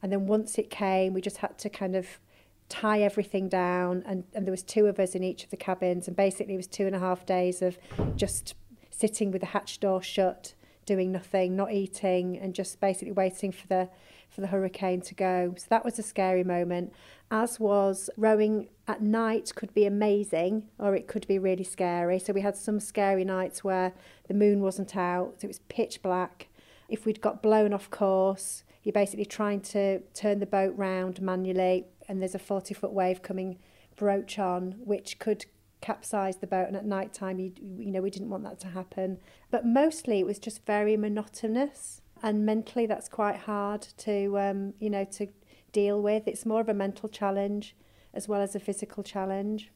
And 0.00 0.12
then 0.12 0.28
once 0.28 0.56
it 0.56 0.70
came, 0.70 1.12
we 1.12 1.20
just 1.20 1.38
had 1.38 1.58
to 1.58 1.68
kind 1.68 1.96
of 1.96 2.20
tie 2.68 3.00
everything 3.00 3.48
down 3.48 4.04
and, 4.06 4.24
and 4.32 4.46
there 4.46 4.52
was 4.52 4.62
two 4.62 4.86
of 4.86 5.00
us 5.00 5.14
in 5.14 5.22
each 5.22 5.44
of 5.44 5.50
the 5.50 5.56
cabins 5.56 6.08
and 6.08 6.16
basically 6.16 6.54
it 6.54 6.56
was 6.56 6.66
two 6.66 6.84
and 6.84 6.96
a 6.96 6.98
half 6.98 7.24
days 7.24 7.62
of 7.62 7.78
just 8.16 8.56
sitting 8.90 9.30
with 9.30 9.40
the 9.40 9.46
hatch 9.46 9.78
door 9.78 10.02
shut 10.02 10.54
doing 10.86 11.12
nothing 11.12 11.54
not 11.54 11.72
eating 11.72 12.38
and 12.38 12.54
just 12.54 12.80
basically 12.80 13.12
waiting 13.12 13.52
for 13.52 13.66
the 13.66 13.88
for 14.28 14.40
the 14.40 14.46
hurricane 14.48 15.00
to 15.00 15.14
go. 15.14 15.54
So 15.56 15.66
that 15.70 15.84
was 15.84 15.98
a 15.98 16.02
scary 16.02 16.44
moment 16.44 16.92
as 17.30 17.60
was 17.60 18.08
rowing 18.16 18.68
at 18.86 19.02
night 19.02 19.52
could 19.54 19.72
be 19.74 19.86
amazing 19.86 20.68
or 20.78 20.94
it 20.94 21.06
could 21.06 21.26
be 21.26 21.38
really 21.38 21.64
scary. 21.64 22.18
So 22.18 22.32
we 22.32 22.40
had 22.40 22.56
some 22.56 22.80
scary 22.80 23.24
nights 23.24 23.64
where 23.64 23.92
the 24.28 24.34
moon 24.34 24.60
wasn't 24.60 24.96
out 24.96 25.34
so 25.38 25.44
it 25.44 25.48
was 25.48 25.60
pitch 25.68 26.02
black. 26.02 26.48
If 26.88 27.04
we'd 27.04 27.20
got 27.20 27.42
blown 27.42 27.72
off 27.72 27.90
course 27.90 28.64
you're 28.82 28.92
basically 28.92 29.24
trying 29.24 29.60
to 29.60 30.00
turn 30.14 30.38
the 30.38 30.46
boat 30.46 30.72
round 30.76 31.20
manually 31.20 31.86
and 32.08 32.20
there's 32.20 32.36
a 32.36 32.38
40 32.38 32.72
foot 32.74 32.92
wave 32.92 33.22
coming 33.22 33.58
broach 33.96 34.38
on 34.38 34.76
which 34.84 35.18
could 35.18 35.46
capsize 35.86 36.38
the 36.38 36.48
boat 36.48 36.66
and 36.66 36.76
at 36.76 36.84
night 36.84 37.12
time 37.12 37.38
you, 37.38 37.52
you 37.78 37.92
know 37.92 38.00
we 38.00 38.10
didn't 38.10 38.28
want 38.28 38.42
that 38.42 38.58
to 38.58 38.66
happen 38.66 39.18
but 39.52 39.64
mostly 39.64 40.18
it 40.18 40.26
was 40.26 40.40
just 40.40 40.66
very 40.66 40.96
monotonous 40.96 42.02
and 42.24 42.44
mentally 42.44 42.86
that's 42.86 43.08
quite 43.08 43.36
hard 43.36 43.82
to 43.96 44.36
um, 44.36 44.74
you 44.80 44.90
know 44.90 45.04
to 45.04 45.28
deal 45.70 46.02
with 46.02 46.26
it's 46.26 46.44
more 46.44 46.60
of 46.60 46.68
a 46.68 46.74
mental 46.74 47.08
challenge 47.08 47.76
as 48.12 48.26
well 48.26 48.40
as 48.40 48.56
a 48.56 48.58
physical 48.58 49.04
challenge 49.04 49.70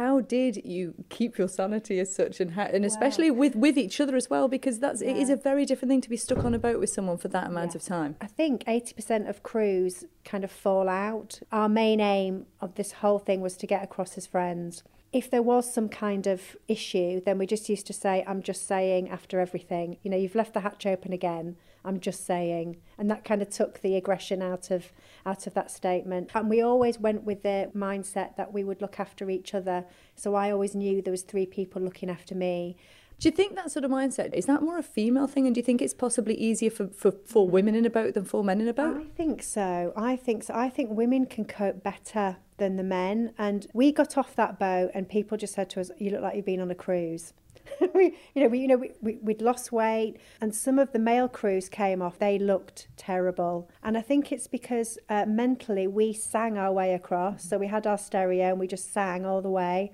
How 0.00 0.20
did 0.20 0.54
you 0.64 0.94
keep 1.08 1.36
your 1.36 1.48
sanity 1.48 1.98
as 1.98 2.14
such, 2.14 2.38
and 2.42 2.52
how, 2.52 2.66
and 2.76 2.84
especially 2.84 3.28
with 3.42 3.54
with 3.56 3.76
each 3.84 3.96
other 4.02 4.14
as 4.22 4.30
well, 4.30 4.46
because 4.56 4.76
that's 4.84 5.00
it 5.02 5.16
is 5.22 5.30
a 5.30 5.38
very 5.50 5.64
different 5.70 5.90
thing 5.90 6.02
to 6.06 6.12
be 6.16 6.20
stuck 6.26 6.44
on 6.48 6.54
a 6.54 6.60
boat 6.66 6.78
with 6.82 6.90
someone 6.96 7.18
for 7.24 7.30
that 7.36 7.46
amount 7.52 7.74
of 7.74 7.82
time. 7.82 8.14
I 8.20 8.28
think 8.40 8.56
80% 8.66 9.28
of 9.28 9.42
crews 9.50 9.94
kind 10.30 10.44
of 10.44 10.52
fall 10.64 10.86
out. 10.88 11.30
Our 11.50 11.68
main 11.68 11.98
aim 12.16 12.34
of 12.60 12.70
this 12.78 12.90
whole 13.00 13.18
thing 13.18 13.40
was 13.40 13.56
to 13.56 13.66
get 13.66 13.82
across 13.82 14.16
as 14.16 14.26
friends. 14.36 14.84
If 15.12 15.28
there 15.28 15.42
was 15.42 15.72
some 15.72 15.88
kind 15.88 16.28
of 16.28 16.56
issue, 16.68 17.20
then 17.24 17.36
we 17.36 17.46
just 17.46 17.68
used 17.68 17.86
to 17.88 17.92
say, 17.92 18.24
I'm 18.28 18.42
just 18.42 18.68
saying 18.68 19.08
after 19.10 19.40
everything. 19.40 19.98
You 20.02 20.10
know, 20.10 20.16
you've 20.16 20.36
left 20.36 20.54
the 20.54 20.60
hatch 20.60 20.86
open 20.86 21.12
again. 21.12 21.56
I'm 21.84 21.98
just 21.98 22.24
saying. 22.24 22.76
And 22.96 23.10
that 23.10 23.24
kind 23.24 23.42
of 23.42 23.48
took 23.48 23.80
the 23.80 23.96
aggression 23.96 24.40
out 24.40 24.70
of 24.70 24.92
out 25.26 25.46
of 25.46 25.54
that 25.54 25.70
statement. 25.70 26.30
And 26.34 26.48
we 26.48 26.62
always 26.62 26.98
went 26.98 27.24
with 27.24 27.42
the 27.42 27.70
mindset 27.74 28.36
that 28.36 28.52
we 28.52 28.62
would 28.62 28.80
look 28.80 29.00
after 29.00 29.30
each 29.30 29.52
other. 29.52 29.84
So 30.14 30.34
I 30.34 30.50
always 30.50 30.74
knew 30.74 31.02
there 31.02 31.10
was 31.10 31.22
three 31.22 31.46
people 31.46 31.82
looking 31.82 32.10
after 32.10 32.34
me. 32.34 32.76
Do 33.18 33.28
you 33.28 33.32
think 33.32 33.54
that 33.54 33.70
sort 33.70 33.84
of 33.84 33.90
mindset 33.90 34.32
is 34.32 34.46
that 34.46 34.62
more 34.62 34.78
a 34.78 34.82
female 34.82 35.26
thing, 35.26 35.44
and 35.44 35.54
do 35.54 35.58
you 35.58 35.62
think 35.62 35.82
it's 35.82 35.92
possibly 35.92 36.34
easier 36.34 36.70
for, 36.70 36.88
for, 36.88 37.10
for 37.10 37.46
women 37.46 37.74
in 37.74 37.84
a 37.84 37.90
boat 37.90 38.14
than 38.14 38.24
for 38.24 38.42
men 38.42 38.62
in 38.62 38.68
a 38.68 38.72
boat? 38.72 38.96
I 38.96 39.04
think 39.14 39.42
so. 39.42 39.92
I 39.94 40.16
think 40.16 40.44
so. 40.44 40.54
I 40.54 40.70
think 40.70 40.88
women 40.88 41.26
can 41.26 41.44
cope 41.44 41.82
better 41.82 42.38
than 42.60 42.76
the 42.76 42.84
men. 42.84 43.32
And 43.36 43.66
we 43.74 43.90
got 43.90 44.16
off 44.16 44.36
that 44.36 44.60
boat, 44.60 44.92
and 44.94 45.08
people 45.08 45.36
just 45.36 45.54
said 45.54 45.68
to 45.70 45.80
us, 45.80 45.90
"You 45.98 46.12
look 46.12 46.22
like 46.22 46.36
you've 46.36 46.46
been 46.46 46.60
on 46.60 46.70
a 46.70 46.76
cruise." 46.76 47.32
we, 47.94 48.16
you 48.34 48.42
know, 48.42 48.48
we, 48.48 48.60
you 48.60 48.68
know, 48.68 48.76
we, 48.76 48.92
we, 49.00 49.18
we'd 49.20 49.42
lost 49.42 49.72
weight, 49.72 50.16
and 50.40 50.54
some 50.54 50.78
of 50.78 50.92
the 50.92 50.98
male 50.98 51.28
crews 51.28 51.68
came 51.68 52.00
off. 52.00 52.18
They 52.18 52.38
looked 52.38 52.86
terrible, 52.96 53.68
and 53.82 53.98
I 53.98 54.02
think 54.02 54.30
it's 54.30 54.46
because 54.46 54.98
uh, 55.08 55.26
mentally 55.26 55.88
we 55.88 56.12
sang 56.12 56.56
our 56.56 56.72
way 56.72 56.94
across. 56.94 57.44
So 57.44 57.58
we 57.58 57.66
had 57.66 57.86
our 57.86 57.98
stereo, 57.98 58.50
and 58.50 58.60
we 58.60 58.68
just 58.68 58.92
sang 58.92 59.26
all 59.26 59.42
the 59.42 59.50
way 59.50 59.92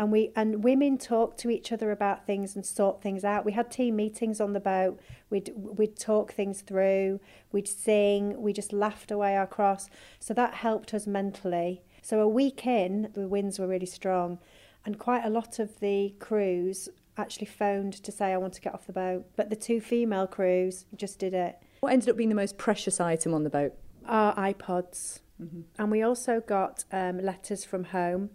and 0.00 0.10
we 0.10 0.32
and 0.34 0.64
women 0.64 0.96
talk 0.96 1.36
to 1.36 1.50
each 1.50 1.72
other 1.72 1.90
about 1.90 2.24
things 2.24 2.56
and 2.56 2.64
sort 2.64 3.02
things 3.02 3.22
out. 3.22 3.44
We 3.44 3.52
had 3.52 3.70
team 3.70 3.96
meetings 3.96 4.40
on 4.40 4.54
the 4.54 4.60
boat. 4.60 4.98
We'd 5.28 5.52
we'd 5.54 5.98
talk 5.98 6.32
things 6.32 6.62
through. 6.62 7.20
We'd 7.52 7.68
sing. 7.68 8.40
We 8.40 8.54
just 8.54 8.72
laughed 8.72 9.10
away 9.10 9.36
our 9.36 9.46
cross. 9.46 9.90
So 10.18 10.32
that 10.32 10.54
helped 10.54 10.94
us 10.94 11.06
mentally. 11.06 11.82
So 12.02 12.20
a 12.20 12.28
week 12.28 12.66
in, 12.66 13.10
the 13.14 13.28
winds 13.28 13.58
were 13.58 13.66
really 13.66 13.86
strong, 13.86 14.38
and 14.84 14.98
quite 14.98 15.24
a 15.24 15.30
lot 15.30 15.58
of 15.58 15.80
the 15.80 16.14
crews 16.18 16.88
actually 17.16 17.46
phoned 17.46 17.92
to 17.92 18.10
say 18.12 18.32
I 18.32 18.36
want 18.38 18.54
to 18.54 18.60
get 18.60 18.72
off 18.74 18.86
the 18.86 18.92
boat. 18.92 19.26
But 19.36 19.50
the 19.50 19.56
two 19.56 19.80
female 19.80 20.26
crews 20.26 20.86
just 20.96 21.18
did 21.18 21.34
it. 21.34 21.58
What 21.80 21.92
ended 21.92 22.08
up 22.08 22.16
being 22.16 22.28
the 22.28 22.34
most 22.34 22.56
precious 22.58 23.00
item 23.00 23.34
on 23.34 23.44
the 23.44 23.50
boat? 23.50 23.74
Our 24.06 24.34
iPods, 24.36 25.20
and 25.78 25.90
we 25.90 26.02
also 26.02 26.40
got 26.40 26.84
um, 26.92 27.22
letters 27.22 27.64
from 27.64 27.84
home. 27.84 28.30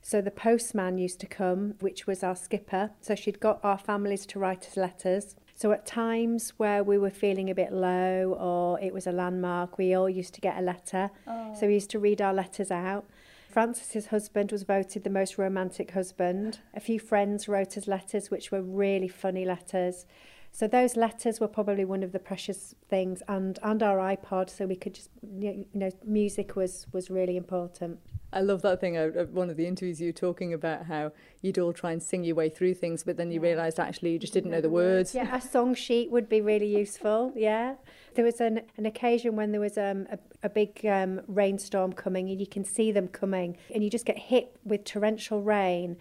So 0.00 0.20
the 0.20 0.30
postman 0.30 0.96
used 0.98 1.20
to 1.20 1.26
come, 1.26 1.74
which 1.80 2.06
was 2.06 2.22
our 2.22 2.36
skipper. 2.36 2.90
So 3.00 3.14
she'd 3.14 3.40
got 3.40 3.60
our 3.62 3.78
families 3.78 4.24
to 4.26 4.38
write 4.38 4.66
us 4.66 4.76
letters. 4.76 5.36
So 5.58 5.72
at 5.72 5.86
times 5.86 6.52
where 6.56 6.84
we 6.84 6.98
were 6.98 7.10
feeling 7.10 7.50
a 7.50 7.54
bit 7.54 7.72
low 7.72 8.36
or 8.38 8.78
it 8.80 8.94
was 8.94 9.08
a 9.08 9.12
landmark, 9.12 9.76
we 9.76 9.92
all 9.92 10.08
used 10.08 10.32
to 10.34 10.40
get 10.40 10.56
a 10.56 10.60
letter. 10.60 11.10
So 11.26 11.62
we 11.62 11.66
oh. 11.66 11.70
used 11.70 11.90
to 11.90 11.98
read 11.98 12.22
our 12.22 12.32
letters 12.32 12.70
out. 12.70 13.06
Frances's 13.50 14.06
husband 14.06 14.52
was 14.52 14.62
voted 14.62 15.02
the 15.02 15.10
most 15.10 15.36
romantic 15.36 15.90
husband. 15.90 16.60
A 16.74 16.80
few 16.80 17.00
friends 17.00 17.48
wrote 17.48 17.76
us 17.76 17.88
letters, 17.88 18.30
which 18.30 18.52
were 18.52 18.62
really 18.62 19.08
funny 19.08 19.44
letters. 19.44 20.06
So 20.52 20.68
those 20.68 20.94
letters 20.94 21.40
were 21.40 21.48
probably 21.48 21.84
one 21.84 22.04
of 22.04 22.12
the 22.12 22.20
precious 22.20 22.76
things, 22.88 23.20
and 23.26 23.58
and 23.62 23.82
our 23.82 23.98
iPod, 23.98 24.50
so 24.50 24.64
we 24.64 24.76
could 24.76 24.94
just 24.94 25.10
you 25.40 25.66
know 25.74 25.90
music 26.04 26.54
was 26.54 26.86
was 26.92 27.10
really 27.10 27.36
important. 27.36 27.98
I 28.32 28.40
love 28.40 28.60
that 28.62 28.78
thing. 28.80 28.96
uh, 28.96 29.08
One 29.32 29.48
of 29.48 29.56
the 29.56 29.66
interviews 29.66 30.00
you 30.00 30.08
were 30.08 30.12
talking 30.12 30.52
about 30.52 30.84
how 30.86 31.12
you'd 31.40 31.58
all 31.58 31.72
try 31.72 31.92
and 31.92 32.02
sing 32.02 32.24
your 32.24 32.36
way 32.36 32.50
through 32.50 32.74
things, 32.74 33.02
but 33.02 33.16
then 33.16 33.30
you 33.30 33.40
realised 33.40 33.80
actually 33.80 34.12
you 34.12 34.18
just 34.18 34.34
didn't 34.34 34.50
know 34.50 34.60
the 34.60 34.68
words. 34.68 35.14
Yeah, 35.14 35.34
a 35.34 35.40
song 35.40 35.74
sheet 35.74 36.10
would 36.10 36.28
be 36.28 36.40
really 36.42 36.66
useful. 36.66 37.32
Yeah, 37.34 37.76
there 38.14 38.24
was 38.24 38.40
an 38.40 38.62
an 38.76 38.84
occasion 38.84 39.34
when 39.34 39.52
there 39.52 39.60
was 39.60 39.78
um, 39.78 40.06
a 40.10 40.18
a 40.42 40.50
big 40.50 40.84
um, 40.84 41.22
rainstorm 41.26 41.94
coming, 41.94 42.28
and 42.28 42.38
you 42.38 42.46
can 42.46 42.64
see 42.64 42.92
them 42.92 43.08
coming, 43.08 43.56
and 43.74 43.82
you 43.82 43.88
just 43.88 44.04
get 44.04 44.18
hit 44.18 44.56
with 44.62 44.84
torrential 44.84 45.42
rain. 45.42 45.96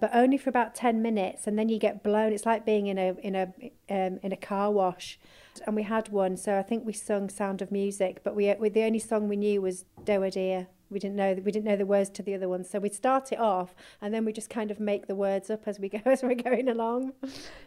But 0.00 0.10
only 0.14 0.36
for 0.38 0.50
about 0.50 0.74
ten 0.74 1.00
minutes, 1.00 1.46
and 1.46 1.58
then 1.58 1.68
you 1.70 1.78
get 1.78 2.02
blown. 2.02 2.32
It's 2.32 2.46
like 2.46 2.66
being 2.66 2.88
in 2.88 2.98
a 2.98 3.14
in 3.22 3.34
a 3.34 3.44
um, 3.88 4.18
in 4.22 4.32
a 4.32 4.36
car 4.36 4.70
wash, 4.70 5.18
and 5.66 5.74
we 5.74 5.84
had 5.84 6.10
one. 6.10 6.36
So 6.36 6.58
I 6.58 6.62
think 6.62 6.84
we 6.84 6.92
sung 6.92 7.30
"Sound 7.30 7.62
of 7.62 7.72
Music," 7.72 8.20
but 8.22 8.34
we, 8.36 8.52
we 8.54 8.68
the 8.68 8.82
only 8.82 8.98
song 8.98 9.28
we 9.28 9.36
knew 9.36 9.62
was 9.62 9.86
"Do 10.04 10.22
a 10.22 10.30
Dear." 10.30 10.66
We 10.90 10.98
didn't 10.98 11.16
know 11.16 11.34
we 11.44 11.52
didn't 11.52 11.64
know 11.64 11.76
the 11.76 11.86
words 11.86 12.10
to 12.10 12.22
the 12.22 12.34
other 12.34 12.48
ones, 12.48 12.68
so 12.68 12.78
we'd 12.78 12.94
start 12.94 13.32
it 13.32 13.38
off, 13.38 13.74
and 14.00 14.12
then 14.12 14.24
we 14.24 14.32
just 14.32 14.50
kind 14.50 14.70
of 14.70 14.80
make 14.80 15.06
the 15.06 15.14
words 15.14 15.50
up 15.50 15.66
as 15.66 15.78
we 15.78 15.88
go 15.88 16.00
as 16.06 16.22
we're 16.22 16.34
going 16.34 16.68
along. 16.68 17.12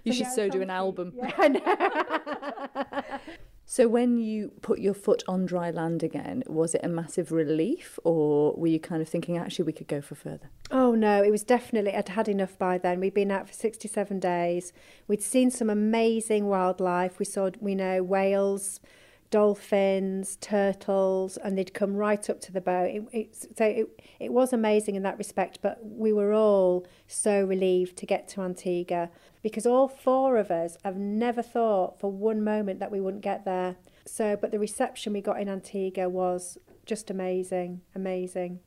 You 0.04 0.14
So, 0.14 0.18
should 0.18 0.28
yeah, 0.28 0.36
so 0.36 0.46
do 0.50 0.52
song 0.54 0.62
an 0.64 0.70
album. 0.70 1.14
Yeah, 1.16 1.32
I 1.38 1.48
know. 1.48 3.20
So, 3.66 3.88
when 3.88 4.18
you 4.20 4.52
put 4.62 4.80
your 4.80 4.94
foot 4.94 5.24
on 5.26 5.46
dry 5.46 5.72
land 5.72 6.04
again, 6.04 6.44
was 6.48 6.76
it 6.76 6.82
a 6.84 6.90
massive 6.90 7.32
relief, 7.32 7.98
or 8.04 8.54
were 8.56 8.68
you 8.68 8.80
kind 8.80 9.02
of 9.02 9.08
thinking 9.08 9.38
actually 9.38 9.64
we 9.66 9.72
could 9.72 9.88
go 9.88 10.02
for 10.02 10.16
further? 10.16 10.50
Oh 10.70 10.96
no, 10.96 11.24
it 11.24 11.32
was 11.32 11.44
definitely, 11.44 11.96
I'd 11.96 12.10
had 12.10 12.28
enough 12.28 12.58
by 12.58 12.78
then. 12.78 13.00
We'd 13.00 13.14
been 13.14 13.32
out 13.32 13.48
for 13.48 13.54
67 13.54 14.20
days. 14.20 14.74
We'd 15.08 15.24
seen 15.24 15.50
some 15.50 15.70
amazing 15.70 16.48
wildlife. 16.48 17.20
We 17.20 17.26
saw, 17.26 17.52
we 17.62 17.74
know, 17.74 18.04
whales, 18.04 18.82
dolphins, 19.34 20.36
turtles, 20.42 21.38
and 21.38 21.58
they'd 21.58 21.74
come 21.74 21.96
right 21.96 22.30
up 22.30 22.40
to 22.40 22.52
the 22.52 22.62
boat. 22.62 22.92
It, 22.92 23.04
it, 23.12 23.36
so 23.58 23.66
it, 23.66 23.88
it 24.20 24.32
was 24.32 24.54
amazing 24.54 24.94
in 24.94 25.02
that 25.02 25.18
respect, 25.18 25.58
but 25.64 25.80
we 25.82 26.14
were 26.14 26.34
all 26.34 26.86
so 27.08 27.44
relieved 27.44 27.98
to 27.98 28.06
get 28.06 28.28
to 28.28 28.42
Antigua 28.42 29.10
because 29.42 29.66
all 29.66 29.88
four 29.88 30.38
of 30.38 30.52
us 30.52 30.78
have 30.84 30.98
never 30.98 31.42
thought 31.42 32.00
for 32.00 32.12
one 32.12 32.44
moment 32.44 32.80
that 32.80 32.92
we 32.92 33.02
wouldn't 33.02 33.24
get 33.24 33.44
there. 33.44 33.76
So, 34.06 34.38
but 34.40 34.52
the 34.52 34.60
reception 34.60 35.14
we 35.14 35.22
got 35.22 35.42
in 35.42 35.50
Antigua 35.50 36.08
was 36.08 36.60
just 36.86 37.10
amazing, 37.10 37.82
amazing. 37.96 38.60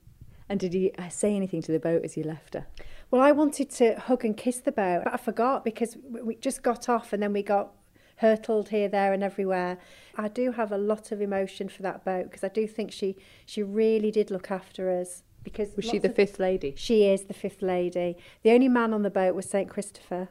And 0.49 0.59
did 0.59 0.75
you 0.75 0.91
uh, 0.99 1.11
say 1.11 1.37
anything 1.37 1.63
to 1.63 1.71
the 1.71 1.79
boat 1.79 2.05
as 2.05 2.17
you 2.17 2.25
left 2.25 2.55
her? 2.55 2.67
Well, 3.13 3.23
I 3.23 3.31
wanted 3.31 3.71
to 3.71 4.01
hug 4.01 4.25
and 4.25 4.37
kiss 4.37 4.59
the 4.59 4.73
boat, 4.73 5.03
but 5.05 5.15
I 5.15 5.17
forgot 5.17 5.65
because 5.65 5.97
we 6.11 6.35
just 6.35 6.65
got 6.65 6.89
off 6.89 7.13
and 7.13 7.23
then 7.23 7.33
we 7.33 7.45
got 7.45 7.73
hurtled 8.17 8.71
here, 8.71 8.89
there, 8.89 9.13
and 9.13 9.23
everywhere. 9.23 9.79
I 10.17 10.29
do 10.29 10.53
have 10.53 10.73
a 10.73 10.79
lot 10.79 11.13
of 11.13 11.21
emotion 11.21 11.69
for 11.69 11.83
that 11.83 12.05
boat 12.05 12.25
because 12.25 12.45
I 12.45 12.49
do 12.49 12.67
think 12.67 12.93
she 12.93 13.17
she 13.45 13.63
really 13.63 14.11
did 14.11 14.31
look 14.31 14.51
after 14.51 14.91
us. 14.91 15.23
Because 15.45 15.77
was 15.77 15.85
she 15.85 15.99
the 15.99 16.09
of, 16.09 16.17
fifth 16.17 16.41
lady? 16.41 16.75
She 16.77 17.07
is 17.07 17.25
the 17.25 17.35
fifth 17.35 17.63
lady. 17.63 18.17
The 18.43 18.51
only 18.51 18.69
man 18.69 18.93
on 18.93 19.03
the 19.03 19.11
boat 19.11 19.35
was 19.37 19.49
Saint 19.49 19.71
Christopher. 19.71 20.29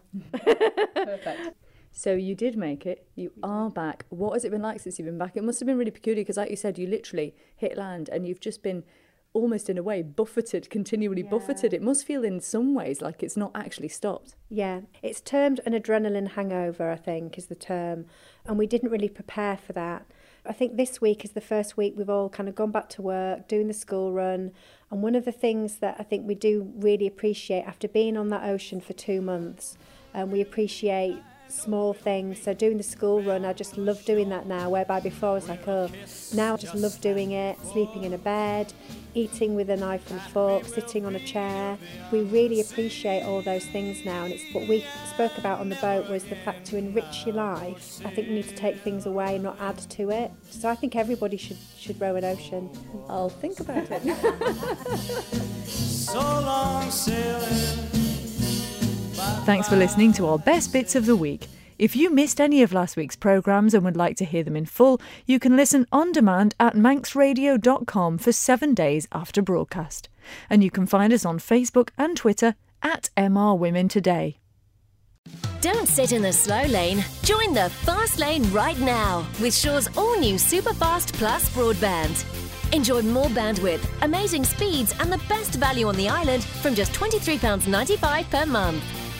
Perfect. 0.94 1.56
So 1.94 2.14
you 2.14 2.36
did 2.36 2.58
make 2.58 2.86
it. 2.86 3.08
You 3.16 3.32
are 3.42 3.70
back. 3.70 4.06
What 4.10 4.34
has 4.34 4.44
it 4.44 4.52
been 4.52 4.62
like 4.62 4.82
since 4.82 5.00
you've 5.00 5.06
been 5.06 5.18
back? 5.18 5.38
It 5.38 5.46
must 5.46 5.62
have 5.62 5.68
been 5.68 5.78
really 5.78 5.92
peculiar 5.92 6.22
because, 6.22 6.36
like 6.36 6.50
you 6.50 6.58
said, 6.58 6.78
you 6.78 6.88
literally 6.88 7.34
hit 7.56 7.78
land 7.78 8.10
and 8.10 8.28
you've 8.28 8.42
just 8.42 8.62
been 8.62 8.84
almost 9.36 9.70
in 9.70 9.78
a 9.78 9.84
way 9.84 10.02
buffeted, 10.02 10.70
continually 10.70 11.22
yeah. 11.22 11.30
buffeted. 11.30 11.74
It 11.74 11.82
must 11.82 12.06
feel 12.06 12.24
in 12.24 12.40
some 12.40 12.74
ways 12.74 13.02
like 13.02 13.22
it's 13.22 13.38
not 13.38 13.52
actually 13.54 13.90
stopped. 13.90 14.36
Yeah, 14.50 14.82
it's 15.04 15.22
termed 15.22 15.60
an 15.66 15.74
adrenaline 15.74 16.30
hangover, 16.30 16.90
I 16.90 16.96
think, 16.96 17.38
is 17.38 17.48
the 17.48 17.56
term. 17.56 18.06
And 18.46 18.58
we 18.58 18.66
didn't 18.66 18.90
really 18.90 19.10
prepare 19.10 19.58
for 19.58 19.74
that. 19.74 20.06
I 20.48 20.54
think 20.54 20.78
this 20.78 21.02
week 21.02 21.26
is 21.26 21.32
the 21.32 21.42
first 21.42 21.76
week 21.76 21.96
we've 21.98 22.10
all 22.10 22.30
kind 22.30 22.48
of 22.48 22.56
gone 22.56 22.72
back 22.72 22.88
to 22.90 23.02
work, 23.02 23.48
doing 23.48 23.68
the 23.68 23.74
school 23.74 24.14
run. 24.14 24.52
And 24.90 25.02
one 25.02 25.16
of 25.16 25.26
the 25.26 25.32
things 25.32 25.78
that 25.78 25.96
I 26.00 26.04
think 26.04 26.28
we 26.28 26.36
do 26.36 26.72
really 26.78 27.08
appreciate 27.08 27.64
after 27.64 27.88
being 27.88 28.16
on 28.16 28.30
that 28.30 28.48
ocean 28.48 28.80
for 28.80 28.94
two 28.94 29.22
months, 29.22 29.78
and 30.14 30.24
um, 30.24 30.32
we 30.32 30.42
appreciate 30.42 31.22
small 31.48 31.94
things. 31.94 32.42
So 32.42 32.54
doing 32.54 32.78
the 32.78 32.84
school 32.84 33.22
run, 33.22 33.46
I 33.46 33.54
just 33.54 33.78
love 33.78 34.04
doing 34.06 34.30
that 34.30 34.46
now, 34.46 34.70
whereby 34.70 35.00
before 35.00 35.30
I 35.30 35.34
was 35.34 35.50
like, 35.50 35.68
oh, 35.68 35.90
now 36.34 36.54
I 36.54 36.58
just 36.58 36.76
love 36.76 37.00
doing 37.02 37.32
it, 37.32 37.58
sleeping 37.72 38.04
in 38.04 38.14
a 38.14 38.18
bed, 38.18 38.74
eating 39.14 39.56
with 39.56 39.70
a 39.70 39.78
knife 39.78 40.10
and 40.12 40.22
fork, 40.22 40.66
sitting 40.66 41.06
on 41.06 41.16
a 41.16 41.20
chair. 41.20 41.78
We 42.12 42.22
really 42.22 42.62
appreciate 42.62 43.24
all 43.24 43.42
those 43.42 43.66
things 43.66 44.06
now, 44.06 44.26
and 44.26 44.34
it's 44.34 44.54
what 44.54 44.68
we 44.68 44.86
spoke 45.14 45.38
about 45.38 45.60
on 45.60 45.70
the 45.70 45.76
boat 45.78 46.10
was 46.10 46.24
the 46.26 46.36
fact 46.36 46.66
to 46.68 46.78
enrich 46.78 47.26
your 47.26 47.36
life. 47.36 48.00
I 48.06 48.10
think 48.10 48.28
we 48.28 48.36
need 48.36 48.50
to 48.50 48.56
take 48.56 48.78
things 48.82 49.06
away, 49.06 49.36
and 49.36 49.44
not 49.44 49.60
add 49.60 49.78
to 49.78 50.12
it. 50.12 50.32
So 50.50 50.70
I 50.70 50.76
think 50.76 50.96
everybody 50.96 51.38
should 51.38 51.58
should 51.78 52.00
row 52.00 52.16
an 52.16 52.26
ocean. 52.26 52.70
I'll 53.10 53.30
think 53.30 53.60
about 53.60 53.88
it. 53.90 54.02
so 55.66 56.20
long 56.20 56.92
sailing. 56.92 58.05
Thanks 59.46 59.68
for 59.68 59.76
listening 59.76 60.14
to 60.14 60.28
our 60.28 60.40
best 60.40 60.72
bits 60.72 60.96
of 60.96 61.06
the 61.06 61.16
week. 61.16 61.48
If 61.78 61.96
you 61.96 62.10
missed 62.10 62.40
any 62.40 62.62
of 62.64 62.72
last 62.72 62.96
week's 62.96 63.16
programmes 63.16 63.74
and 63.74 63.84
would 63.84 63.98
like 63.98 64.16
to 64.18 64.26
hear 64.26 64.44
them 64.44 64.56
in 64.56 64.66
full, 64.66 65.02
you 65.26 65.40
can 65.40 65.56
listen 65.56 65.86
on 65.92 66.12
demand 66.12 66.56
at 66.60 66.76
manxradio.com 66.76 68.18
for 68.18 68.32
seven 68.32 68.74
days 68.74 69.08
after 69.12 69.42
broadcast. 69.42 70.08
And 70.50 70.64
you 70.64 70.72
can 70.72 70.86
find 70.86 71.12
us 71.12 71.26
on 71.26 71.40
Facebook 71.40 71.90
and 71.98 72.16
Twitter 72.16 72.56
at 72.82 73.10
MR 73.18 73.58
Women 73.58 73.88
Today. 73.90 74.40
Don't 75.60 75.88
sit 75.88 76.12
in 76.12 76.22
the 76.22 76.32
slow 76.32 76.64
lane. 76.64 77.04
Join 77.24 77.54
the 77.54 77.70
fast 77.70 78.20
lane 78.20 78.50
right 78.52 78.80
now 78.80 79.26
with 79.42 79.54
Sure's 79.54 79.90
all 79.98 80.20
new 80.20 80.36
Superfast 80.36 81.14
Plus 81.14 81.50
broadband. 81.50 82.24
Enjoy 82.74 83.02
more 83.02 83.28
bandwidth, 83.28 83.86
amazing 84.02 84.44
speeds, 84.44 84.94
and 85.00 85.12
the 85.12 85.22
best 85.28 85.56
value 85.56 85.88
on 85.88 85.96
the 85.96 86.10
island 86.10 86.44
from 86.44 86.76
just 86.76 86.94
£23.95 86.94 88.30
per 88.30 88.46
month. 88.46 89.05